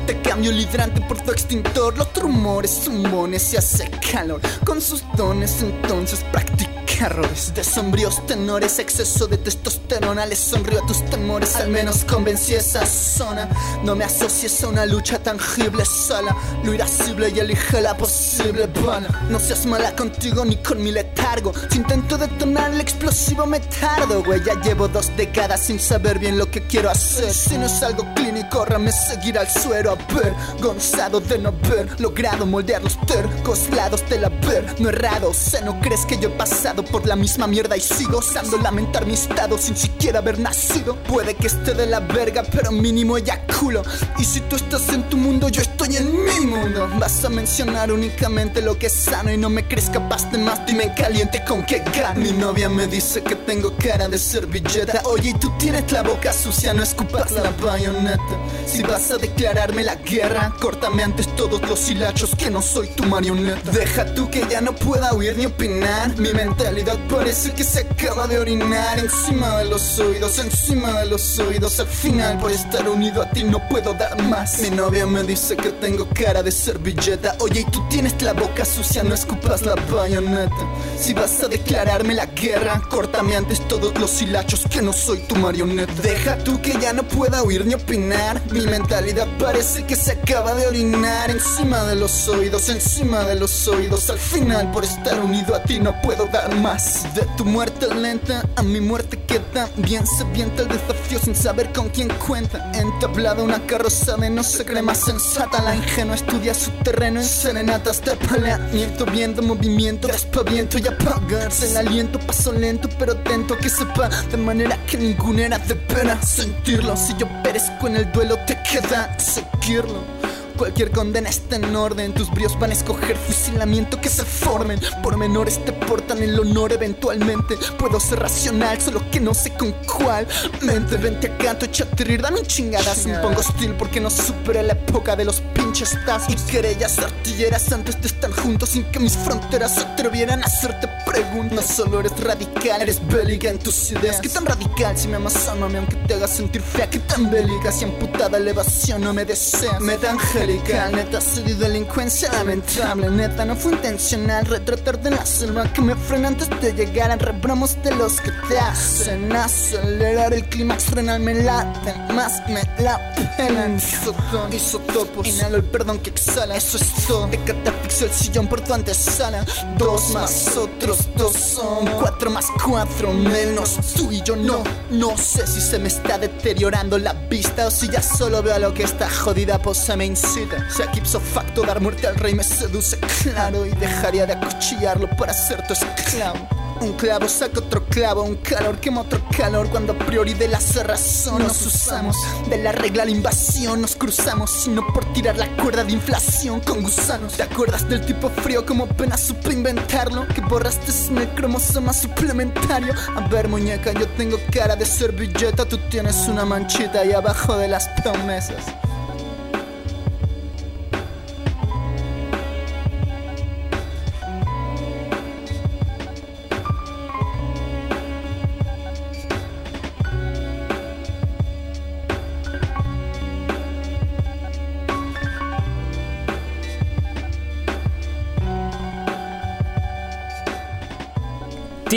Te 0.07 0.21
cambio 0.23 0.51
el 0.51 0.61
hidrante 0.61 1.01
por 1.03 1.21
tu 1.21 1.31
extintor, 1.31 1.95
rumores, 2.23 2.83
zumbones 2.85 3.53
y 3.53 3.57
hace 3.57 3.91
calor. 4.13 4.41
Con 4.65 4.81
sus 4.81 5.05
dones 5.17 5.61
entonces 5.61 6.25
practica 6.33 6.73
errores 7.07 7.53
de 7.55 7.65
sombríos 7.65 8.25
tenores, 8.27 8.79
exceso 8.79 9.27
de 9.27 9.37
testosterona. 9.37 10.25
Les 10.27 10.39
sonrío 10.39 10.83
a 10.83 10.87
tus 10.87 11.05
temores, 11.07 11.57
al 11.57 11.69
menos 11.69 12.05
convencí 12.05 12.55
esa 12.55 12.87
zona. 12.87 13.49
No 13.83 13.97
me 13.97 14.05
asocies 14.05 14.63
a 14.63 14.69
una 14.69 14.87
lucha 14.87 15.19
tangible 15.19 15.85
sola. 15.85 16.37
Lo 16.65 16.73
irascible 16.73 17.31
y 17.35 17.41
elige 17.41 17.81
la 17.81 17.97
posible 17.97 18.69
bala. 18.85 19.09
No 19.29 19.41
seas 19.41 19.67
mala 19.67 19.97
contigo 19.97 20.45
ni 20.45 20.57
con 20.57 20.83
mi 20.83 20.93
letargo. 20.93 21.53
Si 21.71 21.79
intento 21.79 22.17
detonar 22.17 22.73
el 22.73 22.81
explosivo, 22.81 23.47
me 23.47 23.61
tardo, 23.61 24.23
güey. 24.23 24.43
Ya 24.45 24.61
llevo 24.61 24.87
dos 24.89 25.11
décadas 25.17 25.61
sin 25.61 25.81
saber 25.81 26.19
bien 26.19 26.39
lo 26.39 26.51
que 26.51 26.67
quiero 26.67 26.91
hacer. 26.91 27.33
Si 27.33 27.59
no 27.59 27.67
es 27.67 27.83
algo 27.83 28.05
clínico, 28.15 28.65
rame 28.65 28.93
seguir 28.93 29.39
al 29.39 29.51
suero. 29.51 29.93
Avergonzado 29.93 31.21
de 31.21 31.39
no 31.39 31.49
haber 31.49 32.01
moldear 32.47 32.83
los 32.83 32.99
tercos 33.07 33.69
lados 33.71 34.05
de 34.09 34.19
la 34.19 34.29
ver. 34.29 34.75
No 34.79 34.89
errado, 34.89 35.33
sea, 35.33 35.61
no 35.63 35.81
crees 35.81 36.05
que 36.05 36.19
yo 36.19 36.29
he 36.29 36.33
pasado 36.33 36.85
por 36.85 37.07
la 37.07 37.17
misma 37.17 37.47
mierda 37.47 37.77
y 37.77 37.81
sigo 37.81 38.19
osando 38.19 38.59
lamentar 38.59 39.07
mi 39.07 39.15
estado 39.15 39.59
sin 39.59 39.77
siquiera 39.77 40.19
haber 40.19 40.39
nacido. 40.39 40.97
Puede 41.09 41.35
que 41.35 41.47
esté 41.47 41.75
de 41.75 41.87
la 41.87 42.01
verga, 42.01 42.43
pero 42.51 42.71
mínimo 42.71 43.17
eyaculo. 43.17 43.83
Y 44.19 44.25
si 44.25 44.41
tú 44.41 44.57
estás 44.57 44.89
en 44.91 45.09
tu 45.09 45.17
mundo, 45.17 45.49
yo 45.49 45.63
estoy 45.63 45.97
en 45.97 46.25
mi 46.25 46.47
mundo. 46.47 46.89
Vas 46.99 47.25
a 47.25 47.29
mencionar 47.29 47.91
únicamente 47.91 48.61
lo 48.61 48.79
que 48.79 48.87
es 48.87 48.93
sano 48.93 49.33
y 49.33 49.37
no 49.37 49.49
me 49.49 49.67
crees 49.67 49.89
capaz 49.89 50.31
de 50.31 50.39
más. 50.39 50.65
Dime 50.67 50.85
en 50.85 50.95
caliente 50.95 51.43
con 51.47 51.65
qué 51.65 51.79
gano. 51.79 52.21
Mi 52.21 52.33
novia 52.33 52.69
me 52.69 52.87
dice 52.87 53.23
que 53.23 53.37
tengo 53.37 53.75
cara 53.77 54.09
de 54.09 54.19
servilleta. 54.19 55.03
Oye, 55.05 55.31
y 55.31 55.35
tú 55.35 55.51
tienes 55.59 55.91
la 55.93 56.03
boca 56.03 56.33
sucia, 56.33 56.75
no 56.75 56.83
escupas 56.83 57.33
la 57.33 57.51
bayoneta. 57.51 58.37
Si 58.67 58.83
vas 58.83 59.11
a 59.11 59.17
declararme 59.17 59.83
la 59.83 59.97
guerra, 59.97 60.53
córtame 60.61 61.03
antes 61.03 61.27
todos 61.37 61.63
los 61.69 61.89
hilachos 61.93 62.35
que 62.35 62.51
no 62.51 62.61
soy 62.61 62.89
tu 62.89 63.05
marioneta. 63.05 63.71
Deja 63.71 64.05
tú 64.15 64.29
que 64.31 64.45
ya 64.51 64.61
no 64.61 64.75
pueda 64.75 65.15
huir 65.15 65.37
ni 65.37 65.47
opinar. 65.47 66.17
Mi 66.19 66.33
mentalidad 66.33 66.99
parece 67.09 67.53
que 67.53 67.65
se 67.65 67.81
acaba 67.81 68.27
de 68.27 68.39
orinar 68.39 68.99
encima 68.99 69.59
de 69.59 69.67
los 69.67 69.99
oídos, 69.99 70.39
encima 70.39 71.01
de 71.01 71.07
los 71.07 71.39
oídos. 71.39 71.79
Al 71.81 71.87
final, 71.87 72.39
por 72.39 72.51
estar 72.51 72.89
unido 72.89 73.23
a 73.23 73.31
ti, 73.31 73.45
no 73.45 73.61
puedo 73.69 73.93
dar 73.95 74.21
más. 74.23 74.61
Mi 74.61 74.71
novia 74.71 75.07
me 75.07 75.23
dice 75.23 75.57
que 75.57 75.71
tengo 75.71 76.09
cara 76.15 76.43
de 76.43 76.51
servilleta. 76.51 77.37
Oye, 77.41 77.61
y 77.61 77.65
tú 77.71 77.83
tienes 77.89 78.21
la 78.23 78.33
boca 78.33 78.65
sucia, 78.65 79.03
no 79.03 79.15
escupas 79.15 79.63
la 79.63 79.75
bayoneta. 79.75 80.57
Si 80.99 81.13
vas 81.13 81.43
a 81.43 81.49
declararme 81.49 82.15
la 82.15 82.27
guerra, 82.27 82.81
córtame 82.89 83.37
antes 83.37 83.61
todos 83.69 83.99
los 83.99 84.21
hilachos 84.23 84.65
que 84.71 84.81
no 84.83 84.93
soy 84.93 85.19
tu 85.29 85.37
marioneta. 85.37 85.93
Deja 86.03 86.39
tú 86.39 86.61
que 86.63 86.73
ya 86.81 86.93
no 86.93 87.03
pueda 87.03 87.43
huir 87.43 87.67
ni 87.67 87.75
opinar. 87.75 88.41
Mi 88.51 88.61
mentalidad 88.63 89.29
parece 89.39 89.85
que 89.85 89.97
se 89.97 90.13
acaba 90.13 90.55
de 90.55 90.67
orinar 90.67 91.31
encima 91.31 91.82
de 91.85 91.97
los 91.97 92.29
oídos, 92.29 92.69
encima 92.69 93.25
de 93.25 93.37
los 93.37 93.69
oídos. 93.69 94.11
Al 94.11 94.19
final, 94.19 94.71
por 94.71 94.85
estar 94.85 95.21
unido 95.21 95.55
a 95.55 95.63
ti, 95.63 95.81
no 95.81 96.01
puedo 96.03 96.27
dar 96.27 96.55
más. 96.57 97.03
De 97.15 97.23
tu 97.37 97.45
muerte 97.45 97.93
lenta 97.95 98.43
a 98.57 98.63
mi 98.63 98.81
muerte 98.81 99.19
queda. 99.27 99.69
Bien 99.77 100.07
se 100.07 100.25
vienta 100.25 100.63
el 100.63 100.69
desafío 100.69 101.19
sin 101.19 101.35
saber 101.35 101.73
con 101.73 101.89
quién 101.91 102.09
cuenta. 102.27 102.71
Entablada 102.75 103.43
una 103.43 103.65
carroza 103.67 104.17
de 104.17 104.31
no 104.31 104.43
se 104.43 104.65
cree 104.65 104.83
más 104.83 104.99
sensata. 104.99 105.63
La 105.63 105.75
ingenua 105.75 106.15
estudia 106.15 106.55
su 106.55 106.71
terreno 106.83 107.21
en 107.21 107.27
serenatas 107.27 108.03
de 108.05 108.17
paleamiento, 108.17 109.05
viendo 109.07 109.43
movimiento, 109.43 110.09
despaviento 110.09 110.79
y 110.79 110.87
apagarse 110.87 111.71
el 111.71 111.77
aliento. 111.77 112.19
Paso 112.21 112.53
lento 112.53 112.89
pero 112.99 113.13
atento 113.13 113.57
que 113.59 113.69
sepa 113.69 114.09
de 114.09 114.37
manera 114.37 114.79
que 114.87 114.97
ninguna 114.97 115.47
era 115.47 115.59
de 115.59 115.75
pena 115.75 116.21
sentirlo. 116.23 116.97
Si 116.97 117.15
yo 117.17 117.27
perezco 117.43 117.87
en 117.87 117.97
el 117.97 118.13
duelo, 118.13 118.39
te 118.47 118.59
queda 118.63 119.19
seguirlo. 119.19 120.22
Cualquier 120.63 120.93
condena 120.93 121.29
está 121.29 121.57
en 121.57 121.75
orden. 121.75 122.15
Tus 122.15 122.31
bríos 122.31 122.57
van 122.57 122.71
a 122.71 122.75
escoger 122.75 123.17
fusilamiento 123.17 124.01
que 124.01 124.09
se 124.09 124.25
formen. 124.25 124.79
Por 125.03 125.17
menores 125.17 125.59
te 125.65 125.73
portan 125.73 126.23
el 126.23 126.39
honor 126.39 126.73
eventualmente. 126.73 127.57
Puedo 127.81 127.99
ser 127.99 128.21
racional, 128.21 128.81
solo 128.81 129.03
que 129.11 129.19
no 129.19 129.35
sé 129.35 129.51
con 129.55 129.73
cuál. 129.73 130.25
Mente, 130.61 130.99
vente 130.99 131.27
acá, 131.27 131.59
tu 131.59 131.67
échate 131.67 132.05
rir, 132.05 132.23
dame 132.23 132.39
un 132.39 132.47
chingadas. 132.47 133.07
Me 133.07 133.19
pongo 133.19 133.41
hostil 133.41 133.75
porque 133.75 133.99
no 133.99 134.09
superé 134.09 134.63
la 134.63 134.75
época 134.75 135.17
de 135.17 135.25
los 135.25 135.41
pinches 135.41 135.99
tazos. 136.07 136.33
Y 136.33 136.37
querellas 136.53 136.97
artilleras 137.01 137.73
antes 137.73 138.01
de 138.01 138.07
estar 138.07 138.31
juntos 138.31 138.69
sin 138.69 138.85
que 138.85 139.01
mis 139.01 139.17
fronteras 139.17 139.75
se 139.75 139.81
atrevieran 139.81 140.45
a 140.45 140.47
hacerte 140.47 140.87
preguntas. 141.13 141.53
No 141.53 141.63
solo 141.63 142.01
eres 142.01 142.19
radical, 142.19 142.83
eres 142.83 143.07
bélica 143.07 143.51
en 143.51 143.59
tus 143.59 143.93
ideas. 143.93 144.21
¿Qué 144.21 144.29
tan 144.29 144.47
radical 144.47 144.97
si 144.97 145.09
me 145.09 145.17
amas, 145.17 145.49
ámame 145.49 145.79
aunque 145.79 145.97
te 145.97 146.15
hagas 146.15 146.31
sentir 146.31 146.63
fea? 146.63 146.89
¿Qué 146.89 146.99
tan 147.01 147.31
bélica 147.31 147.71
si 147.71 147.85
amputada 147.85 148.39
elevación 148.39 149.03
no 149.03 149.13
me 149.13 149.25
deseas? 149.25 149.81
Me 149.81 149.99
da 149.99 150.13
angélica, 150.13 150.89
neta, 150.91 151.21
soy 151.21 151.53
delincuencia 151.55 152.33
lamentable. 152.33 153.11
Neta, 153.11 153.45
no 153.45 153.57
fue 153.57 153.73
intencional 153.73 154.47
retratar 154.47 155.01
de 155.01 155.11
la 155.11 155.27
selva 155.27 155.71
que 155.73 155.83
me 155.83 155.95
frena 155.95 156.29
antes 156.29 156.49
de 156.61 156.73
llegar 156.73 157.11
a 157.11 157.17
rebramos 157.17 157.83
de 157.83 157.95
los 157.95 158.21
que 158.21 158.31
te 158.49 158.59
hacen 158.59 159.33
acelerar 159.33 160.33
el 160.35 160.45
clímax 160.49 160.91
renal 160.91 161.21
me 161.21 161.35
late, 161.35 161.95
más 162.15 162.43
me 162.49 162.63
la 162.83 162.99
pelan. 163.37 163.77
Isotón, 163.77 164.53
isotopos, 164.53 165.27
inhalo 165.27 165.57
el 165.57 165.65
perdón 165.65 165.99
que 166.01 166.11
exhala, 166.11 166.57
eso 166.57 166.77
es 166.79 167.07
todo. 167.07 167.27
De 167.27 167.39
catafixio 167.45 168.07
el 168.07 168.13
sillón 168.13 168.47
por 168.49 168.61
tu 168.61 168.75
antesala. 168.75 169.45
Dos 169.79 170.11
más 170.11 170.57
otros 170.57 171.02
dos 171.17 171.35
son 171.35 171.87
cuatro 171.99 172.31
más 172.31 172.47
cuatro 172.65 173.13
menos 173.13 173.79
tú 173.95 174.11
y 174.13 174.23
yo 174.23 174.37
no. 174.37 174.63
No 174.91 175.17
sé 175.17 175.47
si 175.47 175.61
se 175.61 175.79
me 175.79 175.89
está 175.89 176.19
deteriorando 176.19 176.99
la 176.99 177.13
vista 177.13 177.67
o 177.67 177.71
si 177.71 177.89
ya 177.89 178.03
solo 178.03 178.43
veo 178.43 178.55
a 178.55 178.59
lo 178.59 178.75
que 178.75 178.83
esta 178.83 179.09
jodida 179.09 179.61
posa 179.61 179.97
me 179.97 180.07
incita. 180.07 180.69
Si 180.71 180.83
ipso 180.99 181.21
facto 181.21 181.63
dar 181.63 181.81
muerte 181.81 182.07
al 182.07 182.17
rey 182.17 182.35
me 182.35 182.45
seduce, 182.45 182.99
claro, 183.23 183.67
y 183.67 183.71
dejaría 183.71 184.27
de 184.27 184.35
acuchillarlo 184.35 185.09
para 185.17 185.33
ser 185.33 185.67
tu 185.67 185.73
esclavo. 185.73 186.62
Un 186.83 186.95
clavo 186.95 187.29
saca 187.29 187.61
otro 187.61 187.85
clavo, 187.87 188.25
un 188.25 188.35
calor 188.37 188.81
quema 188.81 189.03
otro 189.03 189.21
calor. 189.37 189.69
Cuando 189.71 189.93
a 189.93 189.99
priori 189.99 190.35
de 190.35 190.49
la 190.49 190.61
cerrazón 190.61 191.43
nos 191.43 191.65
usamos 191.65 192.17
De 192.49 192.59
la 192.59 192.73
regla 192.73 193.05
la 193.05 193.11
invasión 193.13 193.81
nos 193.81 193.95
cruzamos. 193.95 194.51
Sino 194.51 194.85
por 194.93 195.05
tirar 195.13 195.37
la 195.37 195.47
cuerda 195.57 195.85
de 195.85 195.93
inflación 195.93 196.61
con 196.61 196.83
gusanos. 196.83 197.35
¿Te 197.35 197.45
acuerdas 197.45 197.89
del 197.89 198.05
tipo 198.05 198.29
frío 198.29 198.67
como 198.67 198.85
apenas 198.85 199.21
supe 199.21 199.53
inventarlo? 199.53 200.27
Que 200.29 200.41
borraste 200.41 200.91
sin 200.91 201.19
el 201.19 201.29
cromosoma 201.35 201.93
suplementario. 201.93 202.95
A 203.15 203.29
ver 203.29 203.47
muñeca, 203.47 203.93
yo 203.93 204.09
tengo 204.17 204.39
cara 204.53 204.75
de 204.75 204.85
servilleta 204.85 205.65
Tú 205.65 205.79
tienes 205.89 206.27
una 206.29 206.45
manchita 206.45 207.01
ahí 207.01 207.13
abajo 207.13 207.57
de 207.57 207.69
las 207.69 207.89
promesas 208.03 208.65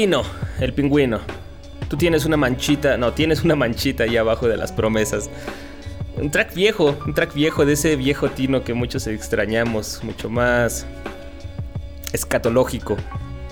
Tino, 0.06 0.22
el 0.60 0.72
pingüino. 0.72 1.20
Tú 1.89 1.97
tienes 1.97 2.26
una 2.26 2.38
manchita, 2.38 2.95
no, 2.95 3.14
tienes 3.14 3.43
una 3.43 3.56
manchita 3.56 4.03
ahí 4.03 4.18
abajo 4.18 4.47
de 4.47 4.56
las 4.56 4.72
promesas. 4.72 5.32
Un 6.16 6.30
track 6.30 6.53
viejo, 6.53 6.95
un 7.08 7.16
track 7.16 7.34
viejo 7.34 7.66
de 7.66 7.74
ese 7.74 7.95
viejo 7.95 8.30
Tino 8.30 8.64
que 8.64 8.76
muchos 8.76 9.08
extrañamos, 9.08 10.03
mucho 10.03 10.30
más 10.30 10.86
escatológico 12.14 12.97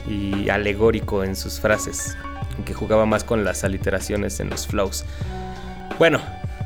y 0.08 0.48
alegórico 0.50 1.24
en 1.24 1.36
sus 1.36 1.60
frases, 1.60 2.16
que 2.64 2.76
jugaba 2.76 3.08
más 3.08 3.24
con 3.24 3.44
las 3.44 3.64
aliteraciones 3.64 4.40
en 4.40 4.52
los 4.52 4.68
flows. 4.68 5.06
Bueno, 5.98 6.22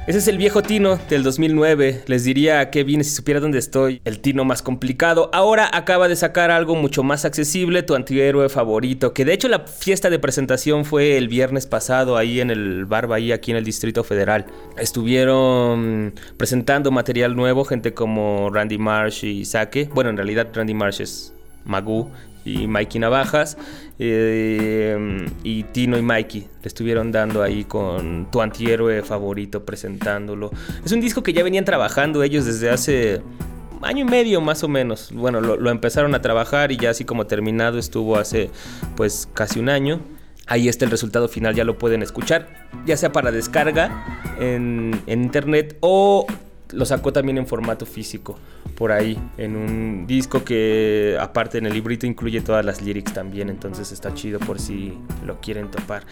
Ese 0.08 0.20
es 0.20 0.30
el 0.30 0.38
viejo 0.38 0.62
Tino 0.62 0.97
del 1.10 1.22
2009. 1.22 2.03
Les 2.08 2.24
diría 2.24 2.62
a 2.62 2.70
qué 2.70 2.86
vine 2.86 3.03
si 3.03 3.10
supiera 3.14 3.41
dónde 3.41 3.60
estoy. 3.60 3.99
El 4.05 4.22
Tino 4.22 4.45
más 4.45 4.62
complicado. 4.62 5.30
Ahora 5.34 5.70
acaba 5.74 6.08
de 6.08 6.16
sacar 6.16 6.49
algo 6.49 6.76
mucho 6.76 7.03
más 7.03 7.26
accesible, 7.26 7.84
tu 7.84 7.93
antihéroe 7.93 8.47
favorito. 8.47 9.12
Que 9.12 9.26
de 9.26 9.34
hecho 9.34 9.49
la 9.49 9.66
fiesta 9.66 10.10
de 10.10 10.18
presentación 10.18 10.86
fue 10.86 11.18
el 11.18 11.28
viernes 11.28 11.68
pasado 11.68 12.16
ahí 12.16 12.39
en 12.39 12.51
el 12.51 12.86
bar 12.86 13.10
aquí 13.12 13.51
en 13.51 13.58
el 13.58 13.66
Distrito 13.66 14.05
Federal. 14.05 14.45
Estuvieron 14.78 16.14
presentando 16.38 16.89
material 16.89 17.36
nuevo, 17.36 17.66
gente 17.66 17.93
como 17.93 18.49
Randy 18.49 18.78
Marsh 18.78 19.26
y 19.26 19.43
Sake. 19.43 19.89
Bueno, 19.93 20.10
en 20.10 20.16
realidad 20.16 20.47
Randy 20.53 20.74
Marsh 20.74 21.01
es 21.01 21.34
Magoo 21.66 22.10
y 22.45 22.66
Mikey 22.68 23.01
Navajas. 23.01 23.58
Eh, 23.99 25.25
y 25.43 25.63
Tino 25.63 25.97
y 25.97 26.01
Mikey 26.01 26.41
le 26.41 26.67
estuvieron 26.67 27.11
dando 27.11 27.41
ahí 27.41 27.63
con 27.63 28.29
tu 28.31 28.41
antihéroe 28.41 29.01
favorito 29.01 29.65
presentándolo. 29.65 30.51
Es 30.85 30.91
un 30.91 31.01
disco 31.01 31.23
que 31.23 31.33
ya 31.33 31.43
venían 31.43 31.65
trabajando 31.65 32.21
ellos 32.23 32.45
desde 32.45 32.69
hace 32.69 33.21
año 33.81 34.05
y 34.05 34.09
medio 34.09 34.41
más 34.41 34.63
o 34.63 34.67
menos. 34.67 35.11
Bueno, 35.13 35.41
lo, 35.41 35.69
empezaron 35.71 36.13
a 36.15 36.21
trabajar 36.21 36.71
y 36.71 36.77
ya 36.77 36.91
así 36.91 37.05
como 37.05 37.27
terminado 37.27 37.79
estuvo 37.79 38.17
hace 38.17 38.49
pues 38.95 39.27
casi 39.33 39.59
un 39.59 39.69
año. 39.69 39.99
Ahí 40.45 40.69
está 40.69 40.85
el 40.85 40.91
resultado 40.91 41.27
final, 41.27 41.55
ya 41.55 41.65
lo 41.65 41.77
pueden 41.77 42.01
escuchar, 42.01 42.47
ya 42.85 42.95
sea 42.95 43.11
para 43.11 43.31
descarga 43.31 44.21
en, 44.39 45.01
en 45.05 45.23
internet 45.23 45.75
o 45.81 46.25
lo 46.72 46.86
sacó 46.86 47.13
también 47.13 47.38
en 47.38 47.47
formato 47.47 47.86
físico, 47.86 48.38
por 48.76 48.91
ahí, 48.91 49.18
en 49.38 49.55
un 49.55 50.05
disco 50.07 50.43
que 50.43 51.18
aparte 51.20 51.57
en 51.57 51.65
el 51.65 51.74
librito 51.74 52.05
incluye 52.05 52.41
todas 52.41 52.65
las 52.65 52.82
lyrics 52.82 53.13
también, 53.13 53.49
entonces 53.49 53.91
está 53.91 54.13
chido 54.13 54.39
por 54.39 54.59
si 54.59 54.97
lo 55.26 55.39
quieren 55.39 55.72
topar. 55.72 56.03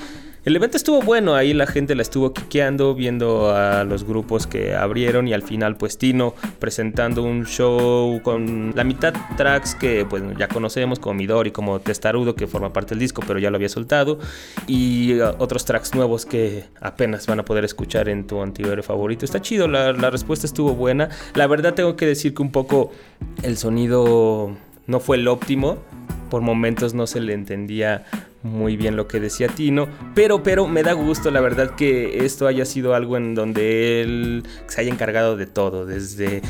El 0.45 0.55
evento 0.55 0.77
estuvo 0.77 1.01
bueno, 1.01 1.33
ahí 1.33 1.55
la 1.55 1.65
gente 1.65 1.95
la 1.95 2.03
estuvo 2.03 2.31
quiqueando, 2.31 2.93
viendo 2.93 3.49
a 3.49 3.83
los 3.83 4.03
grupos 4.03 4.45
que 4.45 4.75
abrieron 4.75 5.27
y 5.27 5.33
al 5.33 5.41
final 5.41 5.75
pues 5.75 5.97
Tino 5.97 6.35
presentando 6.59 7.23
un 7.23 7.47
show 7.47 8.21
con 8.21 8.71
la 8.75 8.83
mitad 8.83 9.15
tracks 9.37 9.73
que 9.73 10.05
pues 10.07 10.21
ya 10.37 10.47
conocemos 10.47 10.99
como 10.99 11.15
Midori, 11.15 11.49
como 11.49 11.79
Testarudo 11.79 12.35
que 12.35 12.45
forma 12.45 12.71
parte 12.71 12.89
del 12.89 12.99
disco 12.99 13.23
pero 13.25 13.39
ya 13.39 13.49
lo 13.49 13.55
había 13.55 13.69
soltado 13.69 14.19
y 14.67 15.19
uh, 15.19 15.33
otros 15.39 15.65
tracks 15.65 15.95
nuevos 15.95 16.27
que 16.27 16.65
apenas 16.79 17.25
van 17.25 17.39
a 17.39 17.43
poder 17.43 17.65
escuchar 17.65 18.07
en 18.07 18.27
tu 18.27 18.39
antihéroe 18.39 18.83
favorito. 18.83 19.25
Está 19.25 19.41
chido, 19.41 19.67
la, 19.67 19.93
la 19.93 20.11
respuesta 20.11 20.45
estuvo 20.45 20.75
buena. 20.75 21.09
La 21.33 21.47
verdad 21.47 21.73
tengo 21.73 21.95
que 21.95 22.05
decir 22.05 22.35
que 22.35 22.43
un 22.43 22.51
poco 22.51 22.91
el 23.41 23.57
sonido 23.57 24.55
no 24.85 24.99
fue 24.99 25.17
el 25.17 25.27
óptimo. 25.27 25.79
Por 26.29 26.41
momentos 26.41 26.93
no 26.93 27.07
se 27.07 27.19
le 27.19 27.33
entendía 27.33 28.05
muy 28.45 28.77
bien 28.77 28.95
lo 28.95 29.07
que 29.07 29.19
decía 29.19 29.47
Tino, 29.47 29.87
pero 30.13 30.43
pero 30.43 30.67
me 30.67 30.83
da 30.83 30.93
gusto 30.93 31.31
la 31.31 31.41
verdad 31.41 31.71
que 31.71 32.23
esto 32.25 32.45
haya 32.45 32.63
sido 32.63 32.93
algo 32.93 33.17
en 33.17 33.33
donde 33.33 34.01
él 34.01 34.43
se 34.67 34.81
haya 34.81 34.91
encargado 34.91 35.35
de 35.35 35.47
todo, 35.47 35.87
desde 35.87 36.37
eh, 36.37 36.43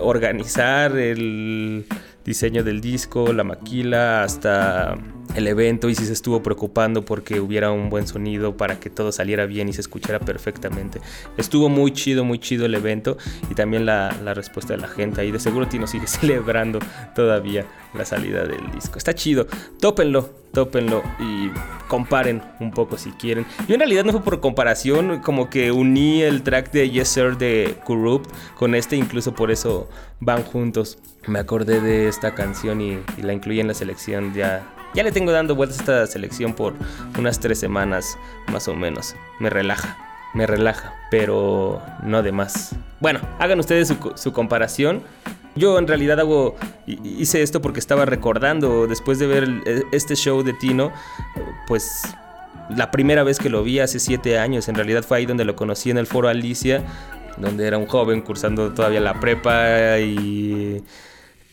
organizar 0.00 0.96
el 0.98 1.86
diseño 2.24 2.64
del 2.64 2.80
disco, 2.80 3.32
la 3.32 3.44
maquila, 3.44 4.24
hasta 4.24 4.98
el 5.38 5.46
evento 5.46 5.88
y 5.88 5.94
si 5.94 6.04
se 6.04 6.12
estuvo 6.12 6.42
preocupando 6.42 7.04
porque 7.04 7.40
hubiera 7.40 7.70
un 7.70 7.88
buen 7.90 8.06
sonido 8.06 8.56
para 8.56 8.78
que 8.78 8.90
todo 8.90 9.12
saliera 9.12 9.46
bien 9.46 9.68
y 9.68 9.72
se 9.72 9.80
escuchara 9.80 10.18
perfectamente. 10.18 11.00
Estuvo 11.36 11.68
muy 11.68 11.92
chido, 11.92 12.24
muy 12.24 12.38
chido 12.38 12.66
el 12.66 12.74
evento 12.74 13.16
y 13.50 13.54
también 13.54 13.86
la, 13.86 14.10
respuesta 14.34 14.74
de 14.74 14.80
la 14.80 14.88
gente 14.88 15.20
ahí. 15.20 15.30
De 15.30 15.40
seguro 15.40 15.66
Tino 15.66 15.86
sigue 15.86 16.06
celebrando 16.08 16.80
todavía 17.14 17.64
la 17.94 18.04
salida 18.04 18.44
del 18.44 18.70
disco. 18.72 18.98
Está 18.98 19.14
chido, 19.14 19.46
tópenlo, 19.80 20.30
tópenlo 20.52 21.02
y 21.18 21.50
comparen 21.88 22.42
un 22.60 22.72
poco 22.72 22.98
si 22.98 23.10
quieren. 23.12 23.46
Yo 23.66 23.74
en 23.74 23.80
realidad 23.80 24.04
no 24.04 24.12
fue 24.12 24.22
por 24.22 24.40
comparación, 24.40 25.20
como 25.20 25.48
que 25.48 25.72
uní 25.72 26.22
el 26.22 26.42
track 26.42 26.72
de 26.72 26.90
Yes 26.90 27.08
Sir 27.08 27.38
de 27.38 27.76
Corrupt 27.84 28.30
con 28.56 28.74
este, 28.74 28.96
incluso 28.96 29.34
por 29.34 29.50
eso 29.50 29.88
van 30.20 30.42
juntos. 30.42 30.98
Me 31.26 31.38
acordé 31.38 31.80
de 31.80 32.08
esta 32.08 32.34
canción 32.34 32.80
y, 32.80 32.98
y 33.16 33.22
la 33.22 33.32
incluí 33.32 33.60
en 33.60 33.68
la 33.68 33.74
selección 33.74 34.34
ya 34.34 34.74
ya 34.94 35.02
le 35.02 35.12
tengo 35.12 35.32
dando 35.32 35.54
vueltas 35.54 35.78
a 35.78 35.80
esta 35.80 36.06
selección 36.06 36.54
por 36.54 36.74
unas 37.18 37.40
tres 37.40 37.58
semanas 37.58 38.18
más 38.52 38.68
o 38.68 38.74
menos. 38.74 39.14
Me 39.38 39.50
relaja, 39.50 39.96
me 40.34 40.46
relaja, 40.46 40.94
pero 41.10 41.82
no 42.02 42.22
de 42.22 42.32
más. 42.32 42.74
Bueno, 43.00 43.20
hagan 43.38 43.60
ustedes 43.60 43.92
su, 44.14 44.32
comparación. 44.32 45.02
Yo 45.54 45.78
en 45.78 45.86
realidad 45.88 46.20
hago, 46.20 46.56
hice 46.86 47.42
esto 47.42 47.60
porque 47.60 47.80
estaba 47.80 48.04
recordando, 48.04 48.86
después 48.86 49.18
de 49.18 49.26
ver 49.26 49.42
el, 49.44 49.86
este 49.92 50.14
show 50.14 50.42
de 50.42 50.52
Tino, 50.52 50.92
pues 51.66 52.02
la 52.70 52.90
primera 52.90 53.24
vez 53.24 53.38
que 53.38 53.48
lo 53.48 53.62
vi 53.62 53.80
hace 53.80 53.98
siete 53.98 54.38
años, 54.38 54.68
en 54.68 54.74
realidad 54.74 55.02
fue 55.02 55.18
ahí 55.18 55.26
donde 55.26 55.44
lo 55.44 55.56
conocí 55.56 55.90
en 55.90 55.98
el 55.98 56.06
foro 56.06 56.28
Alicia, 56.28 56.82
donde 57.38 57.66
era 57.66 57.78
un 57.78 57.86
joven 57.86 58.20
cursando 58.20 58.72
todavía 58.72 59.00
la 59.00 59.18
prepa 59.18 59.98
y 59.98 60.82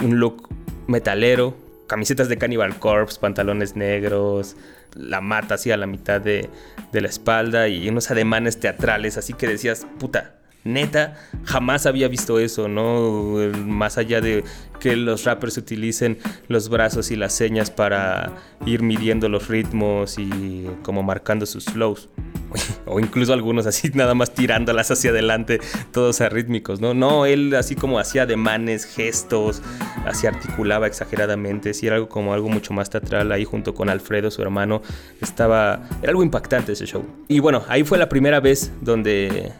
un 0.01 0.19
look 0.19 0.49
metalero, 0.87 1.55
camisetas 1.87 2.29
de 2.29 2.37
Cannibal 2.37 2.77
Corpse, 2.79 3.19
pantalones 3.19 3.75
negros, 3.75 4.55
la 4.95 5.21
mata 5.21 5.55
así 5.55 5.71
a 5.71 5.77
la 5.77 5.87
mitad 5.87 6.21
de, 6.21 6.49
de, 6.91 7.01
la 7.01 7.07
espalda 7.07 7.67
y 7.67 7.89
unos 7.89 8.11
ademanes 8.11 8.59
teatrales, 8.59 9.17
así 9.17 9.33
que 9.33 9.47
decías, 9.47 9.85
puta, 9.99 10.34
neta, 10.65 11.15
jamás 11.43 11.85
había 11.85 12.09
visto 12.09 12.39
eso, 12.39 12.67
¿no? 12.67 13.37
Más 13.65 13.97
allá 13.97 14.19
de 14.19 14.43
que 14.79 14.95
los 14.95 15.23
rappers 15.23 15.57
utilicen 15.57 16.17
los 16.47 16.69
brazos 16.69 17.11
y 17.11 17.15
las 17.15 17.33
señas 17.33 17.71
para 17.71 18.33
ir 18.65 18.81
midiendo 18.81 19.29
los 19.29 19.47
ritmos 19.47 20.17
y 20.17 20.67
como 20.83 21.03
marcando 21.03 21.45
sus 21.45 21.65
flows. 21.65 22.09
O 22.87 22.99
incluso 22.99 23.33
algunos 23.33 23.65
así 23.65 23.89
nada 23.95 24.13
más 24.13 24.33
tirándolas 24.33 24.91
hacia 24.91 25.09
adelante, 25.09 25.59
todos 25.91 26.21
arrítmicos, 26.21 26.79
¿no? 26.79 26.93
No, 26.93 27.25
él 27.25 27.53
así 27.55 27.75
como 27.75 27.99
hacía 27.99 28.23
ademanes, 28.23 28.85
gestos, 28.85 29.61
así 30.05 30.27
articulaba 30.27 30.85
exageradamente, 30.85 31.73
sí 31.73 31.87
era 31.87 31.95
algo 31.95 32.07
como 32.07 32.33
algo 32.33 32.47
mucho 32.47 32.73
más 32.73 32.91
teatral 32.91 33.31
ahí 33.31 33.43
junto 33.43 33.73
con 33.73 33.89
Alfredo, 33.89 34.29
su 34.29 34.41
hermano, 34.43 34.83
estaba, 35.19 35.81
era 36.01 36.11
algo 36.11 36.23
impactante 36.23 36.73
ese 36.73 36.85
show. 36.85 37.03
Y 37.27 37.39
bueno, 37.39 37.63
ahí 37.67 37.83
fue 37.83 37.97
la 37.97 38.07
primera 38.07 38.39
vez 38.39 38.71
donde 38.81 39.51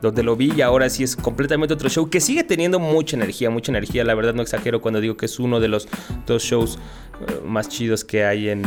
donde 0.00 0.22
lo 0.22 0.36
vi 0.36 0.52
y 0.56 0.62
ahora 0.62 0.88
sí 0.88 1.02
es 1.02 1.16
completamente 1.16 1.74
otro 1.74 1.88
show 1.88 2.08
que 2.08 2.20
sigue 2.20 2.44
teniendo 2.44 2.78
mucha 2.78 3.16
energía, 3.16 3.50
mucha 3.50 3.72
energía. 3.72 4.04
La 4.04 4.14
verdad 4.14 4.34
no 4.34 4.42
exagero 4.42 4.80
cuando 4.80 5.00
digo 5.00 5.16
que 5.16 5.26
es 5.26 5.38
uno 5.38 5.60
de 5.60 5.68
los 5.68 5.88
dos 6.26 6.42
shows 6.42 6.78
uh, 7.20 7.46
más 7.46 7.68
chidos 7.68 8.04
que 8.04 8.24
hay 8.24 8.48
en, 8.48 8.62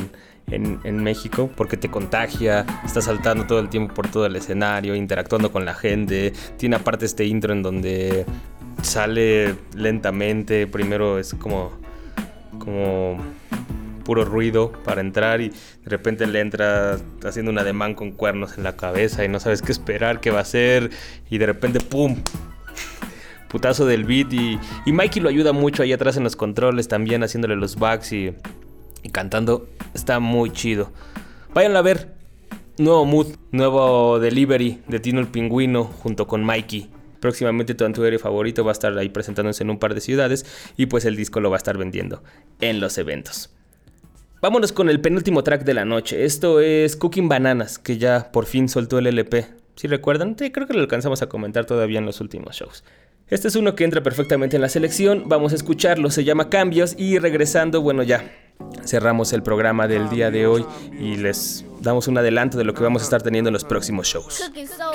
en, 0.52 0.80
en, 0.84 1.04
México 1.04 1.50
porque 1.56 1.78
te 1.78 1.90
contagia, 1.90 2.66
está 2.86 3.02
saltando 3.02 3.46
todo 3.46 3.60
el 3.60 3.70
tiempo 3.70 3.94
por 3.94 4.10
todo 4.10 4.26
el 4.26 4.36
escenario, 4.36 4.96
interactuando 4.96 5.52
con 5.52 5.66
la 5.66 5.74
gente. 5.74 6.34
Tiene 6.58 6.76
aparte 6.76 7.06
este 7.06 7.26
intro 7.26 7.54
en 7.54 7.64
donde 7.64 8.26
sale 8.82 9.56
lentamente, 9.76 10.68
primero 10.68 11.20
es 11.20 11.34
como 11.34 11.72
como 12.60 13.18
puro 14.04 14.26
ruido 14.26 14.72
para 14.84 15.02
entrar 15.02 15.42
y 15.42 15.50
de 15.50 15.90
repente 15.90 16.28
le 16.28 16.40
entra 16.40 16.98
haciendo 17.24 17.52
un 17.52 17.60
ademán 17.60 17.96
con 17.96 18.12
cuernos 18.12 18.58
en 18.58 18.64
la 18.64 18.76
cabeza 18.76 19.24
y 19.24 19.30
no 19.30 19.40
sabes 19.40 19.62
qué 19.62 19.72
esperar, 19.72 20.20
qué 20.20 20.32
va 20.32 20.40
a 20.40 20.42
hacer 20.44 20.92
y 21.30 21.38
de 21.38 21.46
repente 21.46 21.80
¡pum! 21.80 22.18
Putazo 23.50 23.86
del 23.86 24.04
beat 24.04 24.34
y, 24.34 24.60
y 24.86 24.92
Mikey 24.92 25.22
lo 25.22 25.30
ayuda 25.30 25.54
mucho 25.54 25.84
ahí 25.84 25.94
atrás 25.94 26.18
en 26.18 26.24
los 26.24 26.36
controles 26.36 26.88
también 26.88 27.24
haciéndole 27.24 27.56
los 27.56 27.76
backs 27.76 28.12
y, 28.12 28.34
y 29.04 29.10
cantando. 29.10 29.70
Está 29.94 30.20
muy 30.20 30.52
chido. 30.52 30.92
Váyanlo 31.54 31.78
a 31.78 31.84
ver. 31.84 32.14
Nuevo 32.80 33.06
mood, 33.06 33.28
nuevo 33.52 34.20
delivery 34.20 34.82
de 34.88 35.00
Tino 35.00 35.20
el 35.20 35.28
Pingüino 35.28 35.84
junto 35.84 36.26
con 36.26 36.44
Mikey. 36.44 36.90
Próximamente 37.20 37.76
tu 37.76 37.86
antihéroe 37.86 38.18
favorito 38.18 38.66
va 38.66 38.72
a 38.72 38.74
estar 38.74 38.98
ahí 38.98 39.10
presentándose 39.10 39.64
en 39.64 39.70
un 39.70 39.78
par 39.78 39.94
de 39.94 40.02
ciudades 40.02 40.46
y 40.76 40.88
pues 40.88 41.06
el 41.06 41.16
disco 41.16 41.40
lo 41.40 41.52
va 41.52 41.58
a 41.58 41.60
estar 41.60 41.78
vendiendo 41.78 42.24
en 42.60 42.80
los 42.80 42.98
eventos. 42.98 43.54
Vámonos 44.44 44.74
con 44.74 44.90
el 44.90 45.00
penúltimo 45.00 45.42
track 45.42 45.64
de 45.64 45.74
la 45.74 45.86
noche. 45.86 46.26
Esto 46.26 46.60
es 46.60 46.98
Cooking 46.98 47.30
Bananas, 47.30 47.80
que 47.80 47.98
ya 47.98 48.30
por 48.30 48.46
fin 48.46 48.68
soltó 48.68 49.00
el 49.00 49.08
LP. 49.08 49.46
¿Sí 49.78 49.88
recuerdan? 49.88 50.36
Sí, 50.38 50.52
creo 50.52 50.68
que 50.68 50.74
lo 50.74 50.82
alcanzamos 50.82 51.22
a 51.22 51.30
comentar 51.30 51.66
todavía 51.66 52.00
en 52.00 52.06
los 52.06 52.20
últimos 52.20 52.58
shows. 52.58 52.84
Este 53.30 53.48
es 53.48 53.56
uno 53.56 53.74
que 53.74 53.86
entra 53.86 54.04
perfectamente 54.04 54.58
en 54.58 54.62
la 54.62 54.68
selección. 54.68 55.30
Vamos 55.30 55.54
a 55.54 55.56
escucharlo. 55.56 56.12
Se 56.12 56.26
llama 56.26 56.50
Cambios. 56.50 56.94
Y 56.98 57.20
regresando, 57.20 57.80
bueno, 57.82 58.04
ya 58.04 58.34
cerramos 58.84 59.32
el 59.32 59.44
programa 59.44 59.88
del 59.88 60.10
día 60.10 60.30
de 60.30 60.46
hoy 60.46 60.66
y 61.00 61.16
les 61.16 61.64
damos 61.84 62.08
un 62.08 62.18
adelanto 62.18 62.58
de 62.58 62.64
lo 62.64 62.74
que 62.74 62.82
vamos 62.82 63.02
a 63.02 63.06
estar 63.06 63.22
teniendo 63.22 63.50
en 63.50 63.54
los 63.54 63.66
próximos 63.66 64.08
shows. 64.08 64.42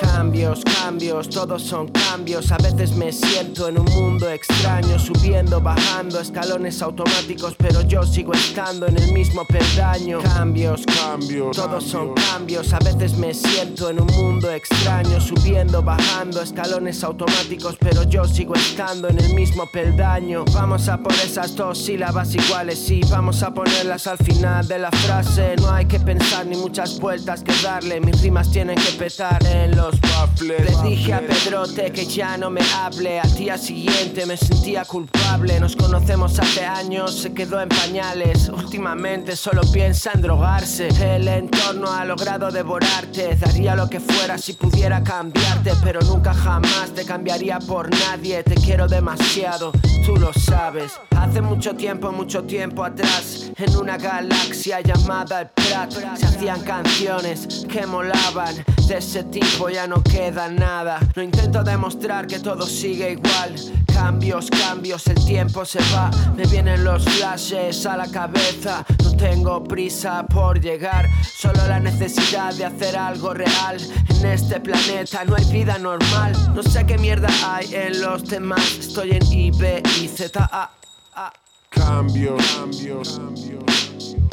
Cambios, 0.00 0.62
cambios, 0.64 1.28
todos 1.28 1.62
son 1.62 1.88
cambios. 1.88 2.50
A 2.50 2.56
veces 2.56 2.96
me 2.96 3.12
siento 3.12 3.68
en 3.68 3.78
un 3.78 3.84
mundo 3.84 4.28
extraño, 4.30 4.98
subiendo, 4.98 5.60
bajando, 5.60 6.18
escalones 6.18 6.80
automáticos, 6.80 7.54
pero 7.58 7.82
yo 7.82 8.02
sigo 8.04 8.32
estando 8.32 8.86
en 8.86 8.96
el 8.96 9.12
mismo 9.12 9.44
peldaño. 9.44 10.20
Cambios, 10.22 10.84
cambios, 10.86 11.56
todos 11.56 11.84
son 11.84 12.14
cambios. 12.14 12.72
A 12.72 12.78
veces 12.78 13.18
me 13.18 13.34
siento 13.34 13.90
en 13.90 14.00
un 14.00 14.06
mundo 14.16 14.50
extraño, 14.50 15.20
subiendo, 15.20 15.82
bajando, 15.82 16.40
escalones 16.40 17.04
automáticos, 17.04 17.76
pero 17.78 18.04
yo 18.04 18.24
sigo 18.24 18.54
estando 18.54 19.08
en 19.08 19.18
el 19.18 19.34
mismo 19.34 19.64
peldaño. 19.70 20.44
Vamos 20.54 20.88
a 20.88 20.98
por 20.98 21.12
esas 21.12 21.54
dos 21.54 21.76
sílabas 21.78 22.34
iguales, 22.34 22.78
sí, 22.78 23.02
vamos 23.10 23.42
a 23.42 23.52
ponerlas 23.52 24.06
al 24.06 24.16
final 24.18 24.66
de 24.66 24.78
la 24.78 24.90
frase. 24.90 25.54
No 25.56 25.70
hay 25.70 25.84
que 25.84 26.00
pensar 26.00 26.46
ni 26.46 26.56
mucho 26.56 26.77
muchas 26.78 27.00
vueltas 27.00 27.42
que 27.42 27.52
darle. 27.60 28.00
Mis 28.00 28.22
rimas 28.22 28.52
tienen 28.52 28.76
que 28.76 28.92
petar 28.92 29.44
en 29.44 29.76
los 29.76 30.00
baffles. 30.00 30.60
Le 30.64 30.88
dije 30.88 31.12
a 31.12 31.20
Pedrote 31.20 31.90
que 31.90 32.06
ya 32.06 32.36
no 32.36 32.50
me 32.50 32.60
hable. 32.76 33.18
Al 33.18 33.34
día 33.34 33.58
siguiente 33.58 34.24
me 34.26 34.36
sentía 34.36 34.84
culpable. 34.84 35.58
Nos 35.58 35.74
conocemos 35.74 36.38
hace 36.38 36.64
años, 36.64 37.18
se 37.18 37.34
quedó 37.34 37.60
en 37.60 37.68
pañales. 37.68 38.48
Últimamente 38.48 39.34
solo 39.34 39.62
piensa 39.72 40.12
en 40.14 40.22
drogarse. 40.22 40.86
El 41.00 41.26
entorno 41.26 41.90
ha 41.90 42.04
logrado 42.04 42.48
devorarte. 42.52 43.34
Daría 43.34 43.74
lo 43.74 43.90
que 43.90 43.98
fuera 43.98 44.38
si 44.38 44.52
pudiera 44.52 45.02
cambiarte. 45.02 45.72
Pero 45.82 46.00
nunca 46.02 46.32
jamás 46.32 46.94
te 46.94 47.04
cambiaría 47.04 47.58
por 47.58 47.90
nadie. 47.90 48.44
Te 48.44 48.54
quiero 48.54 48.86
demasiado, 48.86 49.72
tú 50.06 50.14
lo 50.14 50.32
sabes. 50.32 50.92
Hace 51.16 51.40
mucho 51.42 51.74
tiempo, 51.74 52.12
mucho 52.12 52.44
tiempo 52.44 52.84
atrás, 52.84 53.47
en 53.58 53.76
una 53.76 53.96
galaxia 53.96 54.80
llamada 54.80 55.40
el 55.40 55.48
Prat, 55.48 55.90
se 55.90 56.26
hacían 56.26 56.60
canciones 56.62 57.66
que 57.68 57.86
molaban. 57.86 58.54
De 58.86 58.98
ese 58.98 59.24
tipo 59.24 59.68
ya 59.68 59.86
no 59.86 60.02
queda 60.02 60.48
nada. 60.48 61.00
No 61.14 61.22
intento 61.22 61.62
demostrar 61.62 62.26
que 62.26 62.38
todo 62.38 62.64
sigue 62.66 63.12
igual. 63.12 63.54
Cambios, 63.92 64.48
cambios, 64.50 65.06
el 65.08 65.24
tiempo 65.24 65.64
se 65.64 65.80
va. 65.92 66.10
Me 66.36 66.46
vienen 66.46 66.84
los 66.84 67.04
flashes 67.04 67.84
a 67.84 67.96
la 67.96 68.08
cabeza. 68.08 68.84
No 69.02 69.16
tengo 69.16 69.64
prisa 69.64 70.24
por 70.26 70.60
llegar, 70.60 71.06
solo 71.36 71.66
la 71.66 71.80
necesidad 71.80 72.54
de 72.54 72.64
hacer 72.64 72.96
algo 72.96 73.34
real. 73.34 73.78
En 74.08 74.26
este 74.26 74.60
planeta 74.60 75.24
no 75.24 75.34
hay 75.34 75.44
vida 75.46 75.78
normal. 75.78 76.32
No 76.54 76.62
sé 76.62 76.86
qué 76.86 76.96
mierda 76.96 77.28
hay 77.44 77.74
en 77.74 78.00
los 78.00 78.24
demás. 78.24 78.78
Estoy 78.78 79.12
en 79.12 79.32
I, 79.32 79.50
B, 79.50 79.82
I, 80.00 80.08
Z, 80.08 80.48
A. 80.50 80.70
A. 81.14 81.32
Cambios, 81.70 82.42
cambios, 82.56 83.20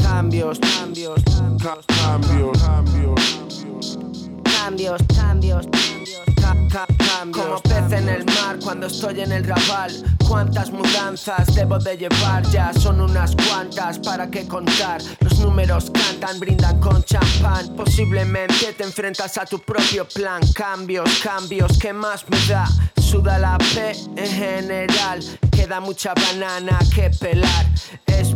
Cambios, 0.02 0.60
cambios, 0.60 1.20
ca- 1.62 1.80
cambios, 2.04 2.58
cambios. 2.62 3.98
cambios, 4.44 5.02
cambios, 5.16 5.68
ca- 6.42 6.56
ca- 6.72 6.88
cambios. 6.98 7.46
Como 7.46 7.62
pez 7.62 7.92
en 8.00 8.10
el 8.10 8.26
mar 8.26 8.58
cuando 8.64 8.88
estoy 8.88 9.22
en 9.22 9.32
el 9.32 9.44
rabal. 9.46 9.92
¿Cuántas 10.28 10.72
mudanzas 10.72 11.54
debo 11.54 11.78
de 11.78 11.98
llevar? 11.98 12.44
Ya 12.50 12.74
son 12.74 13.00
unas 13.02 13.36
cuantas, 13.36 14.00
¿para 14.00 14.30
qué 14.30 14.48
contar? 14.48 15.02
Los 15.20 15.38
números 15.40 15.92
cantan, 15.92 16.40
brindan 16.40 16.80
con 16.80 17.04
champán. 17.04 17.76
Posiblemente 17.76 18.74
te 18.78 18.84
enfrentas 18.84 19.38
a 19.38 19.46
tu 19.46 19.60
propio 19.60 20.08
plan. 20.08 20.42
Cambios, 20.54 21.10
cambios, 21.24 21.78
¿qué 21.78 21.94
más 21.94 22.26
me 22.30 22.38
da? 22.48 22.68
Suda 23.06 23.38
la 23.38 23.58
P 23.60 23.92
en 24.16 24.28
general. 24.28 25.20
Queda 25.52 25.80
mucha 25.80 26.14
banana 26.16 26.80
que 26.94 27.12
pelar. 27.12 27.66
Es 28.18 28.36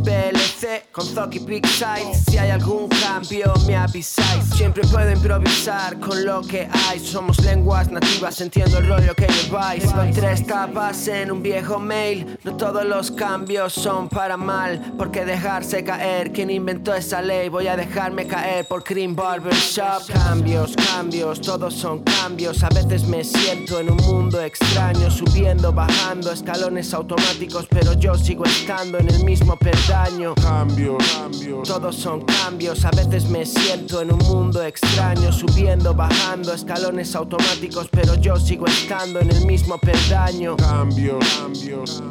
con 0.92 1.06
Zoki 1.06 1.40
Big 1.40 1.66
Size. 1.66 2.14
Si 2.30 2.38
hay 2.38 2.50
algún 2.50 2.90
cambio, 2.90 3.54
me 3.66 3.78
avisáis. 3.78 4.44
Siempre 4.56 4.84
puedo 4.88 5.10
improvisar 5.10 5.98
con 6.00 6.26
lo 6.26 6.42
que 6.42 6.68
hay. 6.88 7.00
Somos 7.00 7.40
lenguas 7.40 7.90
nativas, 7.90 8.42
entiendo 8.42 8.80
el 8.80 8.88
rollo 8.88 9.16
que 9.16 9.28
lleváis. 9.28 9.86
Con 9.86 10.12
tres 10.12 10.46
tapas 10.46 11.08
en 11.08 11.32
un 11.32 11.42
viejo 11.42 11.80
mail. 11.80 12.38
No 12.44 12.58
todos 12.58 12.84
los 12.86 13.10
cambios 13.10 13.74
son 13.74 14.10
para 14.10 14.36
mal. 14.36 14.94
Porque 14.98 15.24
dejarse 15.24 15.84
caer, 15.84 16.34
quien 16.34 16.50
inventó 16.50 16.94
esa 16.94 17.22
ley. 17.22 17.48
Voy 17.48 17.68
a 17.68 17.78
dejarme 17.78 18.28
caer 18.28 18.68
por 18.68 18.84
Cream 18.84 19.16
Barber 19.16 19.54
Shop. 19.54 20.02
Cambios, 20.12 20.76
cambios, 20.76 21.40
todos 21.40 21.74
son 21.74 22.04
cambios. 22.04 22.64
A 22.64 22.70
veces 22.70 23.08
me 23.08 23.24
siento 23.24 23.80
en 23.80 23.92
un 23.92 23.98
mundo 23.98 24.42
extraño. 24.42 25.10
Subiendo, 25.10 25.72
bajando, 25.72 26.32
escalones 26.34 26.94
automáticos. 26.94 27.66
Pero 27.70 27.94
yo 27.94 28.16
sigo 28.16 28.44
estando 28.44 28.98
en 28.98 29.08
el 29.08 29.24
mismo 29.24 29.56
peldaño. 29.72 30.36
Cambios, 30.36 30.98
cambios. 31.14 31.68
Todos 31.68 31.96
son 31.96 32.22
cambios, 32.22 32.84
a 32.86 32.92
veces 32.92 33.30
me 33.30 33.46
siento 33.46 34.02
en 34.02 34.12
un 34.14 34.20
mundo 34.20 34.64
extraño, 34.64 35.32
subiendo, 35.32 35.94
bajando, 35.94 36.54
escalones 36.54 37.16
automáticos, 37.16 37.88
pero 37.92 38.16
yo 38.16 38.36
sigo 38.38 38.66
estando 38.66 39.20
en 39.20 39.30
el 39.32 39.46
mismo 39.46 39.78
peldaño. 39.78 40.56
Cambios, 40.58 41.24
cambios, 41.40 42.04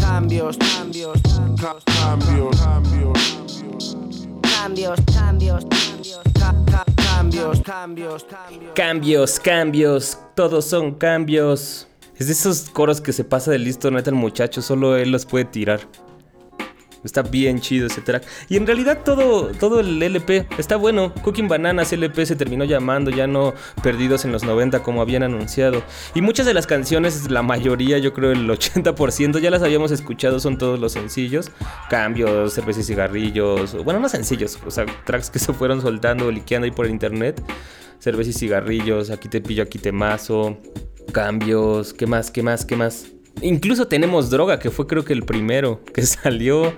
Cambios, 0.00 0.58
cambios, 0.58 1.18
ca- 1.60 1.76
cambios, 2.02 2.56
cambios. 2.60 3.18
cambios, 4.54 5.00
cambios, 5.14 5.64
ca- 6.38 6.54
ca- 6.70 6.84
cambios, 6.96 7.60
cambios, 7.62 8.24
cambios. 8.24 8.72
Cambios, 8.74 9.40
cambios, 9.40 10.18
todos 10.34 10.64
son 10.66 10.92
cambios. 10.94 11.86
Es 12.18 12.26
de 12.26 12.32
esos 12.34 12.68
coros 12.70 13.00
que 13.00 13.12
se 13.12 13.24
pasa 13.24 13.50
de 13.50 13.58
listo, 13.58 13.90
neta, 13.90 14.10
el 14.10 14.16
muchacho, 14.16 14.60
solo 14.60 14.96
él 14.96 15.10
los 15.10 15.24
puede 15.24 15.44
tirar. 15.46 15.80
Está 17.04 17.22
bien 17.22 17.60
chido 17.60 17.86
ese. 17.86 18.02
Y 18.48 18.56
en 18.56 18.66
realidad 18.66 19.00
todo, 19.04 19.48
todo 19.48 19.80
el 19.80 20.02
LP 20.02 20.46
está 20.58 20.76
bueno. 20.76 21.12
Cooking 21.22 21.48
Bananas 21.48 21.92
LP 21.92 22.26
se 22.26 22.36
terminó 22.36 22.64
llamando, 22.64 23.10
ya 23.10 23.26
no 23.26 23.54
Perdidos 23.82 24.24
en 24.24 24.32
los 24.32 24.44
90 24.44 24.82
como 24.82 25.00
habían 25.00 25.22
anunciado. 25.22 25.82
Y 26.14 26.20
muchas 26.20 26.46
de 26.46 26.54
las 26.54 26.66
canciones, 26.66 27.30
la 27.30 27.42
mayoría, 27.42 27.98
yo 27.98 28.12
creo 28.12 28.32
el 28.32 28.48
80%, 28.48 29.40
ya 29.40 29.50
las 29.50 29.62
habíamos 29.62 29.90
escuchado, 29.90 30.40
son 30.40 30.58
todos 30.58 30.78
los 30.78 30.92
sencillos. 30.92 31.50
Cambios, 31.88 32.52
cervezas 32.52 32.84
y 32.84 32.86
cigarrillos. 32.88 33.82
Bueno, 33.84 34.00
no 34.00 34.08
sencillos, 34.08 34.58
o 34.66 34.70
sea, 34.70 34.86
tracks 35.04 35.30
que 35.30 35.38
se 35.40 35.52
fueron 35.52 35.80
soltando, 35.80 36.30
liqueando 36.30 36.66
ahí 36.66 36.70
por 36.70 36.86
internet. 36.86 37.42
Cerveza 37.98 38.30
y 38.30 38.32
cigarrillos, 38.32 39.10
aquí 39.10 39.28
te 39.28 39.40
pillo, 39.40 39.62
aquí 39.62 39.78
te 39.78 39.92
mazo. 39.92 40.58
Cambios, 41.12 41.92
¿qué 41.92 42.06
más? 42.06 42.30
¿Qué 42.30 42.42
más? 42.42 42.64
¿Qué 42.64 42.76
más? 42.76 43.06
Incluso 43.40 43.88
tenemos 43.88 44.30
droga, 44.30 44.58
que 44.58 44.70
fue 44.70 44.86
creo 44.86 45.04
que 45.04 45.12
el 45.12 45.24
primero 45.24 45.80
que 45.92 46.02
salió. 46.06 46.72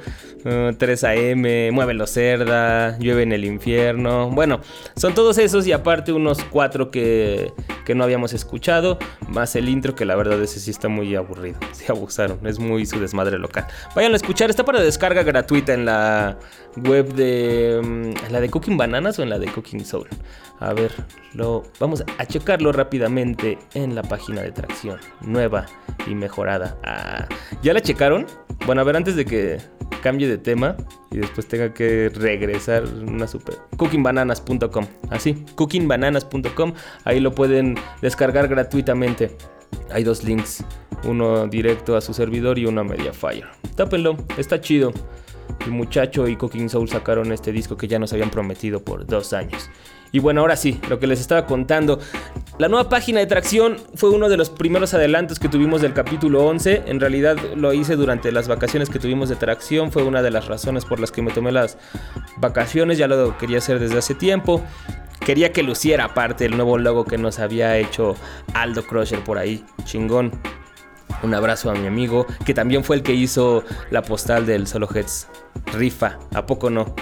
eh, 0.47 0.73
3 0.79 1.05
AM, 1.05 1.75
Muévelo 1.75 2.07
Cerda, 2.07 2.99
Llueve 2.99 3.23
en 3.23 3.33
el 3.33 3.45
Infierno. 3.45 4.31
Bueno, 4.31 4.61
son 4.97 5.15
todos 5.15 5.39
esos 5.39 5.67
y 5.67 5.73
aparte 5.73 6.13
unos 6.13 6.43
cuatro 6.45 6.91
que, 6.91 7.53
que 7.85 7.95
no 7.95 8.05
habíamos 8.05 8.33
escuchado. 8.35 8.99
Más 9.29 9.57
el 9.57 9.69
intro, 9.69 9.95
que 9.95 10.05
la 10.05 10.17
verdad 10.17 10.41
ese 10.43 10.61
sí 10.61 10.71
está 10.71 10.89
muy 10.89 11.15
aburrido. 11.15 11.59
Se 11.73 11.91
abusaron, 11.91 12.47
es 12.47 12.59
muy 12.59 12.87
su 12.87 13.01
desmadre 13.01 13.39
local. 13.39 13.67
Vayan 13.97 14.13
a 14.13 14.17
escuchar, 14.17 14.51
está 14.51 14.65
para 14.65 14.81
descarga 14.81 15.23
gratuita 15.23 15.73
en 15.75 15.87
la 15.87 16.39
web 16.77 17.14
de. 17.14 17.81
mm, 17.83 18.27
¿En 18.27 18.33
la 18.33 18.41
de 18.41 18.51
Cooking 18.51 18.77
Bananas 18.77 19.18
o 19.18 19.22
en 19.22 19.31
la 19.31 19.39
de 19.39 19.47
Cooking 19.47 19.85
Soul? 19.85 20.09
A 20.61 20.72
ver, 20.72 20.93
lo, 21.35 21.64
vamos 21.81 22.05
a 22.18 22.27
checarlo 22.27 22.72
rápidamente 22.72 23.59
en 23.75 23.95
la 23.95 24.03
página 24.03 24.43
de 24.43 24.53
tracción. 24.53 24.99
Nueva 25.20 25.66
y 26.07 26.14
mejorada. 26.14 26.79
Ah, 26.85 27.27
¿Ya 27.62 27.72
la 27.72 27.81
checaron? 27.81 28.27
Bueno, 28.66 28.81
a 28.81 28.85
ver, 28.85 28.97
antes 28.97 29.16
de 29.16 29.25
que 29.25 29.59
cambie 30.03 30.29
de 30.29 30.39
tema 30.39 30.77
y 31.11 31.18
después 31.18 31.49
tenga 31.49 31.72
que 31.72 32.11
regresar 32.11 32.85
una 32.85 33.27
super. 33.27 33.57
Cookingbananas.com. 33.77 34.87
Así, 35.11 35.45
cookingbananas.com. 35.55 36.75
Ahí 37.05 37.20
lo 37.20 37.35
pueden 37.35 37.77
descargar 38.03 38.49
gratuitamente. 38.49 39.37
Hay 39.91 40.05
dos 40.05 40.22
links. 40.25 40.64
Uno 41.05 41.47
directo 41.47 41.97
a 41.97 42.01
su 42.01 42.14
servidor 42.14 42.59
y 42.59 42.66
uno 42.66 42.83
a 42.83 42.85
Mediafire. 42.85 43.47
Tápenlo, 43.77 44.16
está 44.37 44.61
chido. 44.61 44.93
El 45.65 45.73
muchacho 45.73 46.29
y 46.29 46.37
Cooking 46.37 46.69
Soul 46.69 46.89
sacaron 46.89 47.33
este 47.33 47.53
disco 47.53 47.77
que 47.77 47.89
ya 47.89 47.99
nos 47.99 48.13
habían 48.13 48.31
prometido 48.31 48.81
por 48.81 49.07
dos 49.07 49.33
años. 49.33 49.71
Y 50.15 50.21
bueno, 50.21 50.43
ahora 50.43 50.55
sí, 50.55 50.81
lo 50.89 51.01
que 51.01 51.09
les 51.09 51.21
estaba 51.21 51.45
contando. 51.45 51.99
La 52.59 52.69
nueva 52.69 52.89
página 52.89 53.19
de 53.19 53.27
tracción 53.27 53.79
fue 53.97 54.11
uno 54.11 54.29
de 54.29 54.37
los 54.37 54.49
primeros 54.49 54.95
adelantos 54.95 55.41
que 55.41 55.49
tuvimos 55.49 55.83
del 55.83 55.93
capítulo 55.93 56.47
11. 56.47 56.85
En 56.87 57.01
realidad 57.01 57.37
lo 57.57 57.73
hice 57.73 57.97
durante 57.97 58.31
las 58.31 58.47
vacaciones 58.47 58.89
que 58.89 59.01
tuvimos 59.01 59.29
de 59.29 59.35
tracción. 59.35 59.91
Fue 59.91 60.05
una 60.05 60.23
de 60.23 60.31
las 60.31 60.47
razones 60.47 60.85
por 60.85 61.01
las 61.01 61.11
que 61.11 61.21
me 61.21 61.33
tomé 61.33 61.51
las 61.51 61.79
vacaciones. 62.37 62.97
Ya 62.97 63.09
lo 63.09 63.37
quería 63.39 63.59
hacer 63.59 63.81
desde 63.81 63.99
hace 63.99 64.15
tiempo. 64.15 64.63
Quería 65.19 65.53
que 65.53 65.65
luciera 65.65 66.05
aparte 66.05 66.45
el 66.45 66.57
nuevo 66.57 66.79
logo 66.79 67.05
que 67.05 67.19
nos 67.19 67.41
había 67.41 67.77
hecho 67.77 68.15
Aldo 68.53 68.87
Crusher 68.87 69.25
por 69.25 69.39
ahí. 69.39 69.65
Chingón. 69.83 70.31
Un 71.23 71.35
abrazo 71.35 71.71
a 71.71 71.75
mi 71.75 71.87
amigo, 71.87 72.27
que 72.45 72.55
también 72.55 72.85
fue 72.85 72.97
el 72.97 73.03
que 73.03 73.15
hizo 73.15 73.65
la 73.91 74.03
postal 74.03 74.47
del 74.47 74.67
Solo 74.67 74.89
Heads. 74.93 75.29
Rifa, 75.73 76.19
¿a 76.35 76.47
poco 76.47 76.71
no? 76.71 76.95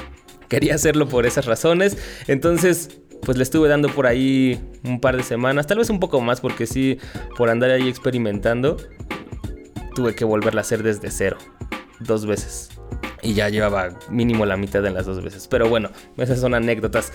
Quería 0.49 0.75
hacerlo 0.75 1.09
por 1.09 1.27
esas 1.27 1.47
razones. 1.47 1.97
Entonces, 2.27 3.01
pues 3.23 3.37
le 3.37 3.45
estuve 3.45 3.69
dando 3.69 3.89
por 3.89 4.07
ahí 4.07 4.61
un 4.85 5.01
par 5.01 5.17
de 5.17 5.23
semanas, 5.23 5.67
tal 5.67 5.79
vez 5.79 5.91
un 5.91 6.01
poco 6.01 6.21
más, 6.21 6.41
porque 6.41 6.67
sí, 6.67 6.99
por 7.37 7.49
andar 7.51 7.71
ahí 7.71 7.89
experimentando, 7.89 8.77
tuve 9.95 10.15
que 10.15 10.25
volverla 10.25 10.61
a 10.61 10.63
hacer 10.63 10.83
desde 10.83 11.11
cero. 11.11 11.39
Dos 12.01 12.27
veces. 12.27 12.71
Y 13.23 13.35
ya 13.35 13.49
llevaba 13.49 13.91
mínimo 14.11 14.45
la 14.45 14.57
mitad 14.57 14.85
en 14.85 14.95
las 14.95 15.07
dos 15.07 15.23
veces. 15.23 15.47
Pero 15.47 15.69
bueno, 15.69 15.91
esas 16.17 16.41
son 16.41 16.55
anécdotas. 16.55 17.13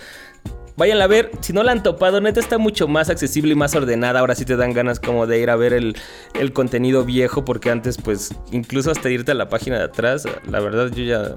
Vayan 0.77 1.01
a 1.01 1.07
ver, 1.07 1.31
si 1.41 1.53
no 1.53 1.63
la 1.63 1.71
han 1.71 1.81
topado, 1.81 2.21
neta 2.21 2.39
está 2.39 2.59
mucho 2.59 2.87
más 2.87 3.09
accesible 3.09 3.53
y 3.53 3.55
más 3.55 3.73
ordenada. 3.73 4.19
Ahora 4.19 4.35
sí 4.35 4.45
te 4.45 4.55
dan 4.55 4.73
ganas 4.73 4.99
como 4.99 5.25
de 5.25 5.39
ir 5.39 5.49
a 5.49 5.55
ver 5.55 5.73
el, 5.73 5.95
el 6.39 6.53
contenido 6.53 7.03
viejo, 7.03 7.43
porque 7.43 7.71
antes, 7.71 7.97
pues, 7.97 8.35
incluso 8.51 8.91
hasta 8.91 9.09
irte 9.09 9.31
a 9.31 9.35
la 9.35 9.49
página 9.49 9.79
de 9.79 9.85
atrás, 9.85 10.25
la 10.47 10.59
verdad 10.59 10.91
yo 10.91 11.03
ya 11.03 11.35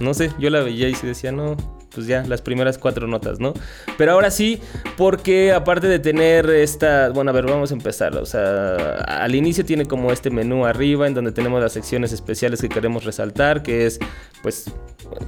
No 0.00 0.14
sé, 0.14 0.32
yo 0.40 0.50
la 0.50 0.60
veía 0.60 0.88
y 0.88 0.94
se 0.96 1.06
decía, 1.06 1.30
no, 1.30 1.56
pues 1.94 2.08
ya, 2.08 2.24
las 2.24 2.42
primeras 2.42 2.76
cuatro 2.76 3.06
notas, 3.06 3.38
¿no? 3.38 3.54
Pero 3.98 4.12
ahora 4.12 4.32
sí, 4.32 4.60
porque 4.96 5.52
aparte 5.52 5.86
de 5.86 6.00
tener 6.00 6.50
esta, 6.50 7.10
bueno, 7.10 7.30
a 7.30 7.34
ver, 7.34 7.46
vamos 7.46 7.70
a 7.70 7.74
empezar. 7.74 8.16
O 8.16 8.26
sea, 8.26 8.96
al 8.96 9.34
inicio 9.36 9.64
tiene 9.64 9.84
como 9.84 10.10
este 10.10 10.30
menú 10.30 10.66
arriba 10.66 11.06
en 11.06 11.14
donde 11.14 11.30
tenemos 11.30 11.60
las 11.60 11.72
secciones 11.72 12.12
especiales 12.12 12.60
que 12.60 12.68
queremos 12.68 13.04
resaltar, 13.04 13.62
que 13.62 13.86
es, 13.86 14.00
pues, 14.42 14.72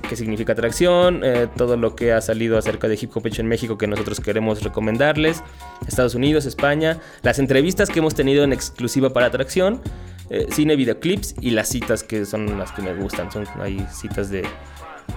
qué 0.08 0.16
significa 0.16 0.52
atracción, 0.52 1.22
eh, 1.24 1.48
todo 1.56 1.76
lo 1.76 1.96
que 1.96 2.12
ha 2.12 2.20
salido 2.20 2.58
acerca 2.58 2.88
de 2.88 2.98
hip 3.00 3.10
hop 3.14 3.26
hecho 3.26 3.42
en 3.42 3.48
México 3.48 3.78
que 3.78 3.86
nosotros 3.86 4.20
queremos 4.20 4.62
recomendarles, 4.62 5.42
Estados 5.86 6.14
Unidos, 6.14 6.46
España, 6.46 7.00
las 7.22 7.38
entrevistas 7.38 7.90
que 7.90 7.98
hemos 7.98 8.14
tenido 8.14 8.44
en 8.44 8.52
exclusiva 8.52 9.10
para 9.10 9.26
atracción. 9.26 9.80
eh, 10.30 10.46
cine, 10.50 10.74
videoclips 10.74 11.34
y 11.40 11.50
las 11.50 11.68
citas 11.68 12.02
que 12.02 12.24
son 12.24 12.58
las 12.58 12.72
que 12.72 12.80
me 12.80 12.94
gustan. 12.94 13.30
Son 13.30 13.44
hay 13.60 13.86
citas 13.92 14.30
de, 14.30 14.42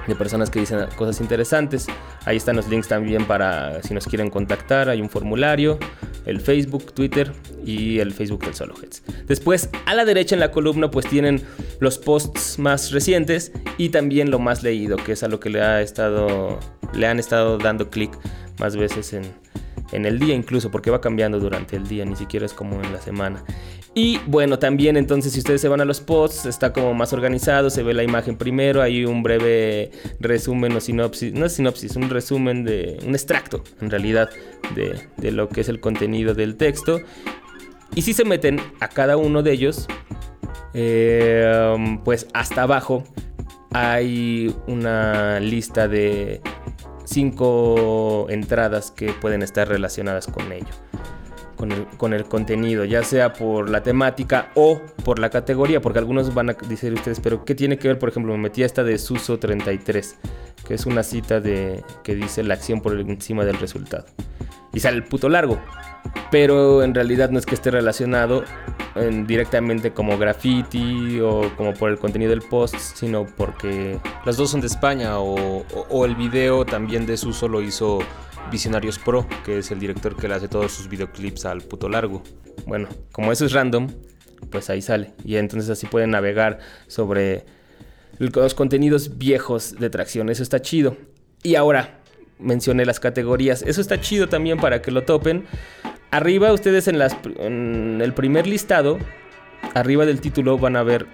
de 0.08 0.16
personas 0.16 0.50
que 0.50 0.60
dicen 0.60 0.86
cosas 0.96 1.22
interesantes. 1.22 1.88
Ahí 2.26 2.38
están 2.38 2.56
los 2.56 2.68
links 2.68 2.88
también 2.88 3.26
para 3.26 3.82
si 3.84 3.94
nos 3.94 4.06
quieren 4.06 4.30
contactar. 4.30 4.90
Hay 4.90 5.02
un 5.02 5.10
formulario, 5.10 5.78
el 6.26 6.40
Facebook, 6.40 6.94
Twitter 6.94 7.32
y 7.66 8.00
el 8.00 8.14
Facebook 8.14 8.46
del 8.46 8.54
Solo 8.54 8.76
Heads. 8.82 9.04
Después, 9.28 9.70
a 9.86 9.94
la 9.94 10.06
derecha 10.06 10.36
en 10.36 10.40
la 10.40 10.52
columna, 10.52 10.90
pues 10.92 11.08
tienen 11.08 11.42
los 11.80 11.98
posts 11.98 12.60
más 12.60 12.92
recientes 12.92 13.52
y 13.78 13.90
también 13.90 14.32
lo 14.32 14.40
más 14.40 14.64
leído, 14.64 14.98
que 14.98 15.14
es 15.14 15.24
a 15.24 15.28
lo 15.28 15.40
que 15.40 15.50
le, 15.50 15.62
ha 15.62 15.82
estado, 15.82 16.60
le 16.94 17.08
han 17.08 17.20
estado 17.20 17.58
dando 17.58 17.90
clic 17.90 18.18
más 18.60 18.76
veces 18.76 19.14
en, 19.14 19.24
en 19.92 20.06
el 20.06 20.20
día, 20.20 20.36
incluso 20.36 20.72
porque 20.72 20.92
va 20.92 21.02
cambiando 21.02 21.40
durante 21.40 21.76
el 21.76 21.88
día, 21.88 22.06
ni 22.06 22.16
siquiera 22.16 22.46
es 22.46 22.54
como 22.54 22.82
en 22.82 22.92
la 22.92 23.02
semana. 23.02 23.44
Y 23.94 24.20
bueno, 24.28 24.60
también 24.60 24.96
entonces 24.96 25.34
si 25.34 25.40
ustedes 25.40 25.60
se 25.60 25.68
van 25.68 25.82
a 25.82 25.86
los 25.86 26.02
posts, 26.02 26.46
está 26.46 26.72
como 26.72 26.94
más 26.94 27.14
organizado, 27.14 27.70
se 27.70 27.82
ve 27.82 27.94
la 27.94 28.04
imagen 28.04 28.38
primero, 28.38 28.82
hay 28.82 29.06
un 29.06 29.24
breve 29.24 29.92
resumen 30.20 30.76
o 30.76 30.80
sinopsis, 30.80 31.34
no 31.34 31.46
es 31.46 31.54
sinopsis, 31.54 31.96
un 31.96 32.10
resumen 32.10 32.64
de, 32.64 33.00
un 33.06 33.16
extracto 33.16 33.64
en 33.82 33.90
realidad 33.90 34.30
de, 34.76 35.00
de 35.18 35.32
lo 35.32 35.50
que 35.50 35.62
es 35.62 35.70
el 35.70 35.80
contenido 35.80 36.34
del 36.36 36.58
texto. 36.58 37.02
Y 37.96 38.04
si 38.04 38.14
se 38.14 38.26
meten 38.26 38.60
a 38.80 38.90
cada 38.90 39.18
uno 39.18 39.42
de 39.42 39.52
ellos, 39.52 39.88
eh, 40.74 41.98
pues 42.04 42.28
hasta 42.34 42.62
abajo 42.64 43.04
hay 43.72 44.54
una 44.68 45.40
lista 45.40 45.88
de 45.88 46.42
cinco 47.08 48.28
entradas 48.30 48.92
que 48.92 49.14
pueden 49.14 49.42
estar 49.42 49.68
relacionadas 49.68 50.28
con 50.28 50.52
ello 50.52 50.68
con 51.56 51.72
el, 51.72 51.88
con 51.98 52.14
el, 52.14 52.26
contenido, 52.26 52.86
ya 52.86 53.04
sea 53.04 53.34
por 53.34 53.68
la 53.68 53.82
temática 53.82 54.52
o 54.54 54.80
por 55.04 55.18
la 55.18 55.32
categoría, 55.32 55.82
porque 55.82 55.98
algunos 55.98 56.34
van 56.36 56.52
a 56.52 56.54
decir 56.54 56.94
ustedes, 56.94 57.20
pero 57.20 57.44
¿qué 57.46 57.56
tiene 57.56 57.80
que 57.80 57.88
ver? 57.88 57.98
Por 57.98 58.10
ejemplo, 58.10 58.32
me 58.34 58.44
metí 58.44 58.62
a 58.62 58.68
esta 58.68 58.84
de 58.84 59.00
Suso 59.00 59.40
33, 59.40 60.18
que 60.68 60.76
es 60.76 60.86
una 60.86 61.02
cita 61.02 61.42
de 61.42 61.84
que 62.04 62.14
dice 62.14 62.44
la 62.44 62.54
acción 62.54 62.82
por 62.82 62.98
encima 63.00 63.44
del 63.44 63.58
resultado. 63.58 64.06
Y 64.78 64.80
sale 64.80 64.98
el 64.98 65.06
puto 65.06 65.28
largo, 65.28 65.60
pero 66.30 66.84
en 66.84 66.94
realidad 66.94 67.32
no 67.32 67.40
es 67.40 67.48
que 67.48 67.56
esté 67.56 67.72
relacionado 67.72 68.44
en, 68.94 69.26
directamente 69.26 69.92
como 69.92 70.20
graffiti 70.20 71.20
o 71.20 71.52
como 71.58 71.74
por 71.74 71.90
el 71.90 71.98
contenido 71.98 72.30
del 72.30 72.44
post, 72.44 72.76
sino 72.76 73.26
porque... 73.26 74.00
Las 74.24 74.38
dos 74.38 74.52
son 74.52 74.62
de 74.62 74.68
España 74.68 75.18
o, 75.18 75.62
o, 75.62 75.88
o 75.90 76.06
el 76.06 76.14
video 76.14 76.64
también 76.64 77.08
de 77.08 77.18
Suso 77.18 77.48
lo 77.48 77.64
hizo 77.64 77.98
Visionarios 78.52 79.00
Pro, 79.00 79.26
que 79.44 79.58
es 79.58 79.72
el 79.72 79.80
director 79.80 80.16
que 80.16 80.28
le 80.28 80.36
hace 80.36 80.48
todos 80.48 80.74
sus 80.74 80.88
videoclips 80.88 81.46
al 81.46 81.64
puto 81.64 81.90
largo. 81.90 82.22
Bueno, 82.68 82.88
como 83.12 83.32
eso 83.32 83.48
es 83.48 83.54
random, 83.54 83.88
pues 84.52 84.70
ahí 84.70 84.84
sale. 84.84 85.16
Y 85.26 85.38
entonces 85.38 85.72
así 85.72 85.88
pueden 85.88 86.12
navegar 86.12 86.60
sobre 86.86 87.48
los 88.20 88.54
contenidos 88.54 89.18
viejos 89.18 89.74
de 89.80 89.90
tracción. 89.90 90.30
Eso 90.30 90.44
está 90.44 90.62
chido. 90.62 90.98
Y 91.42 91.56
ahora 91.56 91.97
mencioné 92.40 92.86
las 92.86 93.00
categorías. 93.00 93.62
Eso 93.64 93.82
está 93.82 94.00
chido 94.00 94.28
también 94.30 94.60
para 94.60 94.82
que 94.82 94.92
lo 94.92 95.04
topen. 95.04 95.46
Arriba 96.12 96.54
ustedes 96.54 96.88
en, 96.88 97.00
las, 97.00 97.18
en 97.38 98.00
el 98.02 98.14
primer 98.14 98.48
listado, 98.48 98.98
arriba 99.74 100.06
del 100.06 100.22
título 100.22 100.58
van 100.58 100.76
a 100.76 100.84
ver 100.84 101.08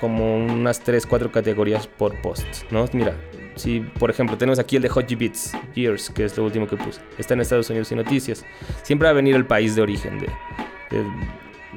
como 0.00 0.36
unas 0.36 0.80
3, 0.80 1.06
4 1.06 1.30
categorías 1.32 1.86
por 1.86 2.20
post, 2.22 2.46
¿no? 2.70 2.86
Mira, 2.92 3.14
si 3.56 3.80
por 3.80 4.10
ejemplo 4.10 4.36
tenemos 4.38 4.58
aquí 4.58 4.76
el 4.76 4.82
de 4.82 4.88
Hot 4.88 5.08
Beats 5.18 5.52
Years, 5.74 6.10
que 6.10 6.24
es 6.24 6.36
lo 6.36 6.44
último 6.44 6.66
que 6.66 6.76
puse, 6.76 7.00
está 7.18 7.34
en 7.34 7.40
Estados 7.40 7.68
Unidos 7.70 7.92
y 7.92 7.94
noticias, 7.94 8.44
siempre 8.82 9.06
va 9.06 9.10
a 9.10 9.14
venir 9.14 9.34
el 9.34 9.46
país 9.46 9.76
de 9.76 9.82
origen 9.82 10.18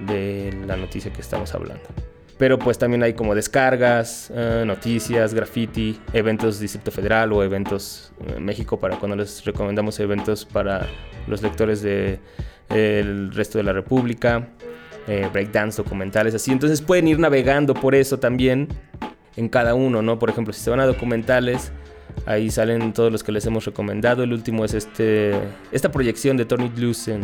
de 0.06 0.54
la 0.66 0.78
noticia 0.78 1.12
que 1.12 1.22
estamos 1.22 1.54
hablando. 1.54 1.84
Pero 2.44 2.60
pues 2.60 2.78
también 2.78 3.02
hay 3.04 3.14
como 3.14 3.36
descargas, 3.36 4.30
uh, 4.30 4.66
noticias, 4.66 5.34
graffiti, 5.34 5.98
eventos 6.12 6.60
Distrito 6.60 6.92
Federal 6.92 7.32
o 7.32 7.42
eventos 7.42 8.12
en 8.28 8.36
uh, 8.36 8.40
México 8.42 8.78
para 8.78 9.00
cuando 9.00 9.16
les 9.16 9.46
recomendamos 9.46 9.98
eventos 10.02 10.44
para 10.44 10.86
los 11.26 11.42
lectores 11.42 11.82
del 11.82 12.20
de, 12.68 13.30
resto 13.32 13.60
de 13.60 13.64
la 13.64 13.72
República, 13.72 14.50
eh, 15.08 15.30
breakdance, 15.32 15.82
documentales, 15.82 16.36
así. 16.36 16.52
Entonces 16.52 16.82
pueden 16.82 17.08
ir 17.08 17.18
navegando 17.18 17.74
por 17.74 17.96
eso 17.96 18.20
también 18.20 18.68
en 19.38 19.48
cada 19.48 19.74
uno, 19.74 20.02
¿no? 20.02 20.20
Por 20.20 20.30
ejemplo, 20.30 20.52
si 20.52 20.60
se 20.60 20.70
van 20.70 20.82
a 20.82 20.86
documentales, 20.86 21.72
ahí 22.26 22.52
salen 22.52 22.92
todos 22.92 23.10
los 23.10 23.24
que 23.24 23.32
les 23.32 23.46
hemos 23.46 23.64
recomendado. 23.64 24.22
El 24.22 24.34
último 24.34 24.66
es 24.66 24.74
este, 24.74 25.32
esta 25.72 25.94
proyección 25.94 26.36
de 26.36 26.44
Tony 26.44 26.68
Blues 26.68 27.08
en, 27.08 27.24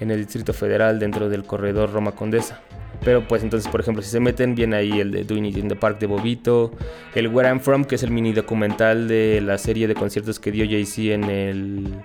en 0.00 0.10
el 0.10 0.18
Distrito 0.18 0.52
Federal 0.52 0.98
dentro 0.98 1.30
del 1.30 1.44
corredor 1.44 1.94
Roma 1.94 2.12
Condesa. 2.12 2.60
Pero 3.04 3.26
pues 3.28 3.42
entonces, 3.42 3.70
por 3.70 3.80
ejemplo, 3.80 4.02
si 4.02 4.10
se 4.10 4.20
meten, 4.20 4.54
viene 4.54 4.76
ahí 4.76 5.00
el 5.00 5.10
de 5.10 5.24
Doing 5.24 5.44
It 5.44 5.56
in 5.58 5.68
the 5.68 5.76
Park 5.76 5.98
de 5.98 6.06
Bobito, 6.06 6.72
el 7.14 7.28
Where 7.28 7.48
I'm 7.48 7.60
From, 7.60 7.84
que 7.84 7.96
es 7.96 8.02
el 8.02 8.10
mini 8.10 8.32
documental 8.32 9.08
de 9.08 9.42
la 9.42 9.58
serie 9.58 9.86
de 9.86 9.94
conciertos 9.94 10.40
que 10.40 10.50
dio 10.50 10.64
Jay-Z 10.64 11.14
en 11.14 11.24
el 11.24 12.02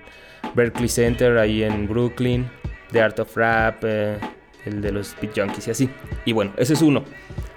Berkeley 0.55 0.89
Center, 0.89 1.37
ahí 1.37 1.63
en 1.63 1.87
Brooklyn, 1.87 2.49
The 2.91 3.01
Art 3.01 3.19
of 3.19 3.35
Rap, 3.37 3.83
eh, 3.83 4.17
el 4.65 4.81
de 4.81 4.91
los 4.91 5.15
Beat 5.21 5.37
Junkies 5.37 5.67
y 5.67 5.71
así. 5.71 5.89
Y 6.25 6.33
bueno, 6.33 6.51
ese 6.57 6.73
es 6.73 6.81
uno. 6.81 7.05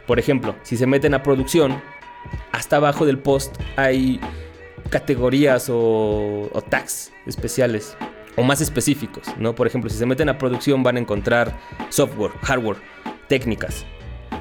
Por 0.07 0.19
ejemplo, 0.21 0.55
si 0.63 0.77
se 0.77 0.87
meten 0.87 1.15
a 1.15 1.23
producción, 1.23 1.81
hasta 2.53 2.77
abajo 2.77 3.05
del 3.07 3.19
post 3.19 3.57
hay 3.77 4.21
categorías 4.91 5.69
o, 5.69 6.49
o 6.53 6.63
tags 6.63 7.13
especiales 7.27 7.97
o 8.37 8.43
más 8.43 8.61
específicos, 8.61 9.27
¿no? 9.39 9.55
Por 9.55 9.67
ejemplo, 9.67 9.91
si 9.91 9.99
se 9.99 10.07
meten 10.07 10.29
a 10.29 10.39
producción 10.39 10.83
van 10.83 10.97
a 10.97 11.01
encontrar 11.01 11.59
software, 11.91 12.33
hardware, 12.43 12.79
técnicas. 13.29 13.85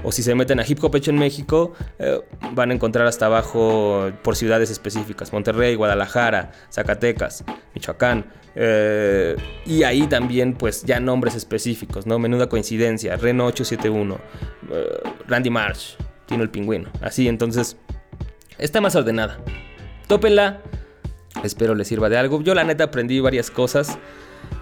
O 0.03 0.11
si 0.11 0.23
se 0.23 0.33
meten 0.35 0.59
a 0.59 0.65
hip 0.67 0.83
hop 0.83 0.95
hecho 0.95 1.11
en 1.11 1.19
México, 1.19 1.73
eh, 1.99 2.19
van 2.53 2.71
a 2.71 2.73
encontrar 2.73 3.05
hasta 3.05 3.27
abajo 3.27 4.11
por 4.23 4.35
ciudades 4.35 4.71
específicas. 4.71 5.31
Monterrey, 5.31 5.75
Guadalajara, 5.75 6.51
Zacatecas, 6.71 7.43
Michoacán. 7.75 8.25
Eh, 8.55 9.35
y 9.65 9.83
ahí 9.83 10.07
también 10.07 10.53
pues 10.53 10.83
ya 10.83 10.99
nombres 10.99 11.35
específicos, 11.35 12.05
¿no? 12.05 12.19
Menuda 12.19 12.49
coincidencia, 12.49 13.15
Reno 13.15 13.45
871, 13.45 14.19
eh, 14.71 14.99
Randy 15.27 15.49
Marsh, 15.49 15.95
Tino 16.25 16.43
el 16.43 16.49
Pingüino. 16.49 16.89
Así, 17.01 17.27
entonces, 17.27 17.77
está 18.57 18.81
más 18.81 18.95
ordenada. 18.95 19.39
Tópenla. 20.07 20.61
Espero 21.43 21.75
les 21.75 21.87
sirva 21.87 22.09
de 22.09 22.17
algo. 22.17 22.41
Yo 22.41 22.53
la 22.53 22.63
neta 22.63 22.85
aprendí 22.85 23.19
varias 23.19 23.49
cosas 23.49 23.97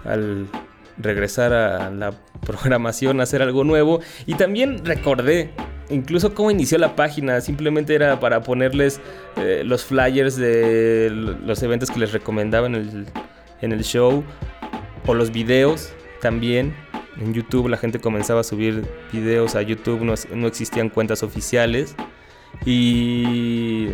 al 0.04 0.46
regresar 1.02 1.52
a 1.52 1.90
la 1.90 2.12
programación, 2.44 3.20
hacer 3.20 3.42
algo 3.42 3.64
nuevo. 3.64 4.00
Y 4.26 4.34
también 4.34 4.84
recordé 4.84 5.50
incluso 5.88 6.34
cómo 6.34 6.50
inició 6.50 6.78
la 6.78 6.96
página. 6.96 7.40
Simplemente 7.40 7.94
era 7.94 8.20
para 8.20 8.42
ponerles 8.42 9.00
eh, 9.36 9.62
los 9.64 9.84
flyers 9.84 10.36
de 10.36 11.10
los 11.10 11.62
eventos 11.62 11.90
que 11.90 12.00
les 12.00 12.12
recomendaba 12.12 12.66
en 12.66 12.74
el, 12.74 13.06
en 13.60 13.72
el 13.72 13.82
show. 13.84 14.24
O 15.06 15.14
los 15.14 15.30
videos 15.30 15.92
también. 16.20 16.74
En 17.20 17.34
YouTube 17.34 17.68
la 17.68 17.76
gente 17.76 17.98
comenzaba 17.98 18.40
a 18.40 18.44
subir 18.44 18.84
videos 19.12 19.54
a 19.54 19.62
YouTube. 19.62 20.02
No, 20.02 20.14
no 20.34 20.46
existían 20.46 20.88
cuentas 20.88 21.22
oficiales. 21.22 21.94
Y... 22.64 23.88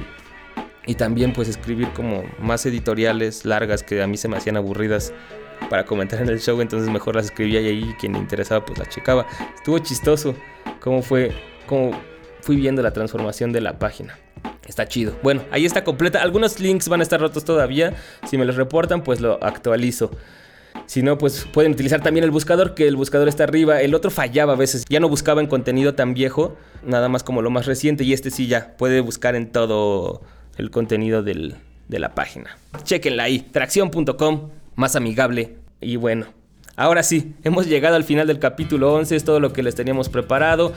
Y 0.89 0.95
también 0.95 1.33
pues 1.33 1.49
escribir 1.49 1.89
como 1.89 2.23
más 2.39 2.65
editoriales 2.65 3.45
largas 3.45 3.83
que 3.83 4.03
a 4.03 4.07
mí 4.07 4.17
se 4.17 4.29
me 4.29 4.37
hacían 4.37 4.57
aburridas 4.57 5.13
para 5.69 5.85
comentar 5.85 6.21
en 6.21 6.29
el 6.29 6.41
show, 6.41 6.61
entonces 6.61 6.89
mejor 6.91 7.17
las 7.17 7.27
escribía 7.27 7.61
y 7.61 7.67
ahí 7.67 7.95
quien 7.99 8.13
le 8.13 8.19
interesaba 8.19 8.65
pues 8.65 8.79
la 8.79 8.87
checaba. 8.87 9.27
Estuvo 9.57 9.79
chistoso 9.79 10.35
cómo 10.81 11.03
fue, 11.03 11.33
cómo 11.67 11.91
fui 12.41 12.57
viendo 12.57 12.83
la 12.83 12.93
transformación 12.93 13.53
de 13.53 13.61
la 13.61 13.79
página. 13.79 14.19
Está 14.67 14.87
chido. 14.87 15.17
Bueno, 15.23 15.43
ahí 15.51 15.65
está 15.65 15.85
completa. 15.85 16.23
Algunos 16.23 16.59
links 16.61 16.89
van 16.89 17.01
a 17.01 17.03
estar 17.03 17.21
rotos 17.21 17.45
todavía. 17.45 17.95
Si 18.29 18.37
me 18.37 18.45
los 18.45 18.57
reportan, 18.57 19.03
pues 19.03 19.21
lo 19.21 19.43
actualizo. 19.43 20.11
Si 20.87 21.03
no, 21.03 21.19
pues 21.19 21.47
pueden 21.53 21.73
utilizar 21.73 22.03
también 22.03 22.25
el 22.25 22.31
buscador, 22.31 22.75
que 22.75 22.87
el 22.87 22.97
buscador 22.97 23.29
está 23.29 23.45
arriba. 23.45 23.81
El 23.81 23.95
otro 23.95 24.11
fallaba 24.11 24.53
a 24.53 24.57
veces. 24.57 24.85
Ya 24.89 25.01
no 25.01 25.09
buscaba 25.09 25.41
en 25.41 25.47
contenido 25.47 25.95
tan 25.95 26.15
viejo, 26.15 26.57
nada 26.85 27.09
más 27.09 27.23
como 27.23 27.43
lo 27.43 27.51
más 27.51 27.67
reciente. 27.67 28.05
Y 28.05 28.13
este 28.13 28.31
sí 28.31 28.47
ya 28.47 28.77
puede 28.77 29.01
buscar 29.01 29.35
en 29.37 29.51
todo 29.51 30.23
el 30.57 30.71
contenido 30.71 31.23
del, 31.23 31.57
de 31.89 31.99
la 31.99 32.15
página. 32.15 32.59
Chequenla 32.85 33.25
ahí, 33.25 33.41
tracción.com 33.41 34.51
más 34.77 34.95
amigable. 34.95 35.57
Y 35.81 35.97
bueno, 35.97 36.27
ahora 36.77 37.03
sí, 37.03 37.35
hemos 37.43 37.67
llegado 37.67 37.97
al 37.97 38.05
final 38.05 38.27
del 38.27 38.39
capítulo 38.39 38.95
11, 38.95 39.17
es 39.17 39.25
todo 39.25 39.41
lo 39.41 39.53
que 39.53 39.63
les 39.63 39.75
teníamos 39.75 40.09
preparado. 40.09 40.73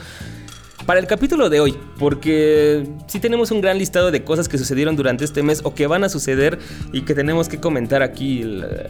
Para 0.86 1.00
el 1.00 1.06
capítulo 1.06 1.50
de 1.50 1.60
hoy, 1.60 1.76
porque 1.98 2.86
sí 3.06 3.20
tenemos 3.20 3.50
un 3.50 3.60
gran 3.60 3.78
listado 3.78 4.10
de 4.10 4.24
cosas 4.24 4.48
que 4.48 4.58
sucedieron 4.58 4.96
durante 4.96 5.24
este 5.24 5.42
mes 5.42 5.60
o 5.64 5.74
que 5.74 5.86
van 5.86 6.04
a 6.04 6.08
suceder 6.08 6.58
y 6.92 7.02
que 7.02 7.14
tenemos 7.14 7.48
que 7.48 7.58
comentar 7.58 8.02
aquí, 8.02 8.42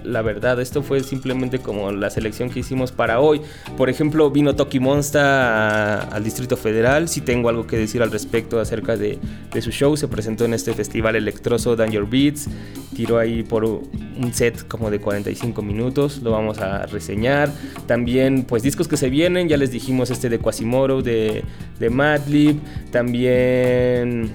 la, 0.05 0.23
verdad. 0.23 0.61
Esto 0.61 0.83
fue 0.83 1.03
simplemente 1.03 1.59
como 1.59 1.93
la 1.93 2.11
selección 2.11 2.51
que 2.51 2.61
hicimos 2.61 2.93
para 2.93 3.21
hoy. 3.21 3.41
Por 3.77 3.89
ejemplo, 3.91 4.31
vino 4.31 4.55
Toki 4.55 4.81
Monsta 4.81 6.01
al 6.01 6.23
Distrito 6.23 6.57
Federal. 6.57 7.09
Sí 7.09 7.21
tengo 7.21 7.49
algo 7.49 7.67
que 7.67 7.77
decir 7.77 8.03
al 8.03 8.11
respecto 8.11 8.61
acerca 8.61 8.97
de, 8.97 9.19
de 9.53 9.63
su 9.63 9.71
show. 9.71 9.97
Se 9.97 10.09
presentó 10.09 10.45
en 10.45 10.55
este 10.55 10.75
festival 10.75 11.17
electroso 11.17 11.75
Danger 11.75 12.05
Beats. 12.05 12.49
Tiró 12.95 13.19
ahí 13.19 13.43
por 13.43 13.65
un 13.65 14.33
set 14.33 14.67
como 14.69 14.91
de 14.91 15.01
45 15.01 15.63
minutos. 15.63 16.21
Lo 16.23 16.33
vamos 16.33 16.59
a 16.59 16.87
reseñar. 16.87 17.51
También, 17.87 18.45
pues, 18.45 18.63
discos 18.63 18.89
que 18.89 18.97
se 18.97 19.09
vienen. 19.09 19.49
Ya 19.49 19.57
les 19.57 19.71
dijimos 19.71 20.11
este 20.11 20.29
de 20.29 20.39
Quasimodo, 20.39 21.03
de, 21.03 21.43
de 21.81 21.91
Madlib. 21.91 22.61
También 22.93 24.31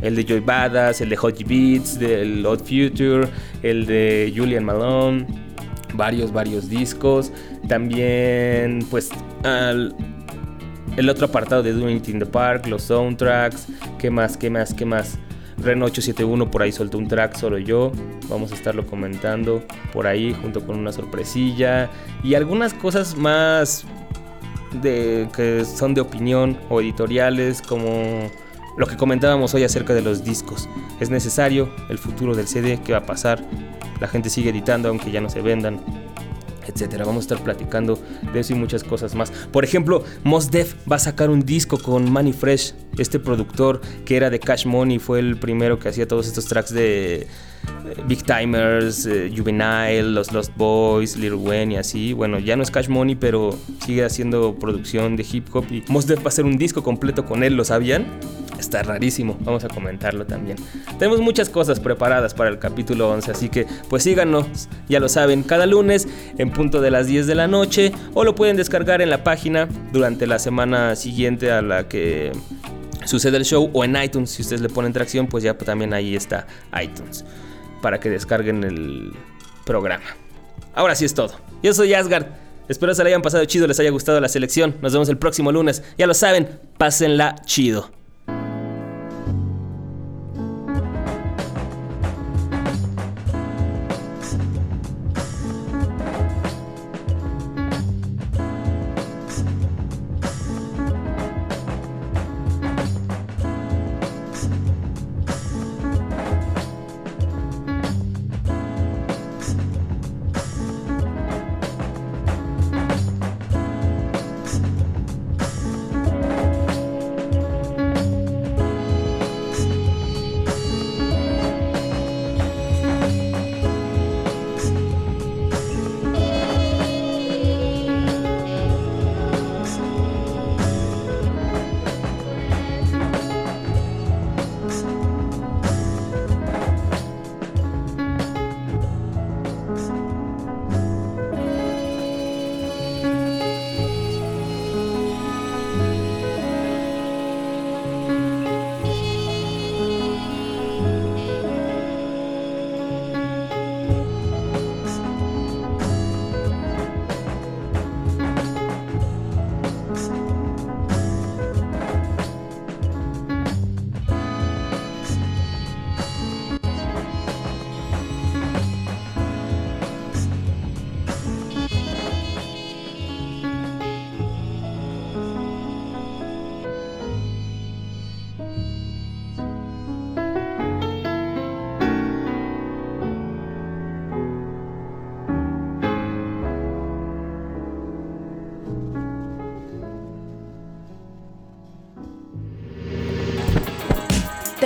el 0.00 0.14
de 0.14 0.24
Joy 0.24 0.40
Badass, 0.40 1.00
el 1.00 1.08
de 1.08 1.16
Hot 1.16 1.38
Beats, 1.46 1.98
del 1.98 2.46
Odd 2.46 2.60
Future, 2.60 3.28
el 3.62 3.84
de 3.86 4.32
Julian 4.36 4.64
Malone, 4.64 5.26
varios, 5.94 6.32
varios 6.32 6.68
discos. 6.68 7.32
También, 7.66 8.80
pues, 8.90 9.10
al- 9.42 9.94
el 10.96 11.08
otro 11.08 11.26
apartado 11.26 11.62
de 11.62 11.72
Doing 11.72 11.96
It 11.96 12.08
in 12.08 12.18
the 12.18 12.26
Park, 12.26 12.66
los 12.66 12.82
soundtracks, 12.82 13.66
¿qué 13.98 14.10
más, 14.10 14.36
qué 14.36 14.50
más, 14.50 14.74
qué 14.74 14.84
más? 14.84 15.18
Ren 15.60 15.82
871 15.82 16.50
por 16.50 16.62
ahí 16.62 16.70
soltó 16.70 16.98
un 16.98 17.08
track 17.08 17.36
solo 17.36 17.58
yo. 17.58 17.90
Vamos 18.28 18.52
a 18.52 18.54
estarlo 18.54 18.86
comentando 18.86 19.62
por 19.92 20.06
ahí 20.06 20.32
junto 20.40 20.64
con 20.64 20.78
una 20.78 20.92
sorpresilla 20.92 21.90
y 22.22 22.34
algunas 22.34 22.74
cosas 22.74 23.16
más 23.16 23.84
de 24.72 25.28
que 25.34 25.64
son 25.64 25.94
de 25.94 26.00
opinión 26.00 26.58
o 26.68 26.80
editoriales 26.80 27.62
como 27.62 28.30
lo 28.76 28.86
que 28.86 28.96
comentábamos 28.96 29.54
hoy 29.54 29.64
acerca 29.64 29.94
de 29.94 30.02
los 30.02 30.24
discos. 30.24 30.68
Es 31.00 31.10
necesario 31.10 31.68
el 31.88 31.98
futuro 31.98 32.34
del 32.34 32.46
CD, 32.46 32.78
qué 32.84 32.92
va 32.92 32.98
a 32.98 33.06
pasar. 33.06 33.42
La 34.00 34.06
gente 34.06 34.30
sigue 34.30 34.50
editando 34.50 34.88
aunque 34.88 35.10
ya 35.10 35.20
no 35.20 35.28
se 35.28 35.42
vendan, 35.42 35.80
etcétera. 36.68 37.04
Vamos 37.04 37.22
a 37.22 37.26
estar 37.26 37.44
platicando 37.44 37.98
de 38.32 38.40
eso 38.40 38.52
y 38.52 38.56
muchas 38.56 38.84
cosas 38.84 39.14
más. 39.14 39.30
Por 39.52 39.64
ejemplo, 39.64 40.04
Mos 40.24 40.50
Def 40.50 40.74
va 40.90 40.96
a 40.96 40.98
sacar 40.98 41.30
un 41.30 41.44
disco 41.44 41.78
con 41.78 42.10
Manny 42.10 42.32
Fresh, 42.32 42.74
este 42.98 43.18
productor 43.18 43.80
que 44.04 44.16
era 44.16 44.30
de 44.30 44.38
Cash 44.38 44.66
Money, 44.66 44.98
fue 44.98 45.20
el 45.20 45.36
primero 45.36 45.78
que 45.78 45.88
hacía 45.88 46.06
todos 46.06 46.26
estos 46.26 46.46
tracks 46.46 46.72
de 46.72 47.22
eh, 47.22 47.26
Big 48.06 48.22
Timers, 48.24 49.06
eh, 49.06 49.32
Juvenile, 49.34 50.02
Los 50.02 50.32
Lost 50.32 50.52
Boys, 50.56 51.16
Lil 51.16 51.34
Wayne 51.34 51.74
y 51.74 51.76
así. 51.76 52.12
Bueno, 52.12 52.38
ya 52.38 52.56
no 52.56 52.62
es 52.62 52.70
Cash 52.70 52.88
Money, 52.88 53.14
pero 53.16 53.56
sigue 53.84 54.04
haciendo 54.04 54.54
producción 54.54 55.16
de 55.16 55.26
hip 55.30 55.48
hop 55.52 55.64
y 55.70 55.84
Mos 55.88 56.06
Def 56.06 56.20
va 56.20 56.26
a 56.26 56.28
hacer 56.28 56.44
un 56.44 56.58
disco 56.58 56.82
completo 56.82 57.24
con 57.24 57.42
él, 57.42 57.54
¿lo 57.54 57.64
sabían? 57.64 58.06
Está 58.58 58.82
rarísimo, 58.82 59.36
vamos 59.40 59.64
a 59.64 59.68
comentarlo 59.68 60.26
también. 60.26 60.56
Tenemos 60.98 61.20
muchas 61.20 61.48
cosas 61.48 61.78
preparadas 61.78 62.34
para 62.34 62.50
el 62.50 62.58
capítulo 62.58 63.08
11, 63.10 63.30
así 63.30 63.48
que 63.48 63.66
pues 63.88 64.02
síganos, 64.02 64.68
ya 64.88 64.98
lo 64.98 65.08
saben, 65.08 65.44
cada 65.44 65.66
lunes 65.66 66.08
en 66.38 66.50
punto 66.50 66.80
de 66.80 66.90
las 66.90 67.06
10 67.06 67.26
de 67.26 67.34
la 67.34 67.46
noche 67.46 67.92
o 68.14 68.24
lo 68.24 68.34
pueden 68.34 68.56
descargar 68.56 69.00
en 69.00 69.10
la 69.10 69.22
página 69.22 69.68
durante 69.92 70.26
la 70.26 70.38
semana 70.38 70.96
siguiente 70.96 71.52
a 71.52 71.62
la 71.62 71.88
que 71.88 72.32
sucede 73.04 73.36
el 73.36 73.44
show 73.44 73.70
o 73.72 73.84
en 73.84 73.96
iTunes, 74.02 74.30
si 74.30 74.42
ustedes 74.42 74.60
le 74.60 74.68
ponen 74.68 74.92
tracción, 74.92 75.28
pues 75.28 75.44
ya 75.44 75.56
también 75.56 75.94
ahí 75.94 76.16
está 76.16 76.46
iTunes 76.82 77.24
para 77.80 78.00
que 78.00 78.10
descarguen 78.10 78.64
el 78.64 79.12
programa. 79.64 80.04
Ahora 80.74 80.94
sí 80.94 81.04
es 81.04 81.14
todo. 81.14 81.32
Yo 81.62 81.74
soy 81.74 81.94
Asgard. 81.94 82.26
Espero 82.68 82.94
se 82.94 83.02
la 83.02 83.08
hayan 83.08 83.22
pasado 83.22 83.44
chido, 83.46 83.66
les 83.66 83.80
haya 83.80 83.90
gustado 83.90 84.20
la 84.20 84.28
selección. 84.28 84.76
Nos 84.82 84.92
vemos 84.92 85.08
el 85.08 85.16
próximo 85.16 85.52
lunes. 85.52 85.82
Ya 85.96 86.06
lo 86.06 86.14
saben, 86.14 86.60
pásenla 86.76 87.36
chido. 87.46 87.97